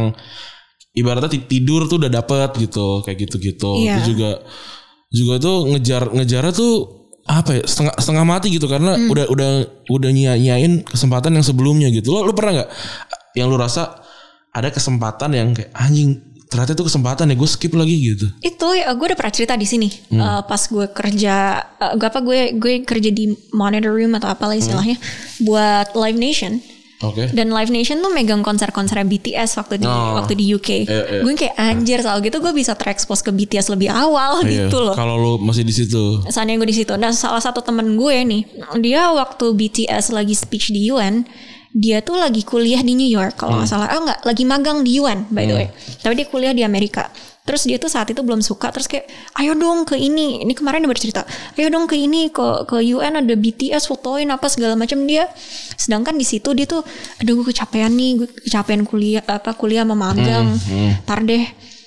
ibaratnya 0.96 1.28
ti- 1.28 1.44
tidur 1.44 1.92
tuh 1.92 2.00
udah 2.00 2.12
dapet 2.14 2.56
gitu 2.56 3.04
kayak 3.04 3.28
gitu-gitu. 3.28 3.84
Iya. 3.84 4.00
itu 4.00 4.16
juga 4.16 4.40
juga 5.14 5.38
tuh 5.38 5.70
ngejar 5.70 6.10
ngejarnya 6.10 6.52
tuh 6.52 6.74
apa 7.24 7.56
ya 7.56 7.64
setengah 7.64 7.96
setengah 7.96 8.26
mati 8.28 8.52
gitu 8.52 8.68
karena 8.68 8.98
udah 9.08 9.26
udah 9.32 9.50
udah 9.88 10.10
nyia- 10.12 10.36
nyain 10.36 10.84
kesempatan 10.84 11.38
yang 11.38 11.46
sebelumnya 11.46 11.88
gitu. 11.88 12.12
Lo 12.12 12.26
lu 12.26 12.34
pernah 12.34 12.60
nggak 12.60 12.70
yang 13.38 13.48
lu 13.48 13.56
rasa 13.56 14.04
ada 14.52 14.68
kesempatan 14.68 15.32
yang 15.32 15.48
kayak 15.54 15.72
anjing 15.72 16.20
ternyata 16.52 16.78
itu 16.78 16.86
kesempatan 16.86 17.32
ya 17.32 17.36
gue 17.38 17.50
skip 17.50 17.74
lagi 17.74 17.96
gitu? 18.14 18.28
Itu 18.42 18.78
ya 18.78 18.92
gue 18.94 19.06
udah 19.08 19.18
pernah 19.18 19.34
cerita 19.34 19.56
di 19.56 19.66
sini. 19.66 19.90
Eh, 20.12 20.42
pas 20.46 20.62
gue 20.62 20.86
kerja 20.92 21.36
eh, 21.64 21.94
gue 21.98 22.08
apa 22.10 22.20
gue 22.22 22.40
gue 22.60 22.74
kerja 22.84 23.10
di 23.10 23.32
monitor 23.54 23.90
room 23.90 24.14
atau 24.14 24.30
apalah 24.30 24.54
istilahnya 24.54 24.98
buat 25.42 25.96
Live 25.96 26.20
Nation 26.20 26.60
oke 27.04 27.24
Dan 27.30 27.52
Live 27.52 27.70
Nation 27.70 28.00
tuh 28.00 28.10
megang 28.10 28.40
konser-konser 28.40 28.96
BTS 29.00 29.56
waktu 29.56 29.78
di 29.78 29.86
Oh. 29.86 30.16
waktu 30.16 30.34
di 30.34 30.48
UK. 30.50 30.70
Iya, 30.84 31.02
iya. 31.10 31.22
Gue 31.22 31.34
kayak 31.34 31.56
anjir 31.56 32.00
soal 32.00 32.18
gitu 32.20 32.40
gue 32.40 32.50
bisa 32.50 32.74
terekspos 32.74 33.20
ke 33.20 33.30
BTS 33.30 33.68
lebih 33.70 33.88
awal 33.88 34.42
Iya, 34.42 34.66
gitu 34.66 34.80
loh. 34.80 34.94
kalau 34.94 35.16
lu 35.16 35.34
masih 35.38 35.62
di 35.62 35.72
situ 35.72 36.24
Seandainya 36.26 36.58
gue 36.58 36.70
di 36.70 36.78
situ. 36.78 36.94
Nah, 36.96 37.12
salah 37.12 37.40
satu 37.40 37.60
temen 37.60 37.94
gue 37.94 38.16
nih, 38.24 38.42
dia 38.80 39.10
waktu 39.10 39.52
BTS 39.52 40.10
lagi 40.12 40.34
speech 40.34 40.70
di 40.70 40.88
UN, 40.88 41.28
dia 41.70 42.00
tuh 42.00 42.16
lagi 42.16 42.42
kuliah 42.42 42.80
di 42.80 42.94
New 42.94 43.10
York 43.10 43.36
kalau 43.36 43.58
nggak 43.58 43.68
salah. 43.68 43.90
Oh 43.92 44.02
enggak, 44.02 44.20
lagi 44.22 44.44
magang 44.44 44.82
di 44.82 44.98
UN 44.98 45.26
by 45.28 45.44
the 45.44 45.56
way. 45.56 45.68
Tapi 46.00 46.14
dia 46.16 46.28
kuliah 46.28 46.54
di 46.54 46.62
Amerika. 46.62 47.10
Terus 47.44 47.68
dia 47.68 47.76
tuh 47.76 47.92
saat 47.92 48.08
itu 48.08 48.24
belum 48.24 48.40
suka 48.40 48.72
terus 48.72 48.88
kayak 48.88 49.04
ayo 49.36 49.52
dong 49.52 49.84
ke 49.84 50.00
ini. 50.00 50.48
Ini 50.48 50.54
kemarin 50.56 50.88
dia 50.88 50.92
bercerita. 50.92 51.22
Ayo 51.60 51.68
dong 51.68 51.92
ke 51.92 52.00
ini 52.00 52.32
ke 52.32 52.64
ke 52.64 52.80
UN 52.80 53.20
ada 53.20 53.36
BTS 53.36 53.92
fotoin 53.92 54.32
apa 54.32 54.48
segala 54.48 54.80
macam 54.80 55.04
dia. 55.04 55.28
Sedangkan 55.76 56.16
di 56.16 56.24
situ 56.24 56.56
dia 56.56 56.64
tuh 56.64 56.88
aduh 57.20 57.44
gue 57.44 57.52
kecapean 57.52 57.92
nih, 58.00 58.12
gue 58.24 58.28
kecapean 58.48 58.88
kuliah 58.88 59.20
apa 59.28 59.52
kuliah 59.60 59.84
sama 59.84 59.96
magang. 60.00 60.56
Tar 61.04 61.28
deh. 61.28 61.44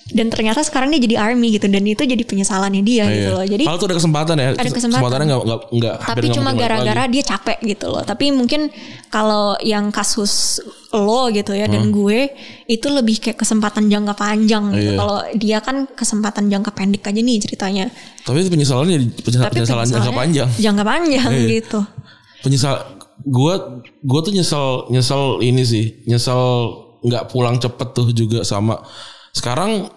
Dan 0.06 0.30
ternyata 0.30 0.62
sekarang 0.62 0.94
dia 0.94 1.02
jadi 1.02 1.18
army 1.18 1.50
gitu 1.50 1.66
dan 1.66 1.82
itu 1.82 1.98
jadi 1.98 2.22
penyesalannya 2.22 2.78
dia 2.80 3.10
gitu 3.10 3.30
loh. 3.32 3.42
Jadi 3.42 3.66
Padahal 3.66 3.80
tuh 3.80 3.88
ada 3.90 3.96
kesempatan 3.98 4.34
ya. 4.36 4.46
Ada 4.48 4.70
kesempatan. 4.70 4.78
Kesempatannya 4.78 5.26
nggak 5.26 5.42
nggak 5.42 5.60
nggak. 5.72 5.94
hampir 5.98 6.22
tapi 6.22 6.26
cuma 6.30 6.50
gara-gara 6.54 7.02
dia 7.06 7.22
capek 7.24 7.58
gitu 7.66 7.86
loh. 7.90 8.02
Tapi 8.02 8.24
mungkin 8.30 8.70
kalau 9.08 9.58
yang 9.60 9.90
kasus 9.90 10.62
lo 10.90 11.26
gitu 11.28 11.52
ya 11.52 11.66
Hmm. 11.66 11.74
dan 11.74 11.82
gue 11.90 12.30
itu 12.64 12.86
lebih 12.86 13.18
kayak 13.18 13.36
kesempatan 13.36 13.90
jangka 13.90 14.14
panjang 14.14 14.70
gitu. 14.72 14.94
Iya. 14.94 14.96
Kalau 14.96 15.18
dia 15.34 15.58
kan 15.58 15.76
kesempatan 15.88 16.44
jangka 16.46 16.70
pendek 16.70 17.02
aja 17.02 17.18
nih 17.18 17.36
ceritanya. 17.36 17.84
Tapi 18.22 18.36
itu 18.40 18.48
penyesalannya 18.48 18.92
jadi 18.94 19.06
penyesal- 19.18 19.44
Tapi 19.44 19.54
penyesalan 19.58 19.86
jangka 19.90 20.12
panjang. 20.14 20.48
Jangka 20.54 20.84
panjang 20.86 21.30
Iya. 21.34 21.48
gitu. 21.60 21.80
Penyesal 22.40 22.74
gue 23.18 23.54
gue 24.00 24.20
tuh 24.22 24.30
nyesel 24.30 24.66
nyesel 24.88 25.22
ini 25.40 25.66
sih 25.66 25.84
nyesel 26.06 26.42
nggak 27.02 27.26
pulang 27.26 27.58
cepet 27.58 27.88
tuh 27.90 28.12
juga 28.12 28.44
sama 28.44 28.78
sekarang 29.32 29.88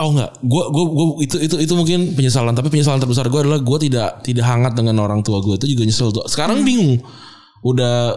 oh 0.00 0.08
nggak 0.10 0.30
gue 0.40 0.64
gue 0.72 0.84
gue 0.88 1.06
itu 1.22 1.36
itu 1.38 1.56
itu 1.60 1.72
mungkin 1.76 2.16
penyesalan. 2.16 2.56
Tapi 2.56 2.68
penyesalan 2.68 2.98
terbesar 2.98 3.28
gue 3.28 3.40
adalah 3.40 3.60
gue 3.60 3.78
tidak 3.82 4.24
tidak 4.24 4.44
hangat 4.44 4.72
dengan 4.72 4.96
orang 5.00 5.20
tua 5.20 5.38
gue 5.38 5.60
itu 5.60 5.76
juga 5.76 5.84
nyesel 5.84 6.08
tuh. 6.10 6.24
Sekarang 6.26 6.62
bingung. 6.62 7.02
Udah 7.62 8.16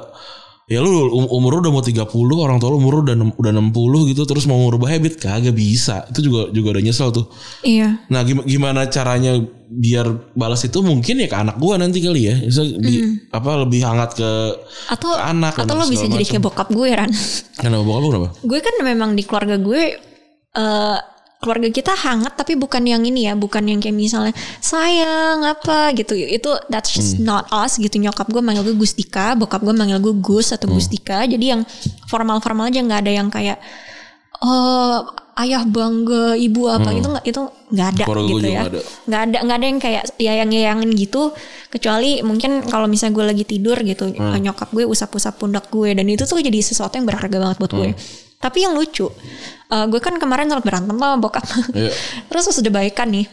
ya 0.65 0.81
lu 0.81 0.89
um- 1.13 1.29
umur 1.29 1.61
lu 1.61 1.69
udah 1.69 1.73
mau 1.77 1.85
30 1.85 2.09
orang 2.33 2.57
tua 2.57 2.73
lu 2.73 2.81
umur 2.81 2.97
lu 2.97 3.01
udah 3.05 3.38
udah 3.38 3.51
60 3.53 4.09
gitu 4.09 4.25
terus 4.25 4.49
mau 4.49 4.57
ngubah 4.57 4.89
habit 4.89 5.21
kagak 5.21 5.53
bisa. 5.53 6.09
Itu 6.09 6.25
juga 6.25 6.49
juga 6.49 6.79
udah 6.79 6.83
nyesel 6.83 7.13
tuh. 7.13 7.29
Iya. 7.61 8.01
Nah 8.09 8.21
gim- 8.25 8.47
gimana 8.47 8.89
caranya 8.89 9.38
biar 9.65 10.33
balas 10.33 10.65
itu 10.65 10.81
mungkin 10.81 11.21
ya 11.21 11.27
ke 11.29 11.38
anak 11.38 11.61
gua 11.61 11.77
nanti 11.77 12.01
kali 12.01 12.31
ya. 12.31 12.35
Bisa 12.41 12.65
di- 12.65 13.29
apa 13.29 13.61
lebih 13.61 13.85
hangat 13.85 14.17
ke 14.17 14.29
Atau 14.89 15.13
ke 15.13 15.21
anak 15.21 15.53
atau 15.53 15.75
lo 15.77 15.85
bisa 15.85 16.09
jadi 16.09 16.23
kayak 16.23 16.41
bokap 16.41 16.73
gue 16.73 16.89
Ran. 16.89 17.11
Kenapa? 17.61 17.83
Bokap 17.85 18.01
lu 18.01 18.07
kenapa? 18.09 18.29
gue 18.41 18.59
kan 18.63 18.75
memang 18.81 19.13
di 19.13 19.21
keluarga 19.21 19.61
gue 19.61 19.83
eh 20.55 20.97
keluarga 21.39 21.69
kita 21.69 21.93
hangat 21.93 22.34
tapi 22.39 22.58
bukan 22.58 22.82
yang 22.88 23.04
ini 23.06 23.28
ya, 23.30 23.34
bukan 23.38 23.62
yang 23.67 23.78
kayak 23.78 23.95
misalnya 23.95 24.34
sayang 24.63 25.45
apa? 25.45 25.91
gitu. 25.93 26.15
Itu 26.15 26.58
that's 26.71 26.95
just 26.95 27.21
not 27.21 27.45
us 27.52 27.78
gitu. 27.78 27.95
Nyokap 28.02 28.32
gue 28.32 28.41
manggil 28.41 28.65
gue 28.65 28.76
Gustika, 28.78 29.36
bokap 29.38 29.62
gue 29.62 29.76
manggil 29.76 30.00
gue 30.02 30.15
Gus 30.19 30.56
atau 30.56 30.71
Gustika. 30.71 31.28
Jadi 31.28 31.45
yang 31.54 31.62
formal-formal 32.10 32.71
aja 32.71 32.82
nggak 32.82 33.00
ada 33.06 33.12
yang 33.12 33.28
kayak 33.30 33.58
oh 34.43 35.08
ayah 35.36 35.63
bangga 35.67 36.34
ibu 36.39 36.65
apa? 36.71 36.89
Itu 36.95 37.08
nggak 37.12 37.26
itu 37.28 37.41
nggak 37.76 37.88
ada 37.93 38.04
Keluarga 38.08 38.32
gitu 38.32 38.48
ya. 38.48 38.62
nggak 39.06 39.21
ada. 39.28 39.38
nggak 39.43 39.58
ada 39.58 39.65
yang 39.67 39.80
kayak 39.80 40.04
yayang 40.17 40.50
yayangin 40.50 40.89
gitu. 40.98 41.36
Kecuali 41.69 42.24
mungkin 42.24 42.63
kalau 42.65 42.88
misalnya 42.88 43.21
gue 43.21 43.26
lagi 43.36 43.43
tidur 43.45 43.78
gitu 43.84 44.10
nyokap 44.15 44.71
gue 44.74 44.88
usap-usap 44.88 45.38
pundak 45.38 45.67
gue. 45.69 45.93
Dan 45.93 46.08
itu 46.10 46.24
tuh 46.26 46.41
jadi 46.41 46.58
sesuatu 46.63 46.95
yang 46.98 47.06
berharga 47.06 47.38
banget 47.38 47.58
buat 47.62 47.74
gue 47.76 47.91
tapi 48.45 48.62
yang 48.62 48.73
lucu 48.73 49.10
eh, 49.65 49.86
gue 49.86 49.99
kan 49.99 50.13
kemarin 50.15 50.45
sempat 50.47 50.62
berantem 50.63 50.93
sama 50.93 51.17
bokap 51.17 51.41
Iya. 51.73 51.89
terus 52.29 52.45
pas 52.45 52.58
udah 52.58 52.73
baikan 52.75 53.10
nih 53.10 53.25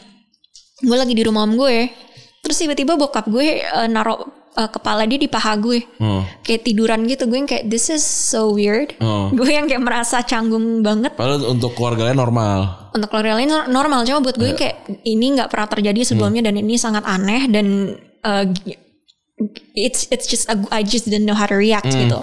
gue 0.80 0.96
lagi 0.96 1.12
di 1.12 1.22
rumah 1.22 1.44
om 1.44 1.54
gue 1.54 1.92
terus 2.40 2.56
tiba-tiba 2.56 2.96
bokap 2.96 3.28
gue 3.28 3.60
eh, 3.60 3.86
naruh 3.86 4.24
eh, 4.50 4.66
kepala 4.66 5.04
dia 5.04 5.14
di 5.16 5.26
paha 5.26 5.54
gue 5.56 5.84
Hmm. 5.96 6.24
kayak 6.40 6.62
tiduran 6.62 7.04
gitu 7.04 7.24
gue 7.24 7.36
yang 7.36 7.46
kayak 7.46 7.64
this 7.66 7.86
is 7.86 8.02
so 8.02 8.50
weird 8.50 8.96
Hmm. 8.96 9.30
gue 9.38 9.46
yang 9.46 9.64
kayak 9.64 9.80
merasa 9.80 10.20
canggung 10.22 10.80
banget 10.80 11.12
Padahal 11.12 11.46
untuk 11.46 11.72
keluarganya 11.72 12.12
normal. 12.14 12.90
untuk 12.90 13.08
keluarga 13.08 13.36
lain 13.36 13.48
nor- 13.48 13.68
normal 13.68 14.02
cuma 14.02 14.20
buat 14.20 14.34
gue 14.34 14.52
kayak 14.52 14.76
ini 15.02 15.26
nggak 15.32 15.48
pernah 15.48 15.64
terjadi 15.66 16.00
sebelumnya 16.04 16.42
dan 16.42 16.56
ini 16.56 16.74
sangat 16.74 17.04
aneh 17.04 17.46
dan 17.46 17.66
uh, 18.20 18.44
it's 19.72 20.06
it's 20.12 20.28
just 20.28 20.46
I 20.70 20.84
just 20.84 21.08
didn't 21.08 21.24
know 21.24 21.34
how 21.34 21.48
to 21.48 21.56
react 21.56 21.88
gitu. 21.88 22.20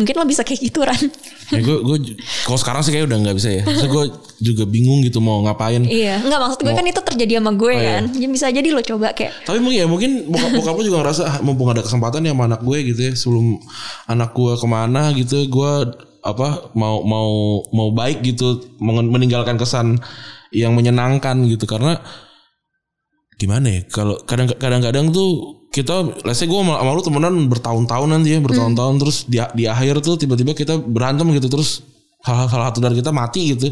Mungkin 0.00 0.14
lo 0.16 0.24
bisa 0.24 0.40
kayak 0.40 0.60
gitu 0.64 0.80
Ran. 0.80 0.96
Ya 1.52 1.60
gue 1.60 1.76
gue 1.84 1.96
kalau 2.48 2.56
sekarang 2.56 2.80
sih 2.80 2.88
kayak 2.88 3.10
udah 3.12 3.20
nggak 3.20 3.36
bisa 3.36 3.48
ya. 3.52 3.62
Terus 3.68 3.90
gue 3.90 4.04
juga 4.40 4.64
bingung 4.64 5.04
gitu 5.04 5.20
mau 5.20 5.44
ngapain. 5.44 5.84
iya. 5.84 6.16
Nggak 6.24 6.40
maksud 6.40 6.60
gue 6.64 6.72
kan 6.72 6.86
itu 6.88 7.00
terjadi 7.04 7.32
sama 7.36 7.52
gue 7.52 7.74
kan. 7.76 8.02
Jadi 8.08 8.26
bisa 8.32 8.46
jadi 8.48 8.68
lo 8.72 8.80
coba 8.80 9.12
kayak 9.12 9.44
Tapi 9.44 9.60
mungkin 9.60 9.78
ya 9.78 9.86
mungkin 9.86 10.10
bokap, 10.32 10.50
bokap 10.56 10.74
juga 10.80 10.98
ngerasa 11.04 11.22
ah, 11.28 11.36
mumpung 11.44 11.68
ada 11.68 11.84
kesempatan 11.84 12.24
ya 12.24 12.32
sama 12.32 12.48
anak 12.48 12.60
gue 12.64 12.78
gitu 12.94 13.00
ya. 13.04 13.12
Sebelum 13.12 13.60
anak 14.08 14.30
gue 14.32 14.52
ke 14.56 14.66
mana 14.66 15.02
gitu 15.12 15.36
gue 15.52 15.72
apa 16.24 16.72
mau 16.72 17.04
mau 17.04 17.60
mau 17.68 17.88
baik 17.92 18.24
gitu. 18.24 18.72
Meninggalkan 18.80 19.60
kesan 19.60 20.00
yang 20.48 20.72
menyenangkan 20.72 21.44
gitu. 21.44 21.68
Karena 21.68 22.00
gimana 23.36 23.68
ya 23.68 23.80
kalau 23.88 24.16
kadang 24.24 24.48
kadang-kadang 24.56 25.12
tuh 25.12 25.59
kita 25.70 26.26
let's 26.26 26.42
say 26.42 26.50
gue 26.50 26.58
sama, 26.58 26.82
sama 26.82 26.90
lu 26.98 27.02
temenan 27.02 27.34
bertahun-tahun 27.46 28.08
nanti 28.10 28.34
ya 28.34 28.38
bertahun-tahun 28.42 28.94
terus 28.98 29.16
di 29.30 29.38
di 29.54 29.64
akhir 29.70 30.02
tuh 30.02 30.18
tiba-tiba 30.18 30.50
kita 30.50 30.82
berantem 30.82 31.30
gitu 31.30 31.46
terus 31.46 31.86
hal-hal 32.26 32.50
salah 32.50 32.66
satu 32.74 32.82
dari 32.82 32.98
kita 32.98 33.14
mati 33.14 33.54
gitu. 33.54 33.70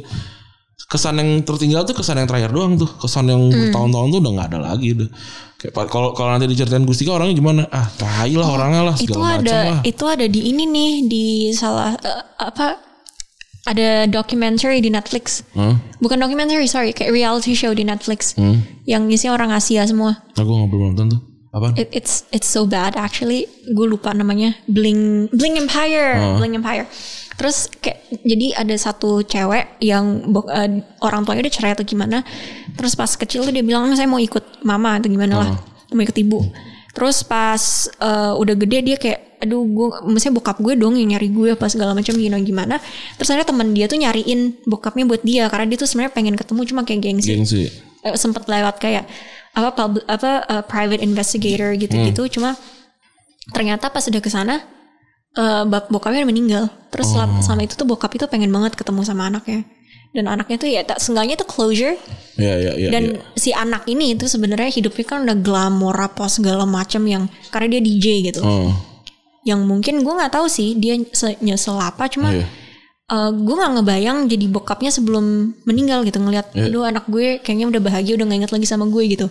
Kesan 0.88 1.20
yang 1.20 1.44
tertinggal 1.44 1.84
tuh 1.84 1.92
kesan 1.92 2.16
yang 2.16 2.30
terakhir 2.30 2.48
doang 2.54 2.78
tuh 2.78 2.88
kesan 3.02 3.28
yang 3.28 3.42
bertahun-tahun 3.50 4.08
tuh 4.08 4.18
udah 4.24 4.32
nggak 4.38 4.48
ada 4.54 4.58
lagi 4.72 4.94
udah. 4.94 5.10
Kayak 5.58 5.90
kalau 5.90 6.14
kalau 6.14 6.30
nanti 6.32 6.46
diceritain 6.46 6.86
Gustika 6.86 7.18
orangnya 7.18 7.34
gimana? 7.34 7.62
Ah 7.68 7.90
tai 7.98 8.32
lah 8.32 8.46
orangnya 8.46 8.82
lah 8.88 8.96
itu 8.96 9.10
segala 9.10 9.42
macam 9.42 9.42
ada 9.42 9.58
lah. 9.74 9.80
itu 9.82 10.04
ada 10.06 10.26
di 10.30 10.40
ini 10.54 10.64
nih 10.70 10.92
di 11.10 11.26
salah 11.50 11.98
eh, 11.98 12.24
apa 12.40 12.78
ada 13.68 14.06
documentary 14.06 14.80
di 14.80 14.88
Netflix. 14.88 15.42
Hah? 15.52 15.76
bukan 15.98 16.16
documentary 16.22 16.64
sorry 16.70 16.94
kayak 16.94 17.10
reality 17.10 17.52
show 17.58 17.74
di 17.74 17.82
Netflix. 17.82 18.38
Hmm? 18.38 18.62
yang 18.88 19.10
isinya 19.12 19.36
orang 19.36 19.52
Asia 19.52 19.84
semua. 19.84 20.24
Aku 20.38 20.46
nggak 20.48 20.70
belum 20.72 20.84
nonton 20.94 21.06
tuh 21.12 21.20
apa 21.58 21.68
It, 21.78 21.88
it's 21.92 22.24
it's 22.30 22.48
so 22.48 22.64
bad 22.64 22.94
actually. 22.94 23.46
Gue 23.74 23.86
lupa 23.90 24.14
namanya. 24.14 24.56
Bling 24.70 25.30
Bling 25.34 25.58
Empire. 25.58 26.38
Bling 26.38 26.54
Empire. 26.58 26.86
Terus 27.38 27.70
kayak 27.78 28.02
jadi 28.26 28.46
ada 28.58 28.74
satu 28.74 29.22
cewek 29.22 29.78
yang 29.78 30.26
eh, 30.50 30.82
orang 31.06 31.22
tuanya 31.22 31.46
udah 31.46 31.54
cerai 31.54 31.72
atau 31.74 31.86
gimana. 31.86 32.26
Terus 32.74 32.98
pas 32.98 33.10
kecil 33.14 33.46
tuh 33.46 33.54
dia 33.54 33.62
bilang 33.62 33.90
saya 33.94 34.10
mau 34.10 34.18
ikut 34.18 34.66
mama 34.66 34.98
atau 34.98 35.06
gimana 35.06 35.34
lah. 35.38 35.50
Mau 35.94 36.02
ikut 36.02 36.18
ibu. 36.18 36.42
Terus 36.94 37.22
pas 37.22 37.62
eh, 37.86 38.32
udah 38.34 38.54
gede 38.58 38.78
dia 38.82 38.96
kayak 38.98 39.28
aduh 39.38 39.62
gue 39.62 39.88
mestinya 40.10 40.42
bokap 40.42 40.58
gue 40.58 40.74
dong 40.74 40.98
yang 40.98 41.14
nyari 41.14 41.30
gue 41.30 41.54
apa 41.54 41.70
segala 41.70 41.94
macam 41.94 42.10
gimana 42.18 42.42
gimana 42.42 42.76
terus 43.14 43.30
akhirnya 43.30 43.46
teman 43.46 43.70
dia 43.70 43.86
tuh 43.86 43.98
nyariin 44.02 44.66
bokapnya 44.66 45.06
buat 45.06 45.22
dia 45.22 45.46
karena 45.46 45.70
dia 45.70 45.78
tuh 45.78 45.86
sebenarnya 45.86 46.10
pengen 46.10 46.34
ketemu 46.34 46.60
cuma 46.66 46.82
kayak 46.82 47.00
gengsi 47.06 47.30
gengsi 47.38 47.70
eh, 48.02 48.18
sempat 48.18 48.50
lewat 48.50 48.82
kayak 48.82 49.06
apa 49.58 49.68
pub- 49.74 50.06
apa 50.06 50.30
eh, 50.46 50.62
private 50.64 51.02
investigator 51.02 51.74
gitu-gitu. 51.76 52.22
Cuma 52.30 52.54
ternyata 53.50 53.88
pas 53.88 54.04
udah 54.04 54.20
ke 54.20 54.30
sana 54.30 54.62
bap 55.64 55.86
bokapnya 55.86 56.22
udah 56.22 56.30
meninggal. 56.30 56.64
Terus 56.90 57.14
selama, 57.14 57.38
selama 57.40 57.62
itu 57.62 57.74
tuh 57.74 57.86
bokap 57.86 58.10
itu 58.10 58.26
pengen 58.26 58.50
banget 58.50 58.74
ketemu 58.74 59.02
sama 59.02 59.26
anaknya. 59.26 59.62
Dan 60.10 60.24
anaknya 60.24 60.56
tuh 60.56 60.66
ya 60.66 60.80
tak 60.82 60.98
seenggaknya 60.98 61.36
tuh 61.36 61.46
closure. 61.46 61.94
Ya 62.34 62.54
ya 62.56 62.72
ya 62.74 62.88
dan 62.90 63.02
ya. 63.14 63.20
si 63.36 63.50
anak 63.52 63.84
ini 63.86 64.16
itu 64.16 64.24
sebenarnya 64.24 64.72
hidupnya 64.72 65.04
kan 65.04 65.18
udah 65.22 65.36
glamor 65.36 65.94
apa 65.94 66.26
segala 66.26 66.64
macam 66.64 67.04
yang 67.04 67.24
karena 67.50 67.76
dia 67.76 67.82
DJ 67.82 68.06
gitu. 68.32 68.40
Oh, 68.42 68.72
yang 69.44 69.62
mungkin 69.62 70.02
gue 70.02 70.10
nggak 70.12 70.32
tahu 70.32 70.48
sih 70.48 70.74
dia 70.74 70.96
se- 71.12 71.38
nyesel 71.38 71.76
apa 71.78 72.08
cuma 72.08 72.34
iya. 72.34 72.46
Eh, 73.08 73.30
gue 73.32 73.54
nggak 73.54 73.72
ngebayang 73.74 74.18
jadi 74.26 74.46
bokapnya 74.48 74.90
sebelum 74.90 75.24
meninggal 75.64 76.04
gitu 76.04 76.18
ngelihat 76.18 76.52
Iya. 76.52 76.68
aduh 76.68 76.84
anak 76.84 77.04
gue 77.06 77.40
kayaknya 77.40 77.66
udah 77.66 77.80
bahagia 77.80 78.14
udah 78.14 78.26
nggak 78.26 78.38
inget 78.44 78.52
lagi 78.52 78.66
sama 78.66 78.84
gue 78.86 79.02
gitu. 79.08 79.26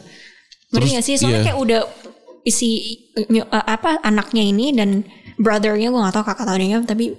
Ngerti 0.68 0.84
Terus, 0.84 0.96
gak 0.98 1.06
sih? 1.06 1.16
Soalnya 1.16 1.40
iya. 1.40 1.46
kayak 1.48 1.60
udah 1.60 1.80
isi 2.44 2.70
eh, 3.16 3.44
apa 3.48 4.00
anaknya 4.02 4.44
ini 4.44 4.72
dan 4.72 5.04
brothernya 5.38 5.88
gue 5.88 6.00
nggak 6.00 6.16
tahu 6.16 6.26
kakak 6.26 6.46
tau 6.46 6.56
adanya 6.56 6.82
tapi 6.82 7.14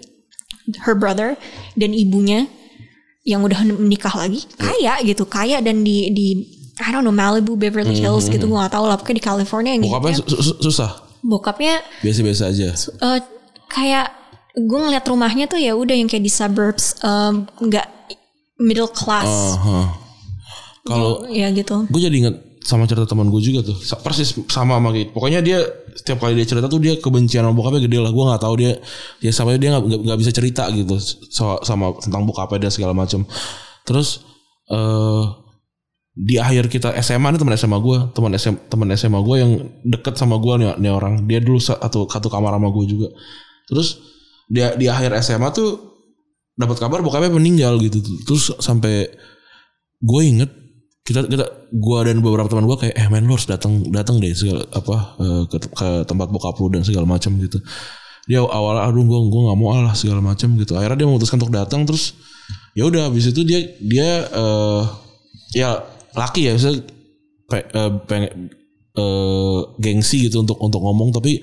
her 0.85 0.93
brother 0.93 1.37
dan 1.75 1.93
ibunya 1.93 2.45
yang 3.23 3.45
udah 3.45 3.61
menikah 3.69 4.13
lagi 4.15 4.45
kaya 4.57 5.01
gitu 5.01 5.25
kaya 5.25 5.61
dan 5.61 5.81
di 5.81 6.09
di 6.11 6.27
I 6.79 6.89
don't 6.91 7.03
know 7.03 7.13
Malibu 7.13 7.55
Beverly 7.55 7.93
Hills 7.95 8.27
gitu 8.27 8.47
gue 8.47 8.57
gak 8.57 8.73
tahu 8.73 8.87
lah 8.87 8.97
pokoknya 8.97 9.19
di 9.19 9.25
California 9.25 9.73
yang 9.75 9.85
Hmm, 9.85 9.93
bokapnya 9.93 10.15
gitu 10.17 10.31
su- 10.33 10.43
su- 10.45 10.59
susah? 10.65 10.91
Bokapnya 11.21 11.83
biasa-biasa 12.01 12.43
aja? 12.49 12.69
Eh, 12.73 13.21
kayak 13.67 14.07
gue 14.57 14.79
ngeliat 14.79 15.05
rumahnya 15.05 15.45
tuh 15.51 15.61
ya 15.61 15.77
udah 15.77 15.95
yang 15.95 16.09
kayak 16.09 16.25
di 16.25 16.33
suburbs 16.33 16.97
nggak 17.61 17.87
middle 18.63 18.91
class. 18.91 19.29
Aha. 19.59 20.07
kalau 20.89 21.29
ya 21.29 21.53
gitu. 21.53 21.85
gue 21.85 22.01
jadi 22.01 22.17
inget 22.17 22.37
sama 22.65 22.85
cerita 22.85 23.09
teman 23.09 23.33
gue 23.33 23.41
juga 23.41 23.65
tuh. 23.65 23.77
Persis 24.05 24.37
sama 24.53 24.77
sama 24.77 24.93
gitu. 24.93 25.09
Pokoknya 25.17 25.41
dia 25.41 25.65
setiap 25.97 26.21
kali 26.21 26.37
dia 26.37 26.45
cerita 26.45 26.69
tuh 26.69 26.81
dia 26.81 27.01
kebencian 27.01 27.41
sama 27.41 27.57
bokapnya 27.57 27.89
gede 27.89 27.99
lah. 28.01 28.13
Gue 28.13 28.25
nggak 28.29 28.43
tahu 28.45 28.55
dia 28.61 28.73
dia 29.25 29.33
sampai 29.33 29.57
dia 29.57 29.73
nggak 29.81 30.19
bisa 30.21 30.33
cerita 30.33 30.69
gitu. 30.73 31.01
So- 31.33 31.61
sama 31.65 31.97
tentang 31.97 32.29
bokapnya 32.29 32.69
dan 32.69 32.73
segala 32.73 32.93
macam 32.93 33.25
terus 33.89 34.21
eh 34.69 35.25
di 36.19 36.35
akhir 36.37 36.67
kita 36.67 36.93
SMA 36.99 37.31
nih 37.31 37.41
teman 37.41 37.55
SMA 37.55 37.79
gue 37.79 37.99
teman 38.11 38.33
SMA 38.35 38.59
teman 38.69 38.89
SMA 38.99 39.21
gue 39.23 39.37
yang 39.39 39.53
deket 39.87 40.19
sama 40.19 40.37
gue 40.37 40.55
nih, 40.61 40.69
nih 40.77 40.93
orang. 40.93 41.25
Dia 41.25 41.39
dulu 41.41 41.63
satu 41.63 42.05
satu 42.11 42.29
kamar 42.29 42.53
sama 42.59 42.69
gue 42.75 42.85
juga. 42.85 43.09
Terus 43.71 43.97
dia 44.49 44.75
di 44.75 44.89
akhir 44.89 45.13
SMA 45.21 45.49
tuh 45.53 45.71
dapat 46.59 46.77
kabar 46.81 47.05
bokapnya 47.05 47.31
meninggal 47.31 47.79
gitu. 47.79 48.01
Terus 48.27 48.57
sampai 48.59 49.07
gue 50.03 50.23
inget 50.25 50.51
kita 51.09 51.25
kita 51.25 51.47
gua 51.73 52.05
dan 52.05 52.21
beberapa 52.21 52.53
teman 52.53 52.69
gua 52.69 52.77
kayak 52.77 52.93
eh 52.93 53.09
men 53.09 53.25
lu 53.25 53.33
harus 53.33 53.49
datang 53.49 53.81
datang 53.89 54.21
deh 54.21 54.29
segala 54.37 54.69
apa 54.77 54.97
eh, 55.17 55.43
ke, 55.49 55.57
ke 55.73 55.89
tempat 56.05 56.29
bokap 56.29 56.61
lu 56.61 56.69
dan 56.69 56.85
segala 56.85 57.09
macam 57.09 57.33
gitu. 57.41 57.57
Dia 58.29 58.45
awalnya 58.45 58.93
aduh 58.93 59.09
gua 59.09 59.25
gua 59.25 59.41
nggak 59.49 59.57
mau 59.57 59.69
ah 59.73 59.81
lah 59.89 59.95
segala 59.97 60.21
macam 60.21 60.53
gitu. 60.61 60.77
Akhirnya 60.77 61.01
dia 61.01 61.09
memutuskan 61.09 61.41
untuk 61.41 61.57
datang 61.57 61.89
terus 61.89 62.13
ya 62.77 62.85
udah 62.85 63.09
habis 63.09 63.33
itu 63.33 63.41
dia 63.41 63.73
dia 63.81 64.29
eh 64.29 64.85
ya 65.57 65.81
laki 66.13 66.53
ya 66.53 66.61
bisa 66.61 66.77
pengen 68.05 68.53
eh, 68.93 69.61
gengsi 69.81 70.29
gitu 70.29 70.45
untuk 70.45 70.61
untuk 70.61 70.85
ngomong 70.85 71.17
tapi 71.17 71.41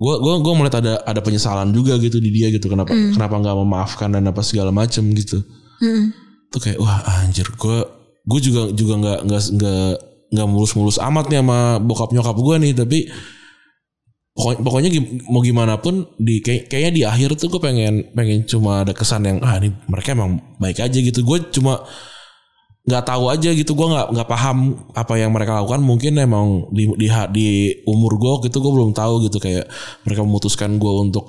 gua 0.00 0.16
gua 0.16 0.40
gua 0.40 0.54
melihat 0.56 0.80
ada 0.80 1.04
ada 1.04 1.20
penyesalan 1.20 1.68
juga 1.76 2.00
gitu 2.00 2.16
di 2.16 2.32
dia 2.32 2.48
gitu. 2.48 2.72
Kenapa 2.72 2.90
kenapa 2.90 3.34
nggak 3.36 3.56
memaafkan 3.60 4.08
dan 4.16 4.24
apa 4.24 4.40
segala 4.40 4.72
macam 4.72 5.04
gitu. 5.12 5.44
Mm. 5.80 6.12
tuh 6.50 6.60
kayak 6.60 6.76
wah 6.82 7.00
anjir 7.22 7.46
gue 7.46 7.78
gue 8.26 8.40
juga 8.42 8.68
juga 8.74 8.94
nggak 9.00 9.20
nggak 9.24 9.42
nggak 9.56 9.92
nggak 10.30 10.48
mulus-mulus 10.50 11.00
amat 11.00 11.30
nih 11.30 11.40
sama 11.40 11.78
bokap 11.80 12.10
nyokap 12.12 12.36
gue 12.36 12.56
nih. 12.68 12.72
Tapi 12.76 12.98
pokoknya, 14.34 14.60
pokoknya 14.62 14.90
mau 15.30 15.40
gimana 15.42 15.74
pun 15.80 16.06
di 16.20 16.44
kayak 16.44 16.68
kayaknya 16.68 16.92
di 16.92 17.02
akhir 17.06 17.38
tuh 17.40 17.48
gue 17.54 17.60
pengen 17.62 18.12
pengen 18.12 18.44
cuma 18.44 18.84
ada 18.84 18.92
kesan 18.92 19.24
yang 19.26 19.38
ah 19.40 19.56
ini 19.56 19.72
mereka 19.88 20.12
emang 20.12 20.42
baik 20.60 20.82
aja 20.84 20.98
gitu. 20.98 21.22
Gue 21.24 21.48
cuma 21.54 21.86
nggak 22.90 23.06
tahu 23.06 23.30
aja 23.30 23.54
gitu 23.54 23.78
gue 23.78 23.86
nggak 23.86 24.06
nggak 24.10 24.28
paham 24.28 24.74
apa 24.92 25.14
yang 25.14 25.30
mereka 25.30 25.62
lakukan. 25.62 25.80
Mungkin 25.80 26.18
emang 26.18 26.66
di 26.74 26.90
di, 26.98 27.06
di 27.30 27.48
umur 27.86 28.18
gue 28.18 28.50
gitu 28.50 28.58
gue 28.58 28.72
belum 28.74 28.90
tahu 28.90 29.30
gitu 29.30 29.38
kayak 29.38 29.70
mereka 30.02 30.20
memutuskan 30.26 30.76
gue 30.76 30.92
untuk 30.98 31.24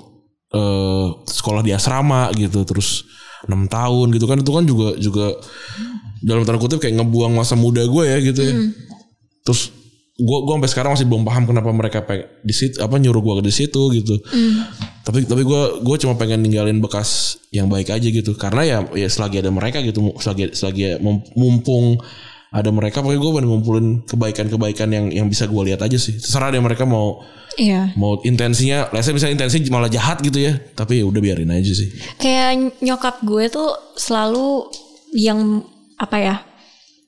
eh, 0.50 1.08
sekolah 1.30 1.62
di 1.62 1.70
asrama 1.70 2.34
gitu 2.34 2.66
terus 2.66 3.06
enam 3.46 3.70
tahun 3.70 4.10
gitu 4.18 4.26
kan. 4.26 4.42
Itu 4.42 4.50
kan 4.50 4.64
juga 4.66 4.98
juga 4.98 5.26
dalam 6.22 6.42
tanda 6.42 6.58
kutip 6.58 6.82
kayak 6.82 6.98
ngebuang 6.98 7.34
masa 7.38 7.54
muda 7.54 7.86
gue 7.86 8.04
ya 8.06 8.18
gitu 8.18 8.40
ya. 8.42 8.54
Terus 9.46 9.81
gue 10.12 10.38
gue 10.44 10.52
sampai 10.52 10.70
sekarang 10.70 10.90
masih 10.92 11.08
belum 11.08 11.24
paham 11.24 11.48
kenapa 11.48 11.72
mereka 11.72 12.04
pengen 12.04 12.28
di 12.44 12.52
situ 12.52 12.76
apa 12.78 13.00
nyuruh 13.00 13.20
gue 13.20 13.48
di 13.48 13.54
situ 13.54 13.80
gitu. 13.96 14.20
Tapi 15.02 15.24
tapi 15.24 15.42
gue 15.42 15.62
gue 15.80 15.96
cuma 15.98 16.14
pengen 16.14 16.44
ninggalin 16.44 16.78
bekas 16.78 17.40
yang 17.48 17.66
baik 17.66 17.88
aja 17.88 18.04
gitu. 18.04 18.36
Karena 18.36 18.62
ya 18.62 18.78
ya 18.92 19.08
selagi 19.08 19.40
ada 19.40 19.48
mereka 19.48 19.80
gitu. 19.80 20.12
Selagi 20.20 20.52
selagi 20.52 21.00
mum- 21.00 21.24
mumpung 21.32 21.96
ada 22.52 22.68
mereka 22.68 23.00
pokoknya 23.00 23.18
gue 23.18 23.30
pengen 23.32 23.48
ngumpulin 23.48 23.86
kebaikan-kebaikan 24.04 24.88
yang 24.92 25.06
yang 25.08 25.26
bisa 25.26 25.48
gue 25.48 25.62
lihat 25.72 25.80
aja 25.80 25.96
sih. 25.96 26.20
Terserah 26.20 26.52
deh 26.52 26.60
mereka 26.60 26.84
mau 26.84 27.24
Iya. 27.52 27.92
mau 28.00 28.16
intensinya 28.24 28.88
let's 28.92 29.04
say 29.04 29.12
misalnya 29.12 29.44
intensi 29.44 29.64
malah 29.72 29.88
jahat 29.88 30.20
gitu 30.20 30.36
ya. 30.38 30.60
Tapi 30.76 31.00
ya 31.00 31.04
udah 31.08 31.20
biarin 31.20 31.48
aja 31.48 31.72
sih. 31.72 31.88
Kayak 32.20 32.76
nyokap 32.84 33.24
gue 33.24 33.48
tuh 33.48 33.72
selalu 33.96 34.68
yang 35.16 35.64
apa 35.96 36.16
ya? 36.20 36.36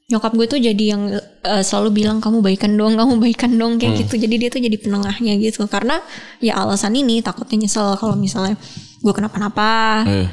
Nyokap 0.05 0.37
gue 0.37 0.47
tuh 0.47 0.61
jadi 0.61 0.85
yang 0.93 1.09
eh, 1.17 1.65
selalu 1.65 2.05
bilang 2.05 2.21
kamu 2.21 2.45
baikan 2.45 2.77
dong, 2.77 2.93
kamu 2.93 3.17
baikan 3.17 3.57
dong 3.57 3.81
kayak 3.81 4.05
gitu. 4.05 4.21
Jadi 4.21 4.35
dia 4.37 4.49
tuh 4.53 4.61
jadi 4.61 4.77
penengahnya 4.77 5.33
gitu. 5.41 5.65
Karena 5.65 5.97
ya 6.45 6.61
alasan 6.61 6.93
ini 6.93 7.25
takutnya 7.25 7.65
nyesel 7.65 7.97
kalau 7.97 8.13
misalnya 8.13 8.61
gue 9.01 9.13
kenapa-napa, 9.17 10.05
Eh. 10.05 10.29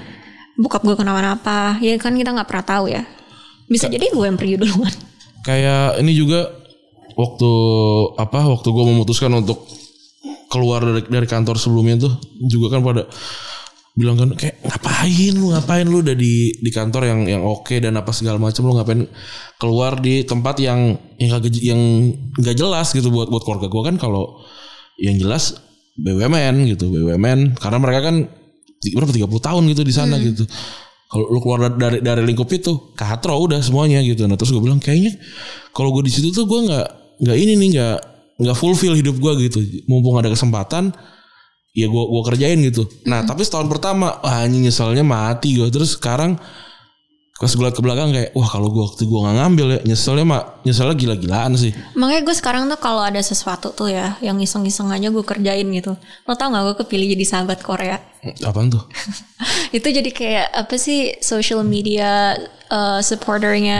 bokap 0.59 0.83
gue 0.83 0.95
kenapa-napa. 0.99 1.79
Ya 1.79 1.95
kan 1.95 2.19
kita 2.19 2.35
nggak 2.35 2.47
pernah 2.51 2.65
tahu 2.67 2.85
ya. 2.91 3.07
Bisa 3.71 3.87
jadi 3.87 4.11
gue 4.11 4.25
yang 4.27 4.35
pergi 4.35 4.59
duluan. 4.59 4.91
kayak 5.41 5.97
ini 6.03 6.13
juga 6.13 6.53
waktu 7.17 7.49
apa 8.19 8.45
waktu 8.45 8.67
gue 8.69 8.85
memutuskan 8.93 9.33
untuk 9.33 9.65
keluar 10.51 10.83
dari, 10.83 11.01
dari 11.07 11.25
kantor 11.25 11.55
sebelumnya 11.57 11.95
tuh 11.97 12.13
juga 12.43 12.75
kan 12.75 12.83
pada 12.83 13.07
bilang 13.91 14.15
kan 14.15 14.29
kayak 14.39 14.63
ngapain 14.63 15.33
lu? 15.35 15.51
Ngapain 15.51 15.85
lu 15.87 15.97
udah 15.99 16.15
di 16.15 16.55
di 16.55 16.71
kantor 16.71 17.03
yang 17.11 17.19
yang 17.27 17.43
oke 17.43 17.75
dan 17.75 17.99
apa 17.99 18.11
segala 18.15 18.39
macam 18.39 18.63
lu 18.63 18.73
ngapain 18.79 19.01
keluar 19.59 19.99
di 19.99 20.23
tempat 20.23 20.55
yang 20.63 20.95
yang 21.19 21.29
kagak 21.37 21.55
yang 21.59 21.81
nggak 22.39 22.55
jelas 22.55 22.95
gitu 22.95 23.11
buat 23.11 23.27
buat 23.27 23.43
keluarga 23.43 23.67
gue 23.67 23.81
kan 23.91 23.95
kalau 23.99 24.39
yang 25.01 25.19
jelas 25.19 25.59
BUMN 25.99 26.71
gitu 26.71 26.87
BUMN 26.87 27.59
karena 27.59 27.77
mereka 27.77 28.09
kan 28.09 28.15
berapa 28.81 29.13
30 29.13 29.27
tahun 29.27 29.63
gitu 29.75 29.81
di 29.85 29.93
sana 29.93 30.15
gitu. 30.17 30.47
Kalau 31.11 31.27
lu 31.27 31.43
keluar 31.43 31.67
dari 31.75 31.99
dari 31.99 32.23
lingkup 32.23 32.47
itu 32.55 32.95
katro 32.95 33.35
udah 33.43 33.59
semuanya 33.59 33.99
gitu. 33.99 34.23
Nah 34.25 34.39
terus 34.39 34.55
gue 34.55 34.63
bilang 34.63 34.79
kayaknya 34.79 35.19
kalau 35.75 35.91
gue 35.91 36.07
di 36.07 36.11
situ 36.15 36.31
tuh 36.31 36.47
gue 36.47 36.71
nggak 36.71 36.87
nggak 37.21 37.37
ini 37.37 37.53
nih 37.59 37.67
nggak 37.77 37.97
nggak 38.41 38.57
fulfill 38.57 38.95
hidup 38.95 39.19
gue 39.19 39.51
gitu. 39.51 39.59
Mumpung 39.91 40.15
ada 40.15 40.31
kesempatan 40.31 40.95
ya 41.71 41.87
gue 41.87 42.03
gua 42.03 42.21
kerjain 42.27 42.59
gitu. 42.59 42.83
Nah 43.07 43.23
tapi 43.23 43.47
setahun 43.47 43.71
pertama 43.71 44.19
wah 44.19 44.43
anjing 44.43 44.67
nyeselnya 44.67 45.03
mati 45.07 45.55
gue 45.55 45.67
terus 45.71 45.95
sekarang 45.95 46.35
pas 47.41 47.49
gue 47.49 47.63
liat 47.65 47.73
ke 47.73 47.81
belakang 47.81 48.13
kayak 48.13 48.29
wah 48.37 48.45
kalau 48.45 48.69
gue 48.69 48.85
waktu 48.85 49.09
gue 49.09 49.17
nggak 49.17 49.37
ngambil 49.41 49.65
ya 49.73 49.79
nyeselnya 49.81 50.25
mak 50.29 50.43
nyeselnya 50.61 50.93
gila-gilaan 50.93 51.57
sih. 51.57 51.73
Makanya 51.97 52.21
gue 52.21 52.35
sekarang 52.37 52.69
tuh 52.69 52.77
kalau 52.77 53.01
ada 53.01 53.17
sesuatu 53.17 53.73
tuh 53.73 53.89
ya 53.89 54.13
yang 54.21 54.37
iseng-iseng 54.37 54.93
aja 54.93 55.09
gue 55.09 55.25
kerjain 55.25 55.65
gitu. 55.73 55.97
Lo 56.29 56.37
tau 56.37 56.53
gak 56.53 56.63
gue 56.69 56.75
kepilih 56.85 57.17
jadi 57.17 57.25
sahabat 57.25 57.65
Korea? 57.65 57.97
apaan 58.45 58.69
tuh? 58.69 58.85
Itu 59.77 59.89
jadi 59.89 60.05
kayak 60.13 60.47
apa 60.53 60.77
sih 60.77 61.17
social 61.25 61.65
media 61.65 62.37
uh, 62.71 62.99
supporternya 62.99 63.79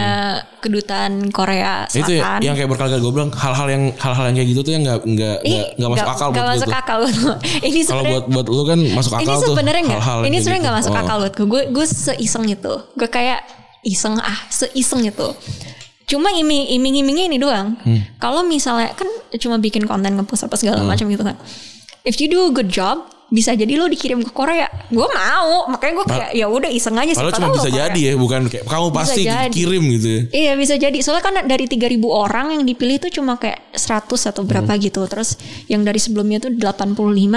kedutaan 0.60 1.32
Korea 1.32 1.88
itu 1.90 2.12
ya 2.12 2.22
Selatan. 2.22 2.40
yang 2.44 2.54
kayak 2.54 2.70
berkali-kali 2.70 3.00
gue 3.00 3.14
bilang 3.14 3.32
hal-hal 3.32 3.68
yang 3.68 3.84
hal-hal 3.96 4.24
yang 4.30 4.36
kayak 4.36 4.50
gitu 4.50 4.62
tuh 4.62 4.72
yang 4.72 4.84
nggak 4.84 5.00
nggak 5.02 5.38
nggak 5.76 5.90
masuk 5.90 6.10
akal 6.10 6.28
nggak 6.30 6.38
buat 6.38 6.54
masuk 6.54 6.68
tuh 6.68 6.78
akal 6.78 6.98
gue. 7.02 7.36
Ini 7.72 7.80
kalau 7.84 8.04
buat 8.06 8.26
buat 8.28 8.48
lu 8.48 8.64
kan 8.66 8.80
masuk 8.92 9.12
akal 9.14 9.24
ini 9.24 9.34
tuh 9.34 9.50
sebenarnya 9.50 9.84
nggak 9.84 10.02
hal-hal 10.02 10.20
ini 10.20 10.28
kayak 10.28 10.42
sebenarnya 10.42 10.62
nggak 10.62 10.76
gitu. 10.76 10.84
masuk 10.84 10.94
Oh. 10.94 11.02
akal 11.02 11.16
buat 11.18 11.34
gue 11.34 11.48
gue 11.48 11.62
gue 11.72 11.86
seiseng 11.88 12.46
itu 12.46 12.74
gue 12.94 13.10
kayak 13.10 13.40
iseng 13.82 14.16
ah 14.16 14.40
seiseng 14.48 15.02
itu 15.02 15.28
cuma 16.06 16.30
iming 16.30 16.68
iming 16.70 16.96
imingnya 17.00 17.26
ini 17.26 17.38
doang 17.38 17.80
Hmm. 17.82 18.04
kalau 18.18 18.44
misalnya 18.44 18.92
kan 18.92 19.08
cuma 19.34 19.58
bikin 19.58 19.84
konten 19.84 20.12
ngepost 20.12 20.44
apa 20.44 20.54
segala 20.54 20.84
macam 20.84 21.08
gitu 21.08 21.24
kan 21.24 21.40
if 22.04 22.20
you 22.20 22.28
do 22.28 22.46
a 22.46 22.52
good 22.52 22.68
job 22.68 23.08
bisa 23.32 23.56
jadi 23.56 23.74
lo 23.74 23.88
dikirim 23.88 24.20
ke 24.20 24.30
Korea 24.30 24.68
gue 24.86 25.08
mau 25.08 25.66
makanya 25.66 25.94
gue 25.96 26.06
kayak 26.06 26.30
ya 26.34 26.46
udah 26.46 26.68
iseng 26.68 26.94
aja 26.94 27.16
siapa 27.16 27.32
cuma 27.32 27.48
bisa 27.50 27.66
Korea. 27.66 27.88
jadi 27.88 28.00
ya, 28.04 28.14
bukan 28.14 28.42
kayak 28.46 28.66
kamu 28.66 28.88
pasti 28.92 29.22
jadi. 29.24 29.48
kirim 29.50 29.84
gitu. 29.90 30.08
ya. 30.08 30.22
Iya 30.30 30.52
bisa 30.54 30.76
jadi 30.76 30.98
Soalnya 31.00 31.24
kan 31.24 31.36
dari 31.42 31.64
3000 31.64 31.96
orang 32.04 32.52
yang 32.52 32.64
dipilih 32.64 33.00
itu 33.00 33.08
cuma 33.14 33.36
kayak 33.36 33.72
100 33.72 34.04
atau 34.28 34.44
berapa 34.44 34.68
Hmm. 34.68 34.82
gitu 34.82 35.00
Terus 35.06 35.40
yang 35.66 35.82
dari 35.82 35.96
sebelumnya 35.96 36.38
tuh 36.40 36.52
85 36.52 36.92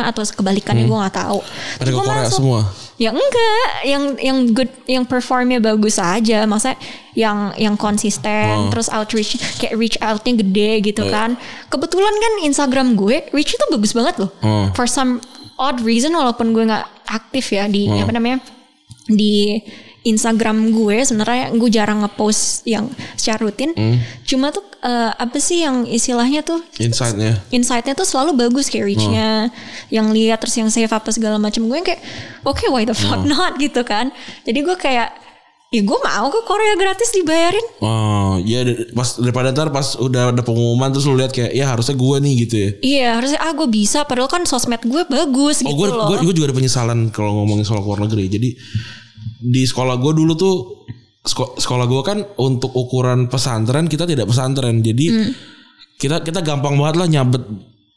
atau 0.04 0.22
kebalikannya 0.26 0.84
gue 0.84 0.98
gak 1.00 1.16
tahu 1.16 1.38
Hmm. 1.38 1.78
Pada 1.78 1.88
ke 1.88 1.96
Korea 1.96 2.22
masuk. 2.24 2.36
semua. 2.36 2.60
Ya 2.94 3.10
enggak 3.10 3.66
Yang 3.84 4.02
yang 4.20 4.38
good 4.50 4.70
Yang 4.84 5.04
performnya 5.08 5.58
bagus 5.58 5.96
aja 5.96 6.42
Maksudnya 6.42 6.78
yang 7.12 7.38
yang 7.56 7.74
konsisten 7.74 8.70
Terus 8.70 8.86
outreach 8.88 9.34
Kayak 9.56 9.74
reach 9.74 9.96
outnya 9.98 10.34
gede 10.36 10.72
gitu 10.84 11.02
kan 11.08 11.34
Kebetulan 11.66 12.10
kan 12.12 12.32
Instagram 12.42 12.94
gue 12.94 13.30
Reach 13.30 13.50
itu 13.50 13.64
bagus 13.68 13.90
banget 13.92 14.18
loh 14.20 14.30
Hmm. 14.36 14.70
For 14.72 14.84
some 14.84 15.18
odd 15.58 15.82
reason 15.82 16.12
Walaupun 16.14 16.54
gue 16.54 16.64
gak 16.66 16.86
aktif 17.08 17.54
ya 17.54 17.68
Di 17.68 17.88
apa 17.90 18.12
namanya 18.12 18.38
Di 19.06 19.60
Instagram 20.04 20.68
gue 20.68 21.00
sebenarnya 21.00 21.48
gue 21.56 21.70
jarang 21.72 22.04
ngepost 22.04 22.68
yang 22.68 22.92
secara 23.16 23.48
rutin. 23.48 23.72
Cuma 24.28 24.52
tuh 24.52 24.60
eh, 24.84 25.10
apa 25.16 25.40
sih 25.40 25.64
yang 25.64 25.88
istilahnya 25.88 26.44
tuh? 26.44 26.60
Insight-nya. 26.76 27.40
insight-nya 27.48 27.96
tuh 27.96 28.04
selalu 28.04 28.36
bagus 28.36 28.68
kayak 28.68 28.84
reach-nya, 28.84 29.48
yang 29.88 30.12
lihat 30.12 30.44
terus 30.44 30.60
yang 30.60 30.68
save 30.68 30.92
apa 30.92 31.08
segala 31.08 31.40
macam. 31.40 31.64
Gue 31.64 31.80
kayak 31.80 32.04
oke 32.44 32.68
why 32.68 32.84
the 32.84 32.92
fuck 32.92 33.24
not? 33.24 33.56
gitu 33.64 33.80
kan. 33.80 34.12
Jadi 34.44 34.60
gue 34.60 34.76
kayak 34.76 35.08
ya 35.74 35.82
gue 35.82 35.98
mau 35.98 36.26
ke 36.30 36.40
Korea 36.42 36.78
gratis 36.78 37.10
dibayarin. 37.10 37.66
Oh, 37.82 38.38
ya 38.38 38.62
pas 38.94 39.18
daripada 39.18 39.50
ntar 39.50 39.68
pas 39.68 39.98
udah 39.98 40.30
ada 40.30 40.38
pengumuman 40.40 40.86
terus 40.88 41.02
lu 41.04 41.18
lihat 41.18 41.34
kayak 41.34 41.50
ya 41.50 41.66
harusnya 41.66 41.98
gua 41.98 42.22
nih 42.22 42.46
gitu 42.46 42.54
ya. 42.54 42.70
Iya 42.78 43.08
harusnya 43.18 43.40
ah 43.42 43.50
gue 43.50 43.66
bisa 43.66 44.06
padahal 44.06 44.30
kan 44.30 44.46
sosmed 44.46 44.78
gue 44.80 45.02
bagus 45.04 45.60
Oh, 45.60 45.74
gitu 45.74 45.82
gue 45.82 45.88
loh. 45.90 46.06
gue 46.22 46.30
juga 46.32 46.46
ada 46.48 46.56
penyesalan 46.56 47.10
kalau 47.10 47.42
ngomongin 47.42 47.66
soal 47.66 47.82
luar 47.82 48.06
negeri. 48.06 48.30
Jadi 48.30 48.48
di 49.44 49.62
sekolah 49.66 49.98
gue 49.98 50.12
dulu 50.14 50.32
tuh 50.32 50.54
seko- 51.20 51.58
sekolah 51.58 51.84
gue 51.84 52.02
kan 52.02 52.18
untuk 52.38 52.70
ukuran 52.70 53.26
pesantren 53.26 53.84
kita 53.84 54.06
tidak 54.06 54.30
pesantren. 54.30 54.78
Jadi 54.78 55.10
kita 55.96 56.22
kita 56.22 56.38
gampang 56.38 56.78
banget 56.78 56.96
lah 56.96 57.08
nyabet 57.10 57.42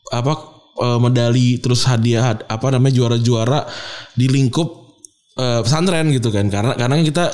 apa 0.10 0.34
eh, 0.78 0.98
medali 0.98 1.58
terus 1.58 1.86
hadiah 1.86 2.24
had- 2.26 2.46
apa 2.46 2.74
namanya 2.74 2.96
juara-juara 2.96 3.70
di 4.14 4.26
lingkup 4.26 4.98
eh, 5.36 5.62
pesantren 5.62 6.10
gitu 6.10 6.34
kan. 6.34 6.50
Karena 6.50 6.74
karena 6.74 6.98
kita 7.00 7.26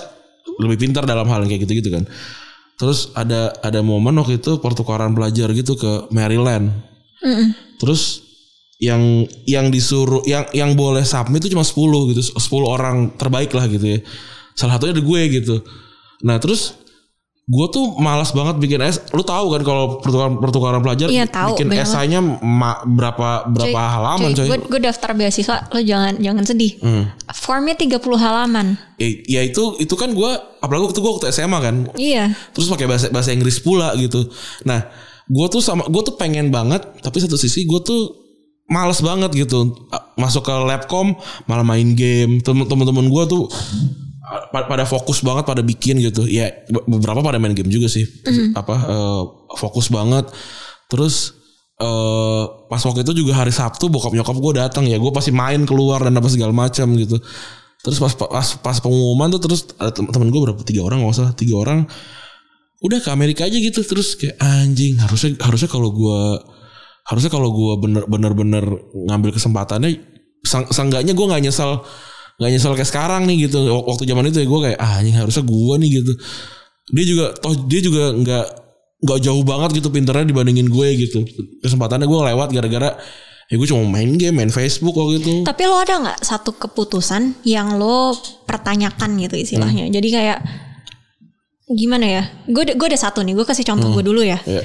lebih 0.62 0.78
pintar 0.88 1.08
dalam 1.08 1.26
hal 1.30 1.46
yang 1.46 1.50
kayak 1.56 1.64
gitu-gitu 1.70 1.90
kan. 1.94 2.04
Terus 2.78 3.14
ada 3.14 3.54
ada 3.62 3.80
momen 3.86 4.18
waktu 4.18 4.42
itu 4.42 4.58
pertukaran 4.60 5.14
belajar 5.14 5.50
gitu 5.54 5.78
ke 5.78 6.10
Maryland. 6.10 6.74
Terus 7.80 8.24
yang 8.84 9.24
yang 9.48 9.72
disuruh 9.72 10.28
yang 10.28 10.44
yang 10.52 10.76
boleh 10.76 11.08
submit 11.08 11.40
itu 11.40 11.56
cuma 11.56 11.64
10 11.64 12.12
gitu 12.12 12.22
10 12.36 12.36
orang 12.68 13.16
terbaik 13.16 13.56
lah 13.56 13.64
gitu 13.72 13.86
ya 13.96 14.00
salah 14.60 14.76
satunya 14.76 15.00
ada 15.00 15.04
gue 15.08 15.22
gitu 15.40 15.56
nah 16.20 16.36
terus 16.36 16.76
gue 17.44 17.68
tuh 17.70 18.00
malas 18.00 18.32
banget 18.32 18.56
bikin 18.56 18.80
es 18.80 19.04
lu 19.12 19.20
tahu 19.20 19.52
kan 19.52 19.62
kalau 19.62 20.00
pertukaran 20.00 20.40
pertukaran 20.40 20.80
pelajar 20.80 21.12
Iya, 21.12 21.28
tahu, 21.28 21.60
bikin 21.60 21.76
esainya 21.76 22.24
ma- 22.40 22.80
berapa 22.82 23.52
berapa 23.52 23.80
halaman 23.84 24.32
coy, 24.32 24.48
Gue, 24.48 24.60
gue 24.64 24.80
daftar 24.80 25.12
beasiswa 25.12 25.68
lo 25.68 25.80
jangan 25.80 26.16
jangan 26.18 26.40
sedih. 26.42 26.80
Hmm. 26.80 27.12
Formnya 27.30 27.76
30 27.76 28.00
halaman. 28.16 28.80
ya, 28.96 29.08
ya 29.28 29.42
itu 29.44 29.76
itu 29.78 29.92
kan 29.94 30.10
gue 30.10 30.32
apalagi 30.58 30.88
waktu 30.88 31.00
gue 31.00 31.12
waktu 31.12 31.28
SMA 31.30 31.60
kan 31.60 31.76
Iya. 31.94 32.32
terus 32.56 32.72
pakai 32.72 32.88
bahasa 32.88 33.12
bahasa 33.12 33.30
Inggris 33.30 33.60
pula 33.60 33.92
gitu. 33.96 34.24
Nah, 34.64 34.88
gue 35.26 35.46
tuh 35.50 35.60
sama 35.60 35.84
gue 35.84 36.00
tuh 36.02 36.16
pengen 36.16 36.48
banget, 36.48 36.80
tapi 37.00 37.20
satu 37.20 37.36
sisi 37.36 37.68
gue 37.68 37.80
tuh 37.80 38.24
males 38.66 39.04
banget 39.04 39.36
gitu 39.36 39.76
masuk 40.16 40.48
ke 40.48 40.54
labcom 40.56 41.12
malah 41.44 41.68
main 41.68 41.92
game. 41.92 42.40
Temen-temen 42.40 43.04
gue 43.06 43.24
tuh 43.28 43.52
pada 44.52 44.88
fokus 44.88 45.20
banget 45.20 45.44
pada 45.44 45.60
bikin 45.60 46.00
gitu. 46.00 46.24
Ya 46.26 46.52
be- 46.72 46.86
beberapa 46.88 47.20
pada 47.20 47.38
main 47.38 47.52
game 47.52 47.70
juga 47.70 47.92
sih. 47.92 48.08
Apa 48.56 48.76
eh, 48.88 49.24
fokus 49.60 49.92
banget. 49.92 50.32
Terus 50.88 51.44
eh 51.82 52.44
pas 52.70 52.80
waktu 52.86 53.02
itu 53.02 53.26
juga 53.26 53.34
hari 53.34 53.50
Sabtu 53.50 53.90
bokap 53.90 54.14
nyokap 54.14 54.38
gue 54.38 54.54
datang 54.62 54.86
ya 54.86 55.02
gue 55.02 55.10
pasti 55.10 55.34
main 55.34 55.66
keluar 55.66 56.06
dan 56.06 56.14
apa 56.14 56.30
segala 56.30 56.54
macam 56.54 56.86
gitu 56.96 57.18
terus 57.82 57.98
pas 57.98 58.14
pas 58.14 58.48
pas 58.62 58.78
pengumuman 58.78 59.28
tuh 59.34 59.42
terus 59.42 59.62
ada 59.82 59.90
tem- 59.90 60.06
temen 60.06 60.30
gue 60.30 60.38
berapa 60.38 60.62
tiga 60.62 60.86
orang 60.86 61.02
nggak 61.02 61.14
usah 61.18 61.30
tiga 61.34 61.58
orang 61.60 61.90
udah 62.86 63.00
ke 63.02 63.10
Amerika 63.10 63.50
aja 63.50 63.58
gitu 63.58 63.82
terus 63.84 64.14
kayak 64.16 64.38
anjing 64.38 65.02
harusnya 65.02 65.34
harusnya 65.42 65.68
kalau 65.68 65.90
gue 65.92 66.20
harusnya 67.10 67.32
kalau 67.34 67.50
gue 67.52 67.74
bener 67.82 68.04
bener 68.06 68.32
bener 68.38 68.64
ngambil 69.10 69.34
kesempatannya 69.36 69.98
sang, 70.46 70.70
seenggaknya 70.70 71.18
gue 71.18 71.26
nggak 71.26 71.44
nyesal 71.44 71.82
nggak 72.42 72.50
nyesal 72.50 72.74
kayak 72.74 72.90
sekarang 72.90 73.30
nih 73.30 73.48
gitu 73.48 73.62
waktu 73.70 74.04
zaman 74.10 74.30
itu 74.30 74.42
ya 74.42 74.48
gue 74.50 74.60
kayak 74.70 74.80
ah 74.82 75.00
ini 75.06 75.12
harusnya 75.14 75.44
gue 75.46 75.76
nih 75.80 75.90
gitu 76.02 76.14
dia 76.92 77.06
juga 77.06 77.26
toh 77.38 77.54
dia 77.70 77.80
juga 77.80 78.04
nggak 78.12 78.46
nggak 79.04 79.20
jauh 79.20 79.44
banget 79.44 79.84
gitu 79.84 79.92
pinternya 79.92 80.26
dibandingin 80.26 80.68
gue 80.72 80.88
gitu 80.98 81.28
kesempatannya 81.62 82.08
gue 82.08 82.20
lewat 82.34 82.50
gara-gara 82.56 82.98
ya 83.52 83.56
gue 83.60 83.68
cuma 83.68 83.84
main 83.86 84.16
game 84.16 84.34
main 84.40 84.50
Facebook 84.50 84.96
waktu 84.96 85.20
itu 85.20 85.34
Tapi 85.44 85.64
lo 85.68 85.78
ada 85.78 85.94
nggak 86.00 86.20
satu 86.24 86.56
keputusan 86.56 87.44
yang 87.46 87.76
lo 87.76 88.16
pertanyakan 88.48 89.20
gitu 89.20 89.36
istilahnya? 89.36 89.86
Hmm. 89.86 89.94
Jadi 89.94 90.08
kayak 90.10 90.40
gimana 91.70 92.06
ya? 92.08 92.24
Gue 92.48 92.64
gue 92.74 92.88
ada 92.88 93.00
satu 93.00 93.20
nih. 93.22 93.36
Gue 93.36 93.46
kasih 93.46 93.68
contoh 93.68 93.92
gue 93.94 94.04
dulu 94.04 94.24
ya. 94.24 94.40
ya 94.48 94.64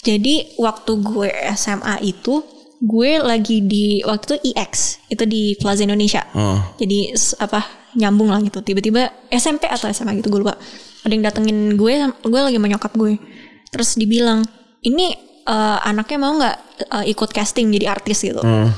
Jadi 0.00 0.56
waktu 0.56 0.92
gue 1.04 1.28
SMA 1.58 2.00
itu 2.06 2.40
gue 2.80 3.10
lagi 3.20 3.60
di 3.60 4.00
waktu 4.00 4.24
itu 4.24 4.36
EX 4.50 4.72
itu 5.06 5.24
di 5.24 5.54
Plaza 5.56 5.84
Indonesia. 5.84 6.24
Ah. 6.32 6.72
Jadi 6.80 7.12
apa 7.36 7.60
nyambung 7.94 8.32
lah 8.32 8.40
gitu. 8.40 8.60
Tiba-tiba 8.60 9.08
SMP 9.28 9.68
atau 9.68 9.86
SMA 9.86 10.16
gitu 10.16 10.32
gue 10.32 10.40
lupa. 10.40 10.56
Ada 11.04 11.12
yang 11.12 11.24
datengin 11.24 11.76
gue, 11.76 11.94
gue 12.08 12.40
lagi 12.40 12.56
sama 12.56 12.68
nyokap 12.68 12.92
gue. 12.96 13.20
Terus 13.68 13.94
dibilang 13.94 14.40
ini 14.80 15.12
eh, 15.44 15.78
anaknya 15.84 16.18
mau 16.18 16.32
nggak 16.36 16.56
eh, 16.88 17.04
ikut 17.12 17.30
casting 17.30 17.68
jadi 17.70 17.92
artis 17.92 18.22
gitu 18.22 18.40
Hmm. 18.40 18.72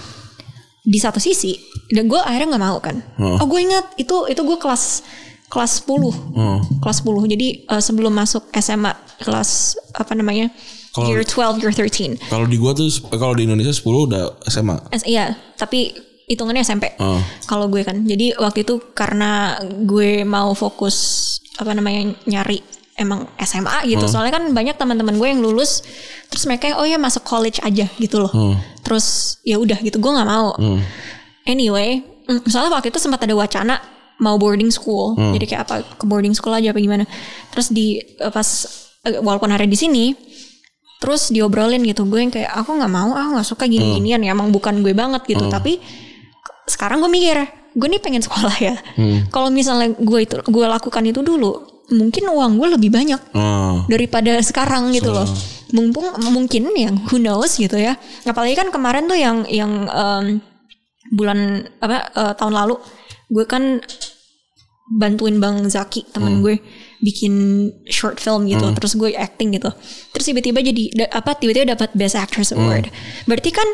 di 0.83 0.99
satu 0.99 1.23
sisi 1.23 1.55
dan 1.95 2.11
gue 2.11 2.19
akhirnya 2.19 2.55
nggak 2.55 2.65
mau 2.65 2.79
kan 2.83 2.99
Hmm. 3.15 3.39
oh 3.39 3.47
gue 3.47 3.61
ingat 3.63 3.95
itu 3.99 4.27
itu 4.27 4.43
gue 4.43 4.59
kelas 4.59 5.03
kelas 5.47 5.85
10 5.85 6.11
Hmm. 6.35 6.59
kelas 6.83 7.03
10 7.03 7.23
jadi 7.29 7.49
eh, 7.67 7.83
sebelum 7.83 8.11
masuk 8.11 8.51
SMA 8.57 8.91
kelas 9.21 9.75
apa 9.95 10.13
namanya 10.15 10.51
Kalau- 10.93 11.09
year 11.09 11.23
12 11.23 11.57
year 11.59 11.73
13 11.73 12.21
kalau 12.27 12.45
di 12.45 12.57
gue 12.57 12.73
tuh 12.73 12.89
kalau 13.11 13.33
di 13.33 13.43
Indonesia 13.43 13.71
10 13.71 13.81
udah 14.05 14.23
SMA 14.45 14.77
S- 14.93 15.05
iya 15.05 15.27
tapi 15.55 15.93
hitungannya 16.25 16.61
SMP 16.61 16.93
Ah. 16.97 17.19
kalau 17.45 17.67
gue 17.67 17.81
kan 17.81 18.01
jadi 18.01 18.37
waktu 18.37 18.63
itu 18.63 18.77
karena 18.93 19.57
gue 19.83 20.23
mau 20.23 20.53
fokus 20.53 20.97
apa 21.55 21.73
namanya 21.73 22.13
nyari 22.25 22.61
emang 22.95 23.25
SMA 23.39 23.85
gitu 23.87 24.05
soalnya 24.07 24.33
kan 24.33 24.45
banyak 24.51 24.77
teman-teman 24.77 25.17
gue 25.17 25.27
yang 25.27 25.41
lulus 25.41 25.81
terus 26.27 26.45
mereka 26.45 26.75
oh 26.75 26.85
ya 26.85 26.97
masuk 26.97 27.21
college 27.23 27.57
aja 27.59 27.89
gitu 27.95 28.17
loh 28.19 28.29
Hmm. 28.29 28.55
terus 28.83 29.07
ya 29.43 29.57
udah 29.57 29.77
gitu 29.79 29.97
gue 29.97 30.11
nggak 30.11 30.29
mau 30.29 30.53
Hmm. 30.55 30.81
Anyway, 31.43 31.99
mm, 32.23 32.47
soalnya 32.47 32.71
waktu 32.71 32.89
itu 32.89 33.01
sempat 33.01 33.19
ada 33.21 33.35
wacana 33.35 33.83
mau 34.17 34.39
boarding 34.39 34.71
school. 34.71 35.19
Jadi 35.19 35.43
kayak 35.45 35.63
apa 35.65 35.75
ke 35.83 36.05
boarding 36.05 36.31
school 36.31 36.55
aja 36.55 36.71
apa 36.71 36.79
gimana. 36.79 37.03
Terus 37.51 37.67
di 37.69 37.99
eh, 37.99 38.31
pas 38.31 38.47
eh, 39.03 39.19
walaupun 39.19 39.51
hari 39.51 39.67
di 39.67 39.75
sini 39.75 40.15
terus 41.03 41.29
diobrolin 41.29 41.83
gitu. 41.83 42.07
Gue 42.07 42.23
yang 42.23 42.31
kayak 42.31 42.55
aku 42.55 42.71
nggak 42.73 42.89
mau 42.89 43.11
aku 43.11 43.35
nggak 43.35 43.49
suka 43.49 43.67
gini-ginian 43.67 44.23
ya 44.23 44.31
emang 44.31 44.49
bukan 44.49 44.79
gue 44.81 44.95
banget 44.95 45.27
gitu. 45.27 45.51
Tapi 45.51 45.83
k- 46.39 46.55
sekarang 46.65 47.03
gue 47.03 47.11
mikir 47.11 47.43
gue 47.73 47.89
nih 47.89 47.99
pengen 47.99 48.23
sekolah 48.23 48.55
ya. 48.57 48.79
Kalau 49.29 49.51
misalnya 49.51 49.91
gue 49.93 50.19
itu 50.21 50.39
gue 50.41 50.65
lakukan 50.65 51.03
itu 51.03 51.21
dulu 51.21 51.59
mungkin 51.91 52.25
uang 52.27 52.53
gue 52.57 52.69
lebih 52.71 52.89
banyak 52.89 53.21
Ah. 53.33 53.83
daripada 53.85 54.39
sekarang 54.41 54.93
gitu 54.93 55.11
loh. 55.11 55.27
Mumpung 55.73 56.05
mungkin 56.29 56.71
yang 56.73 56.95
who 57.09 57.17
knows 57.17 57.57
gitu 57.57 57.75
ya. 57.75 57.97
Apalagi 58.23 58.55
kan 58.55 58.69
kemarin 58.69 59.05
tuh 59.05 59.17
yang 59.17 59.43
yang 59.45 59.85
em, 59.85 60.39
bulan 61.11 61.39
apa 61.79 61.99
eh, 62.09 62.33
tahun 62.35 62.55
lalu 62.55 62.77
gue 63.29 63.45
kan 63.45 63.81
bantuin 64.93 65.41
Bang 65.41 65.65
Zaki 65.67 66.05
temen 66.07 66.41
gue 66.41 66.61
bikin 67.03 67.35
short 67.91 68.23
film 68.23 68.47
gitu 68.47 68.63
terus 68.79 68.95
gue 68.95 69.11
acting 69.13 69.53
gitu. 69.53 69.69
Terus 70.15 70.25
tiba-tiba 70.25 70.63
jadi 70.63 71.11
apa 71.11 71.35
tiba-tiba 71.35 71.75
dapat 71.75 71.91
best 71.93 72.15
actress 72.15 72.55
award. 72.55 72.87
Berarti 73.27 73.51
kan 73.51 73.67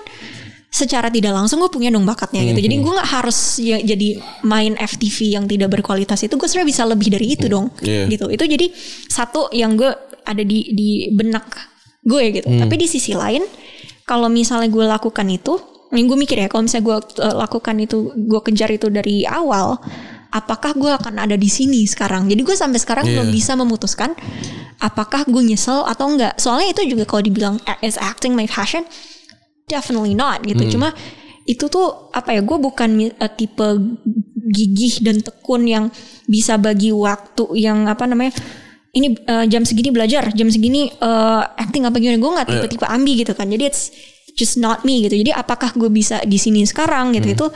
secara 0.68 1.08
tidak 1.08 1.32
langsung 1.32 1.60
gue 1.60 1.72
punya 1.72 1.88
dong 1.88 2.04
bakatnya 2.04 2.44
gitu. 2.44 2.60
Jadi 2.60 2.74
gue 2.80 2.92
nggak 2.92 3.10
harus 3.12 3.56
ya, 3.60 3.80
jadi 3.80 4.20
main 4.44 4.76
FTV 4.76 5.36
yang 5.36 5.44
tidak 5.48 5.72
berkualitas 5.72 6.20
itu 6.24 6.36
gue 6.36 6.44
sebenarnya 6.44 6.68
bisa 6.72 6.82
lebih 6.84 7.08
dari 7.08 7.26
itu 7.36 7.46
dong 7.48 7.72
Iya. 7.80 8.04
gitu. 8.08 8.28
Itu 8.28 8.44
jadi 8.44 8.66
satu 9.08 9.48
yang 9.52 9.76
gue 9.76 9.88
ada 10.28 10.42
di 10.44 10.72
di 10.72 11.08
benak 11.12 11.56
gue 12.04 12.40
gitu. 12.40 12.48
Tapi 12.48 12.74
di 12.76 12.86
sisi 12.88 13.12
lain 13.16 13.44
kalau 14.04 14.28
misalnya 14.32 14.72
gue 14.72 14.84
lakukan 14.88 15.28
itu 15.28 15.56
yang 15.88 16.04
gue 16.04 16.20
mikir 16.20 16.36
ya 16.36 16.48
kalau 16.52 16.68
misalnya 16.68 16.84
gue 16.84 16.96
uh, 17.24 17.36
lakukan 17.48 17.76
itu 17.80 18.12
gue 18.12 18.40
kejar 18.44 18.68
itu 18.68 18.92
dari 18.92 19.24
awal 19.24 19.80
apakah 20.30 20.76
gue 20.76 20.92
akan 20.92 21.24
ada 21.24 21.36
di 21.36 21.48
sini 21.48 21.84
sekarang? 21.88 22.28
Jadi 22.28 22.40
gue 22.44 22.56
sampai 22.56 22.78
sekarang 22.80 23.04
Iya. 23.08 23.12
belum 23.20 23.28
bisa 23.32 23.52
memutuskan 23.56 24.12
apakah 24.78 25.26
gue 25.26 25.42
nyesel 25.42 25.82
atau 25.84 26.06
enggak. 26.10 26.38
Soalnya 26.38 26.70
itu 26.76 26.94
juga 26.94 27.04
kalau 27.08 27.22
dibilang 27.24 27.56
is 27.80 27.98
acting 27.98 28.36
my 28.36 28.46
passion 28.46 28.84
definitely 29.66 30.14
not 30.16 30.40
gitu. 30.44 30.76
Cuma 30.78 30.92
itu 31.48 31.64
tuh 31.66 32.12
apa 32.12 32.36
ya 32.36 32.44
gue 32.44 32.58
bukan 32.60 32.88
eh, 33.08 33.32
tipe 33.32 33.66
gigih 34.48 35.00
dan 35.04 35.20
tekun 35.20 35.64
yang 35.64 35.84
bisa 36.28 36.56
bagi 36.60 36.92
waktu 36.92 37.44
yang 37.56 37.88
apa 37.88 38.04
namanya 38.04 38.32
ini 38.92 39.16
eh, 39.16 39.44
jam 39.48 39.64
segini 39.64 39.88
belajar 39.92 40.28
jam 40.32 40.48
segini 40.52 40.92
eh, 40.92 41.42
acting 41.56 41.88
apa 41.88 41.96
gimana. 41.96 42.20
Gue 42.20 42.32
nggak 42.36 42.48
tipe-tipe 42.48 42.84
ambi 42.84 43.24
gitu 43.24 43.32
kan. 43.32 43.48
Jadi 43.48 43.64
it's 43.64 43.88
just 44.38 44.56
not 44.56 44.86
me 44.86 45.02
gitu 45.02 45.18
jadi 45.18 45.34
apakah 45.34 45.74
gue 45.74 45.90
bisa 45.90 46.22
di 46.22 46.38
sini 46.38 46.62
sekarang 46.62 47.10
gitu 47.12 47.28
itu 47.28 47.46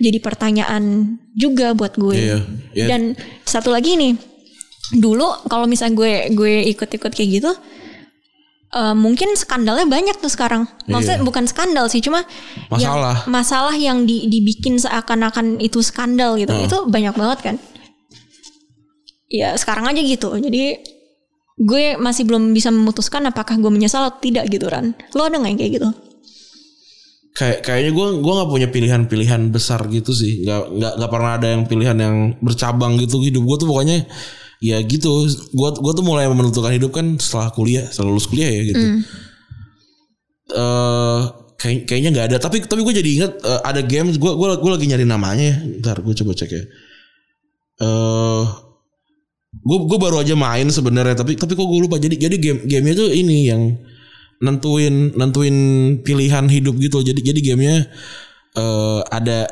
jadi 0.00 0.18
pertanyaan 0.18 0.82
juga 1.30 1.76
buat 1.76 1.94
gue 1.94 2.16
Iya, 2.16 2.38
iya. 2.72 2.86
dan 2.88 3.12
satu 3.44 3.68
lagi 3.68 3.94
nih 3.94 4.16
dulu 4.92 5.28
kalau 5.46 5.68
misalnya 5.68 5.94
gue 5.94 6.12
gue 6.32 6.54
ikut-ikut 6.66 7.12
kayak 7.12 7.30
gitu 7.30 7.52
eh, 8.70 8.94
mungkin 8.94 9.34
skandalnya 9.34 9.82
banyak 9.82 10.14
tuh 10.16 10.30
sekarang. 10.30 10.62
Maksudnya 10.86 11.18
Iya. 11.18 11.26
bukan 11.26 11.42
skandal 11.44 11.90
sih, 11.90 11.98
cuma 11.98 12.22
yang- 12.70 12.94
Masalah. 12.94 13.16
masalah 13.26 13.74
yang 13.74 14.06
di- 14.06 14.26
dibikin 14.26 14.78
seakan-akan 14.78 15.58
itu 15.58 15.82
skandal 15.82 16.38
gitu. 16.38 16.54
Itu 16.54 16.86
banyak 16.86 17.10
banget 17.12 17.38
kan. 17.42 17.56
Ya 19.26 19.54
sekarang 19.54 19.86
aja 19.86 19.98
gitu. 19.98 20.34
Jadi 20.36 20.78
gue 21.58 21.84
masih 21.98 22.22
belum 22.22 22.50
bisa 22.50 22.70
memutuskan 22.70 23.26
apakah 23.26 23.58
gue 23.58 23.70
menyesal 23.70 24.06
atau 24.06 24.18
tidak 24.18 24.46
gitu 24.46 24.66
Ran. 24.66 24.94
Lo 25.14 25.26
ada 25.26 25.34
nggak 25.34 25.50
yang 25.50 25.58
kayak 25.58 25.72
gitu? 25.74 25.88
Kayak 27.30 27.62
kayaknya 27.62 27.92
gue 27.94 28.06
gua 28.20 28.32
nggak 28.42 28.50
punya 28.50 28.68
pilihan-pilihan 28.70 29.42
besar 29.54 29.86
gitu 29.88 30.10
sih. 30.10 30.42
Nggak 30.42 30.60
nggak 30.76 30.92
nggak 30.98 31.10
pernah 31.10 31.32
ada 31.38 31.46
yang 31.46 31.62
pilihan 31.66 31.96
yang 31.98 32.16
bercabang 32.42 32.98
gitu. 32.98 33.22
Hidup 33.22 33.42
gue 33.46 33.56
tuh 33.62 33.68
pokoknya 33.70 34.06
ya 34.60 34.78
gitu. 34.82 35.26
Gue 35.54 35.68
gua 35.78 35.92
tuh 35.94 36.04
mulai 36.04 36.26
menentukan 36.30 36.74
hidup 36.74 36.90
kan 36.94 37.16
setelah 37.16 37.54
kuliah 37.54 37.86
setelah 37.88 38.14
lulus 38.14 38.26
kuliah 38.26 38.50
ya 38.50 38.62
gitu. 38.74 38.84
Eh 40.50 41.20
kayak 41.60 41.80
kayaknya 41.86 42.10
nggak 42.12 42.26
ada. 42.34 42.36
Tapi 42.42 42.66
tapi 42.66 42.80
gue 42.82 42.94
jadi 42.98 43.10
inget 43.22 43.32
eh, 43.46 43.60
ada 43.62 43.80
games. 43.84 44.18
Gue 44.18 44.34
gua 44.34 44.58
gua 44.58 44.70
lagi 44.74 44.90
nyari 44.90 45.06
namanya 45.06 45.44
ya. 45.54 45.56
ntar 45.80 46.02
gue 46.02 46.14
coba 46.14 46.32
cek 46.34 46.50
ya. 46.50 46.64
Eh 47.80 48.44
gue 49.50 49.78
gue 49.86 49.98
baru 49.98 50.18
aja 50.22 50.34
main 50.34 50.66
sebenarnya. 50.66 51.14
Tapi 51.14 51.38
tapi 51.38 51.54
kok 51.54 51.66
gue 51.66 51.80
lupa. 51.80 51.96
Jadi 52.02 52.18
jadi 52.18 52.36
game 52.36 52.60
gamenya 52.66 52.94
tuh 53.06 53.08
ini 53.14 53.38
yang 53.46 53.62
nentuin 54.40 55.12
nentuin 55.14 55.56
pilihan 56.00 56.48
hidup 56.48 56.74
gitu. 56.80 57.04
Jadi 57.04 57.20
jadi 57.20 57.40
gamenya 57.40 57.78
eh 58.56 59.00
ada 59.12 59.46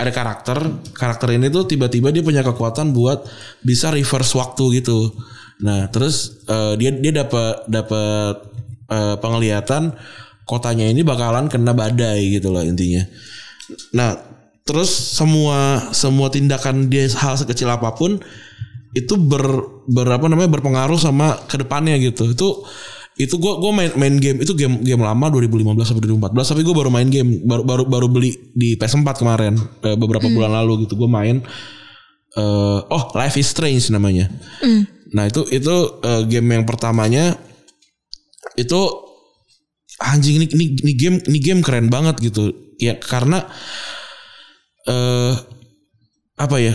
ada 0.00 0.10
karakter. 0.10 0.58
Karakter 0.96 1.36
ini 1.36 1.52
tuh 1.52 1.68
tiba-tiba 1.68 2.10
dia 2.10 2.24
punya 2.24 2.42
kekuatan 2.42 2.90
buat 2.96 3.28
bisa 3.62 3.92
reverse 3.94 4.34
waktu 4.34 4.82
gitu. 4.82 5.12
Nah 5.62 5.86
terus 5.92 6.42
eh, 6.48 6.74
dia 6.80 6.90
dia 6.90 7.12
dapat 7.24 7.68
dapat 7.68 8.34
eh, 8.90 9.16
penglihatan 9.20 9.94
kotanya 10.48 10.90
ini 10.90 11.06
bakalan 11.06 11.46
kena 11.46 11.70
badai 11.76 12.40
gitu 12.40 12.50
lah 12.50 12.66
intinya. 12.66 13.06
Nah 13.94 14.18
terus 14.66 14.90
semua 14.90 15.90
semua 15.94 16.26
tindakan 16.32 16.90
dia 16.90 17.06
hal 17.22 17.38
sekecil 17.38 17.70
apa 17.70 17.94
pun 17.94 18.18
itu 18.90 19.14
ber, 19.14 19.46
ber 19.86 20.06
apa 20.10 20.26
namanya 20.26 20.50
berpengaruh 20.50 20.98
sama 20.98 21.38
ke 21.46 21.62
depannya 21.62 21.94
gitu. 22.02 22.34
Itu 22.34 22.66
itu 23.20 23.36
gue 23.36 23.52
gua 23.60 23.72
main 23.74 23.92
main 24.00 24.16
game 24.16 24.40
itu 24.40 24.56
game 24.56 24.80
game 24.80 25.02
lama 25.04 25.28
2015 25.28 25.92
sampai 25.92 26.02
2014 26.08 26.52
tapi 26.56 26.62
gue 26.64 26.74
baru 26.74 26.88
main 26.88 27.08
game 27.12 27.44
baru 27.44 27.62
baru 27.66 27.84
baru 27.84 28.06
beli 28.08 28.32
di 28.56 28.80
PS4 28.80 29.20
kemarin 29.20 29.54
eh, 29.84 29.96
beberapa 30.00 30.24
bulan 30.32 30.56
lalu 30.62 30.88
gitu. 30.88 30.96
Gue 30.96 31.10
main 31.10 31.44
eh 32.30 32.80
oh 32.80 33.04
Life 33.12 33.36
is 33.36 33.52
Strange 33.52 33.92
namanya. 33.92 34.32
Nah 35.12 35.28
itu 35.28 35.44
itu 35.52 35.74
eh, 36.00 36.22
game 36.24 36.48
yang 36.56 36.64
pertamanya 36.64 37.36
itu 38.56 38.80
anjing 40.00 40.40
ini 40.40 40.46
ini, 40.56 40.64
ini 40.80 40.92
game 40.96 41.16
ini 41.28 41.38
game 41.44 41.60
keren 41.60 41.92
banget 41.92 42.16
gitu. 42.24 42.48
Ya 42.80 42.96
karena 42.96 43.44
eh 44.88 45.34
apa 46.40 46.56
ya 46.56 46.72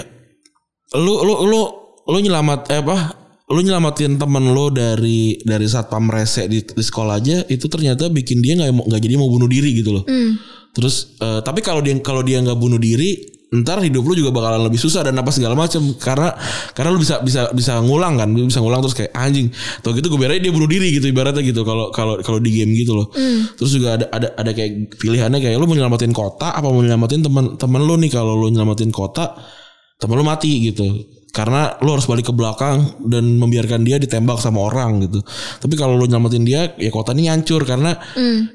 lu 0.93 1.25
lu 1.25 1.33
lu 1.49 1.61
lu 2.05 2.17
nyelamat 2.21 2.69
eh 2.69 2.79
apa 2.85 3.24
lu 3.45 3.61
nyelamatin 3.61 4.17
temen 4.17 4.49
lu 4.57 4.73
dari 4.73 5.37
dari 5.45 5.69
satpam 5.69 6.09
rese 6.09 6.49
di, 6.49 6.65
di 6.65 6.83
sekolah 6.83 7.21
aja 7.21 7.45
itu 7.45 7.69
ternyata 7.69 8.09
bikin 8.09 8.41
dia 8.41 8.57
nggak 8.57 8.89
nggak 8.89 9.01
jadi 9.05 9.15
mau 9.21 9.29
bunuh 9.29 9.45
diri 9.45 9.69
gitu 9.77 9.93
loh. 9.93 10.03
Terus 10.73 11.13
eh, 11.21 11.39
tapi 11.45 11.61
kalau 11.61 11.85
dia 11.85 11.93
kalau 12.01 12.25
dia 12.25 12.41
nggak 12.41 12.57
bunuh 12.57 12.81
diri 12.81 13.35
ntar 13.53 13.79
hidup 13.79 14.01
lu 14.01 14.17
juga 14.17 14.33
bakalan 14.33 14.65
lebih 14.67 14.81
susah 14.81 15.05
dan 15.05 15.15
apa 15.21 15.29
segala 15.29 15.53
macam 15.53 15.93
karena 16.01 16.33
karena 16.73 16.89
lu 16.91 16.99
bisa 16.99 17.21
bisa 17.21 17.53
bisa 17.53 17.77
ngulang 17.79 18.17
kan 18.17 18.33
lu 18.33 18.49
bisa 18.49 18.59
ngulang 18.59 18.81
terus 18.81 18.97
kayak 18.97 19.13
anjing 19.13 19.47
atau 19.79 19.93
gitu 19.93 20.09
gue 20.11 20.19
biarin 20.19 20.41
dia 20.41 20.51
bunuh 20.51 20.67
diri 20.67 20.91
gitu 20.91 21.07
ibaratnya 21.07 21.45
gitu 21.45 21.61
kalau 21.61 21.93
kalau 21.93 22.19
kalau 22.25 22.41
di 22.41 22.49
game 22.49 22.73
gitu 22.73 22.97
loh. 22.97 23.13
Terus 23.55 23.71
juga 23.77 24.01
ada 24.01 24.09
ada 24.09 24.27
ada 24.35 24.51
kayak 24.51 24.97
pilihannya 24.97 25.39
kayak 25.39 25.55
lu 25.61 25.69
mau 25.69 25.77
nyelamatin 25.77 26.11
kota 26.11 26.57
apa 26.57 26.65
mau 26.65 26.81
nyelamatin 26.81 27.21
teman 27.21 27.45
teman 27.55 27.81
lu 27.85 27.95
nih? 28.01 28.09
Kalau 28.09 28.33
lu 28.35 28.49
nyelamatin 28.49 28.89
kota 28.89 29.37
teman 30.01 30.17
lu 30.19 30.25
mati 30.25 30.51
gitu 30.73 30.83
karena 31.35 31.75
lu 31.83 31.91
harus 31.91 32.07
balik 32.07 32.31
ke 32.31 32.33
belakang 32.33 32.95
dan 33.11 33.35
membiarkan 33.35 33.83
dia 33.83 33.99
ditembak 33.99 34.39
sama 34.39 34.71
orang 34.71 35.03
gitu. 35.03 35.19
Tapi 35.59 35.75
kalau 35.75 35.99
lu 35.99 36.07
nyelamatin 36.07 36.47
dia 36.47 36.71
ya 36.79 36.87
kota 36.87 37.11
ini 37.11 37.27
hancur 37.27 37.67
karena 37.67 37.99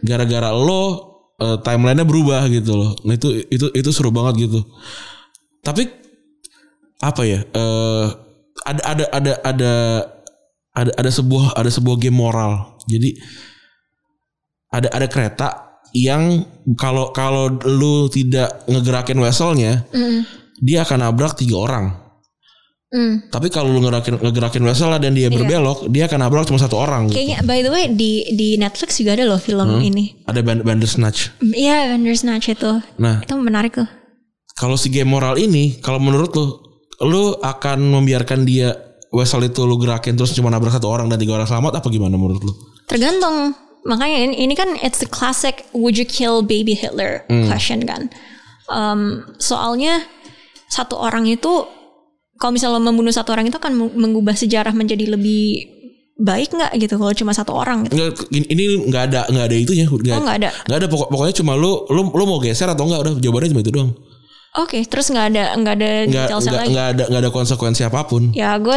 gara-gara 0.01 0.49
lo 0.57 0.83
eh, 1.37 1.61
timelinenya 1.61 2.09
berubah 2.09 2.49
gitu 2.49 2.73
loh. 2.73 2.97
Nah 3.05 3.21
itu 3.21 3.45
itu 3.53 3.69
itu 3.77 3.91
seru 3.93 4.09
banget 4.09 4.49
gitu. 4.49 4.65
Tapi 5.61 5.85
apa 7.05 7.23
ya 7.29 7.45
eh 7.45 8.07
ada 8.65 8.83
ada 8.97 9.05
ada 9.13 9.33
ada 9.45 9.73
ada 10.73 10.91
ada 10.97 11.11
sebuah 11.13 11.61
ada 11.61 11.69
sebuah 11.69 12.01
game 12.01 12.17
moral. 12.17 12.81
Jadi 12.89 13.21
ada 14.73 14.89
ada 14.89 15.05
kereta 15.05 15.49
yang 15.93 16.47
kalau 16.79 17.11
kalau 17.11 17.51
lu 17.67 18.07
tidak 18.09 18.63
ngegerakin 18.71 19.19
vesselnya 19.19 19.83
Mm. 19.91 20.23
dia 20.63 20.87
akan 20.87 21.03
nabrak 21.03 21.35
tiga 21.35 21.59
orang 21.59 21.87
Mm. 22.91 23.31
tapi 23.31 23.47
kalau 23.49 23.71
lu 23.71 23.79
ngegerakin 23.79 24.19
ngegerakin 24.19 24.67
vesselnya 24.67 24.99
dan 24.99 25.15
dia 25.15 25.31
berbelok 25.31 25.87
dia 25.87 26.11
akan 26.11 26.27
nabrak 26.27 26.43
cuma 26.45 26.59
satu 26.59 26.75
orang 26.75 27.07
gitu. 27.07 27.23
Kayaknya 27.23 27.39
by 27.47 27.59
the 27.63 27.71
way 27.71 27.85
di 27.87 28.11
di 28.35 28.59
Netflix 28.59 28.99
juga 28.99 29.15
ada 29.15 29.31
loh 29.31 29.39
film 29.39 29.79
ini. 29.79 30.27
ada 30.27 30.43
Band- 30.43 30.67
Bandersnatch 30.67 31.39
Iya, 31.41 31.95
Bandersnatch 31.95 32.51
itu. 32.51 32.83
nah 32.99 33.23
Itu 33.23 33.39
menarik 33.39 33.79
tuh. 33.79 33.87
kalau 34.55 34.75
si 34.75 34.91
game 34.91 35.07
moral 35.07 35.39
ini 35.39 35.79
kalau 35.79 36.03
menurut 36.03 36.35
lu 36.35 36.47
lu 37.01 37.23
akan 37.39 37.79
membiarkan 37.95 38.43
dia 38.43 38.75
vessel 39.09 39.41
itu 39.43 39.63
lu 39.63 39.79
gerakin 39.79 40.19
terus 40.19 40.35
cuma 40.35 40.51
nabrak 40.51 40.75
satu 40.75 40.91
orang 40.91 41.07
dan 41.07 41.17
tiga 41.17 41.39
orang 41.39 41.47
selamat 41.47 41.79
apa 41.79 41.87
gimana 41.89 42.19
menurut 42.19 42.43
lu 42.43 42.53
Tergantung. 42.85 43.55
Makanya 43.81 44.29
ini, 44.29 44.45
ini 44.45 44.53
kan 44.53 44.75
it's 44.83 44.99
the 44.99 45.07
classic 45.07 45.63
would 45.73 45.95
you 45.95 46.05
kill 46.05 46.43
baby 46.43 46.75
Hitler 46.75 47.23
question 47.47 47.87
kan. 47.87 48.11
Um, 48.67 49.25
soalnya 49.39 50.05
satu 50.67 50.95
orang 50.95 51.25
itu 51.25 51.65
kalau 52.41 52.51
misalnya 52.51 52.81
membunuh 52.81 53.13
satu 53.13 53.31
orang 53.31 53.45
itu 53.45 53.55
akan 53.55 53.73
meng- 53.75 53.95
mengubah 53.95 54.33
sejarah 54.33 54.73
menjadi 54.73 55.05
lebih 55.11 55.69
baik 56.17 56.51
nggak 56.51 56.73
gitu 56.79 56.97
kalau 56.97 57.13
cuma 57.15 57.31
satu 57.31 57.53
orang 57.55 57.85
gitu. 57.85 57.97
Nggak, 57.97 58.13
ini 58.47 58.65
nggak 58.83 59.03
ada 59.07 59.21
nggak 59.27 59.45
ada 59.47 59.57
itunya 59.59 59.85
nggak 59.85 60.11
Oh 60.11 60.23
nggak 60.23 60.39
ada. 60.39 60.51
nggak 60.63 60.79
ada 60.79 60.87
pokok, 60.87 61.09
pokoknya 61.09 61.35
cuma 61.35 61.53
lu 61.55 61.85
lu 61.87 62.09
lu 62.09 62.25
mau 62.25 62.37
geser 62.39 62.67
atau 62.67 62.85
enggak 62.85 63.01
udah 63.03 63.13
jawabannya 63.19 63.51
cuma 63.51 63.63
itu 63.63 63.71
doang 63.71 63.93
Oke, 64.53 64.83
terus 64.83 65.07
nggak 65.09 65.27
ada 65.31 65.45
nggak 65.55 65.75
ada 65.77 65.91
nggak 66.03 66.27
nggak 66.27 66.55
lagi. 66.59 66.69
nggak 66.69 66.87
ada 66.91 67.05
nggak 67.07 67.23
ada 67.23 67.31
konsekuensi 67.31 67.83
apa 67.83 68.03
pun 68.03 68.35
Ya 68.35 68.53
gue 68.57 68.77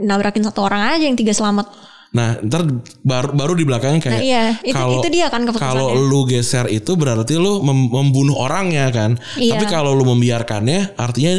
nabrakin 0.00 0.44
satu 0.44 0.60
orang 0.62 0.92
aja 0.92 1.04
yang 1.04 1.16
tiga 1.16 1.32
selamat. 1.32 1.66
nah 2.10 2.34
ntar 2.40 2.66
baru 3.00 3.30
baru 3.32 3.52
di 3.54 3.62
belakangnya 3.62 4.00
kayak 4.00 4.12
Nah, 4.12 4.20
iya, 4.20 4.44
itu- 4.60 4.74
kalau 4.74 4.98
itu 4.98 5.08
dia 5.08 5.26
kan 5.26 5.46
kalau 5.48 5.94
lu 5.94 6.26
geser 6.26 6.66
itu 6.66 6.92
berarti 6.92 7.34
lu 7.34 7.62
mem- 7.62 7.86
membunuh 7.88 8.34
orangnya 8.36 8.90
kan 8.90 9.14
Iya. 9.34 9.54
tapi 9.54 9.64
kalau 9.64 9.94
lu 9.94 10.02
membiarkannya 10.04 10.98
artinya 10.98 11.38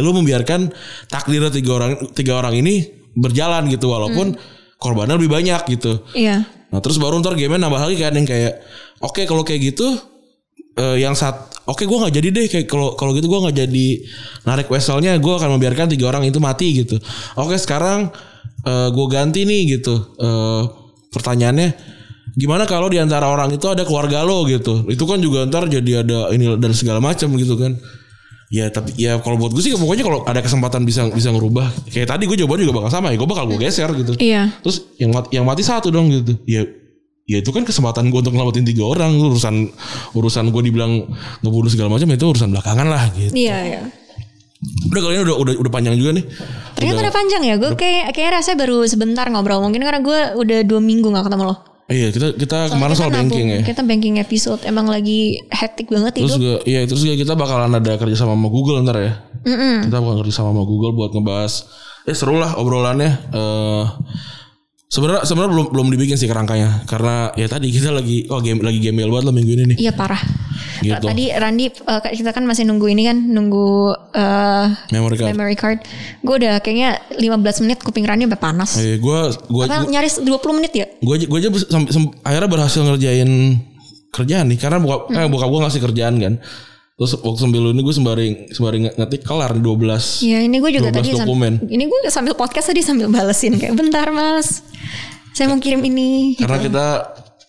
lu 0.00 0.12
membiarkan 0.12 0.72
takdir 1.06 1.44
tiga 1.48 1.70
orang 1.76 1.92
tiga 2.12 2.36
orang 2.36 2.56
ini 2.56 2.84
berjalan 3.12 3.68
gitu 3.68 3.88
walaupun 3.88 4.32
Hmm. 4.32 4.40
korbannya 4.76 5.20
lebih 5.20 5.28
banyak 5.30 5.60
gitu 5.70 6.00
Iya. 6.12 6.48
Nah 6.70 6.80
terus 6.80 6.96
baru 6.96 7.20
ntar 7.20 7.34
game 7.34 7.54
nambah 7.54 7.76
lagi 7.76 7.96
kan 7.96 8.14
yang 8.14 8.24
kayak 8.24 8.64
oke 8.98 9.20
kalau 9.24 9.42
kayak 9.42 9.74
gitu 9.74 9.86
eh, 10.74 10.96
yang 10.98 11.12
saat 11.12 11.50
oke 11.66 11.82
gue 11.82 11.98
nggak 11.98 12.14
jadi 12.14 12.28
deh 12.30 12.46
kayak 12.46 12.66
kalau 12.66 12.94
kalau 12.94 13.12
gitu 13.12 13.26
gue 13.26 13.40
nggak 13.42 13.56
jadi 13.60 13.86
narik 14.44 14.66
vesselnya 14.66 15.18
gue 15.18 15.32
akan 15.32 15.58
membiarkan 15.58 15.90
tiga 15.90 16.08
orang 16.08 16.24
itu 16.24 16.38
mati 16.38 16.72
gitu. 16.72 16.96
Oke 17.34 17.56
sekarang 17.56 18.08
gue 18.66 19.06
ganti 19.08 19.44
nih 19.44 19.76
gitu 19.76 19.94
Eh, 20.16 20.62
pertanyaannya 21.10 21.68
gimana 22.36 22.62
kalau 22.62 22.86
di 22.86 22.96
antara 22.96 23.26
orang 23.26 23.50
itu 23.50 23.66
ada 23.66 23.82
keluarga 23.82 24.22
lo 24.22 24.46
gitu 24.46 24.86
itu 24.86 25.02
kan 25.02 25.18
juga 25.18 25.42
ntar 25.50 25.66
jadi 25.66 26.06
ada 26.06 26.30
ini 26.30 26.54
dan 26.56 26.70
segala 26.70 27.02
macam 27.02 27.34
gitu 27.34 27.58
kan 27.58 27.74
ya 28.50 28.66
tapi 28.66 28.90
ya 28.98 29.22
kalau 29.22 29.38
buat 29.38 29.54
gue 29.54 29.62
sih 29.62 29.70
pokoknya 29.78 30.02
kalau 30.02 30.26
ada 30.26 30.42
kesempatan 30.42 30.82
bisa 30.82 31.06
bisa 31.14 31.30
ngerubah 31.30 31.70
kayak 31.86 32.10
tadi 32.10 32.26
gue 32.26 32.34
jawabannya 32.34 32.66
juga 32.66 32.76
bakal 32.82 32.90
sama 32.90 33.14
ya 33.14 33.16
gue 33.22 33.28
bakal 33.30 33.46
gue 33.46 33.58
geser 33.62 33.86
gitu 33.94 34.18
Iya. 34.18 34.50
Terus 34.58 34.76
yang 34.98 35.14
mati, 35.14 35.28
yang 35.38 35.46
mati 35.46 35.62
satu 35.62 35.88
dong 35.94 36.10
gitu. 36.10 36.34
Ya 36.50 36.66
ya 37.30 37.38
itu 37.38 37.50
kan 37.54 37.62
kesempatan 37.62 38.10
gue 38.10 38.18
untuk 38.18 38.34
ngelamatin 38.34 38.66
tiga 38.66 38.90
orang 38.90 39.14
urusan 39.14 39.70
urusan 40.18 40.50
gue 40.50 40.62
dibilang 40.66 41.06
ngebunuh 41.46 41.70
segala 41.70 41.94
macam 41.94 42.10
itu 42.10 42.26
urusan 42.26 42.50
belakangan 42.50 42.86
lah 42.90 43.06
gitu. 43.14 43.30
Iya, 43.38 43.58
iya. 43.70 43.80
Udah 44.90 45.00
kali 45.00 45.14
ini 45.14 45.22
udah 45.24 45.36
udah 45.38 45.54
udah 45.62 45.72
panjang 45.72 45.94
juga 45.94 46.18
nih. 46.18 46.24
Ternyata 46.74 46.98
udah 47.06 47.14
panjang 47.14 47.42
ya. 47.46 47.54
Gue 47.54 47.70
kayak 47.78 48.12
kayak 48.12 48.30
rasanya 48.42 48.66
baru 48.66 48.82
sebentar 48.84 49.24
ngobrol. 49.30 49.62
Mungkin 49.62 49.78
karena 49.78 50.02
gue 50.02 50.18
udah 50.36 50.58
dua 50.66 50.80
minggu 50.82 51.06
gak 51.08 51.30
ketemu 51.30 51.54
lo. 51.54 51.56
Iya 51.90 52.08
kita 52.08 52.26
kita 52.32 52.70
kemarin 52.70 52.94
soal 52.94 53.10
Kita 53.10 53.18
banking 53.18 53.46
nabung- 53.50 53.60
ya. 53.60 53.66
Kita 53.66 53.82
banking 53.82 54.14
episode 54.16 54.60
emang 54.62 54.86
lagi 54.86 55.20
hektik 55.50 55.90
banget 55.90 56.14
Terus 56.14 56.30
hidup. 56.30 56.38
juga 56.38 56.54
iya 56.64 56.86
terus 56.86 57.02
juga 57.02 57.14
kita 57.14 57.34
bakalan 57.34 57.74
ada 57.74 57.92
kerja 57.96 58.14
sama 58.14 58.32
sama 58.32 58.46
Google 58.46 58.78
ntar 58.80 58.96
ya. 58.96 59.12
Kita 59.82 59.98
bakal 59.98 60.22
kerja 60.22 60.32
sama 60.32 60.50
sama 60.50 60.62
Google 60.62 60.94
buat 60.94 61.10
ngebahas 61.10 61.66
eh 62.02 62.14
seru 62.14 62.38
lah 62.38 62.54
obrolannya. 62.54 63.10
Eh 63.28 63.84
sebenarnya 64.90 65.22
sebenarnya 65.22 65.50
belum 65.54 65.66
belum 65.70 65.86
dibikin 65.94 66.18
sih 66.18 66.26
kerangkanya 66.26 66.82
karena 66.84 67.30
ya 67.38 67.46
tadi 67.46 67.70
kita 67.70 67.94
lagi 67.94 68.26
oh 68.26 68.42
game 68.42 68.58
lagi 68.58 68.82
gembel 68.82 69.06
banget 69.08 69.30
lah 69.30 69.34
minggu 69.34 69.52
ini 69.54 69.64
nih. 69.72 69.76
Iya 69.78 69.92
parah. 69.94 70.18
Gitu. 70.80 71.06
Tadi 71.06 71.24
Randi 71.30 71.64
eh, 71.70 72.00
kita 72.10 72.32
kan 72.32 72.42
masih 72.42 72.66
nunggu 72.66 72.90
ini 72.90 73.06
kan 73.06 73.16
nunggu 73.16 73.68
eh, 74.12 74.66
Memory 74.90 75.16
card. 75.16 75.28
memory 75.30 75.56
card. 75.56 75.78
Gue 76.20 76.34
udah 76.42 76.58
kayaknya 76.58 76.98
15 77.14 77.62
menit 77.62 77.78
kuping 77.80 78.02
Randi 78.02 78.26
sampai 78.26 78.40
panas. 78.42 78.70
Eh, 78.76 78.98
gue 78.98 79.18
gue 79.30 79.64
nyaris 79.86 80.18
20 80.20 80.58
menit 80.58 80.72
ya? 80.74 80.86
gue 80.90 81.14
aja 81.14 81.26
gue 81.30 81.38
aja 81.38 81.48
sampai- 81.70 81.92
akhirnya 82.26 82.50
berhasil 82.50 82.80
ngerjain 82.82 83.30
kerjaan 84.10 84.50
nih 84.50 84.58
karena 84.58 84.82
buka 84.82 85.06
eh, 85.14 85.28
bokap 85.30 85.48
gue 85.48 85.60
ngasih 85.62 85.80
kerjaan 85.86 86.14
kan 86.18 86.34
terus 87.00 87.16
waktu 87.16 87.40
sambil 87.40 87.62
ini 87.66 87.80
gue 87.80 87.94
sembari 87.94 88.26
sembari 88.48 88.78
nge- 88.82 88.94
ngetik 88.94 89.22
kelar 89.22 89.50
di 89.50 89.62
12 89.62 90.20
Iya 90.20 90.38
ini 90.42 90.56
gue 90.58 90.70
juga 90.70 90.88
12 90.90 90.94
tadi 90.94 91.08
dokumen. 91.16 91.52
ini 91.64 91.84
gue 91.84 91.98
sambil 92.06 92.34
podcast 92.34 92.68
tadi 92.68 92.80
sambil 92.80 93.08
balesin 93.08 93.56
kayak 93.56 93.72
bentar 93.72 94.04
mas, 94.10 94.60
saya 95.32 95.48
mau 95.48 95.56
kirim 95.56 95.80
ini. 95.80 96.36
karena 96.36 96.60
kita 96.60 96.86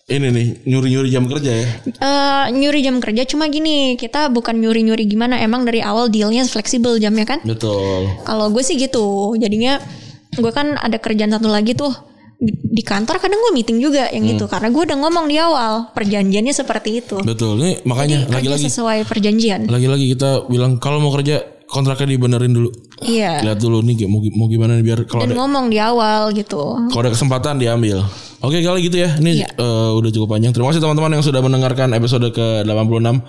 ini 0.08 0.28
nih 0.28 0.46
nyuri 0.66 0.88
nyuri 0.90 1.08
jam 1.10 1.24
kerja 1.26 1.52
ya 1.54 1.68
Eh, 1.84 2.44
nyuri 2.50 2.80
jam 2.80 2.96
kerja 2.98 3.22
cuma 3.24 3.46
gini 3.46 3.94
kita 3.94 4.28
bukan 4.28 4.56
nyuri 4.56 4.82
nyuri 4.82 5.04
gimana 5.04 5.36
emang 5.38 5.62
dari 5.62 5.80
awal 5.80 6.08
dealnya 6.08 6.42
fleksibel 6.44 6.96
jamnya 6.96 7.24
kan? 7.26 7.38
betul 7.42 8.08
Kalau 8.22 8.48
gue 8.48 8.60
sih 8.60 8.74
gitu 8.74 9.36
jadinya 9.36 9.78
gue 10.32 10.48
kan 10.50 10.74
ada 10.74 10.96
kerjaan 10.96 11.28
satu 11.30 11.46
lagi 11.46 11.72
tuh 11.72 11.92
di, 12.42 12.82
kantor 12.82 13.16
kadang 13.16 13.38
gue 13.38 13.52
meeting 13.52 13.78
juga 13.78 14.10
yang 14.10 14.24
Hmm. 14.24 14.34
itu 14.34 14.44
karena 14.44 14.68
gue 14.68 14.82
udah 14.82 14.98
ngomong 14.98 15.26
di 15.26 15.38
awal 15.38 15.90
perjanjiannya 15.92 16.50
seperti 16.50 16.98
itu. 16.98 17.22
betul 17.22 17.54
ini 17.56 17.78
makanya 17.82 18.26
lagi-lagi 18.28 18.66
sesuai 18.66 19.06
perjanjian. 19.06 19.66
lagi-lagi 19.66 20.10
kita 20.10 20.46
bilang 20.46 20.76
kalau 20.76 20.98
mau 20.98 21.12
kerja 21.12 21.38
kontraknya 21.64 22.04
dibenerin 22.10 22.52
dulu 22.52 22.68
Iya. 23.00 23.40
lihat 23.40 23.58
dulu 23.58 23.80
nih 23.80 24.04
mau 24.04 24.20
mau 24.34 24.46
gimana 24.46 24.74
nih 24.74 24.84
biar 24.84 24.98
kalau 25.04 25.22
Dan 25.22 25.32
ada 25.32 25.38
ngomong 25.38 25.64
di 25.66 25.78
awal 25.78 26.30
gitu. 26.32 26.60
kalau 26.86 27.00
ada 27.00 27.10
kesempatan 27.10 27.56
diambil. 27.56 28.02
Oke 28.40 28.58
kali 28.58 28.82
gitu 28.82 28.98
ya. 28.98 29.14
Ini 29.16 29.30
Iya. 29.38 29.48
eh, 29.54 29.90
udah 29.94 30.10
cukup 30.10 30.28
panjang. 30.28 30.50
Terima 30.50 30.68
kasih 30.68 30.82
teman-teman 30.82 31.14
yang 31.14 31.22
sudah 31.22 31.38
mendengarkan 31.40 31.94
episode 31.94 32.26
ke-86. 32.28 33.22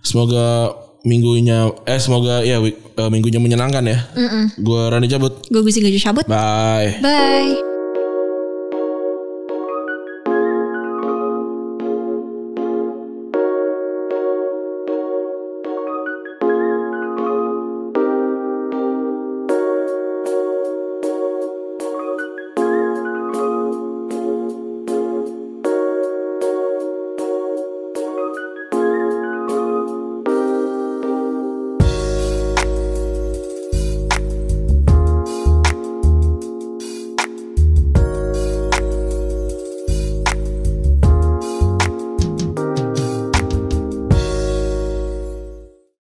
Semoga 0.00 0.70
minggunya 1.02 1.66
eh 1.84 1.98
semoga 1.98 2.40
ya 2.40 2.58
week- 2.58 2.78
eh, 2.94 3.10
minggunya 3.10 3.38
menyenangkan 3.38 3.82
ya. 3.84 3.98
Gue 4.56 4.80
Rani 4.86 5.06
cabut. 5.06 5.42
Gue 5.50 5.60
bisa 5.60 5.78
gajah 5.78 6.02
cabut. 6.04 6.24
Bye. 6.24 7.02
Bye. 7.02 7.71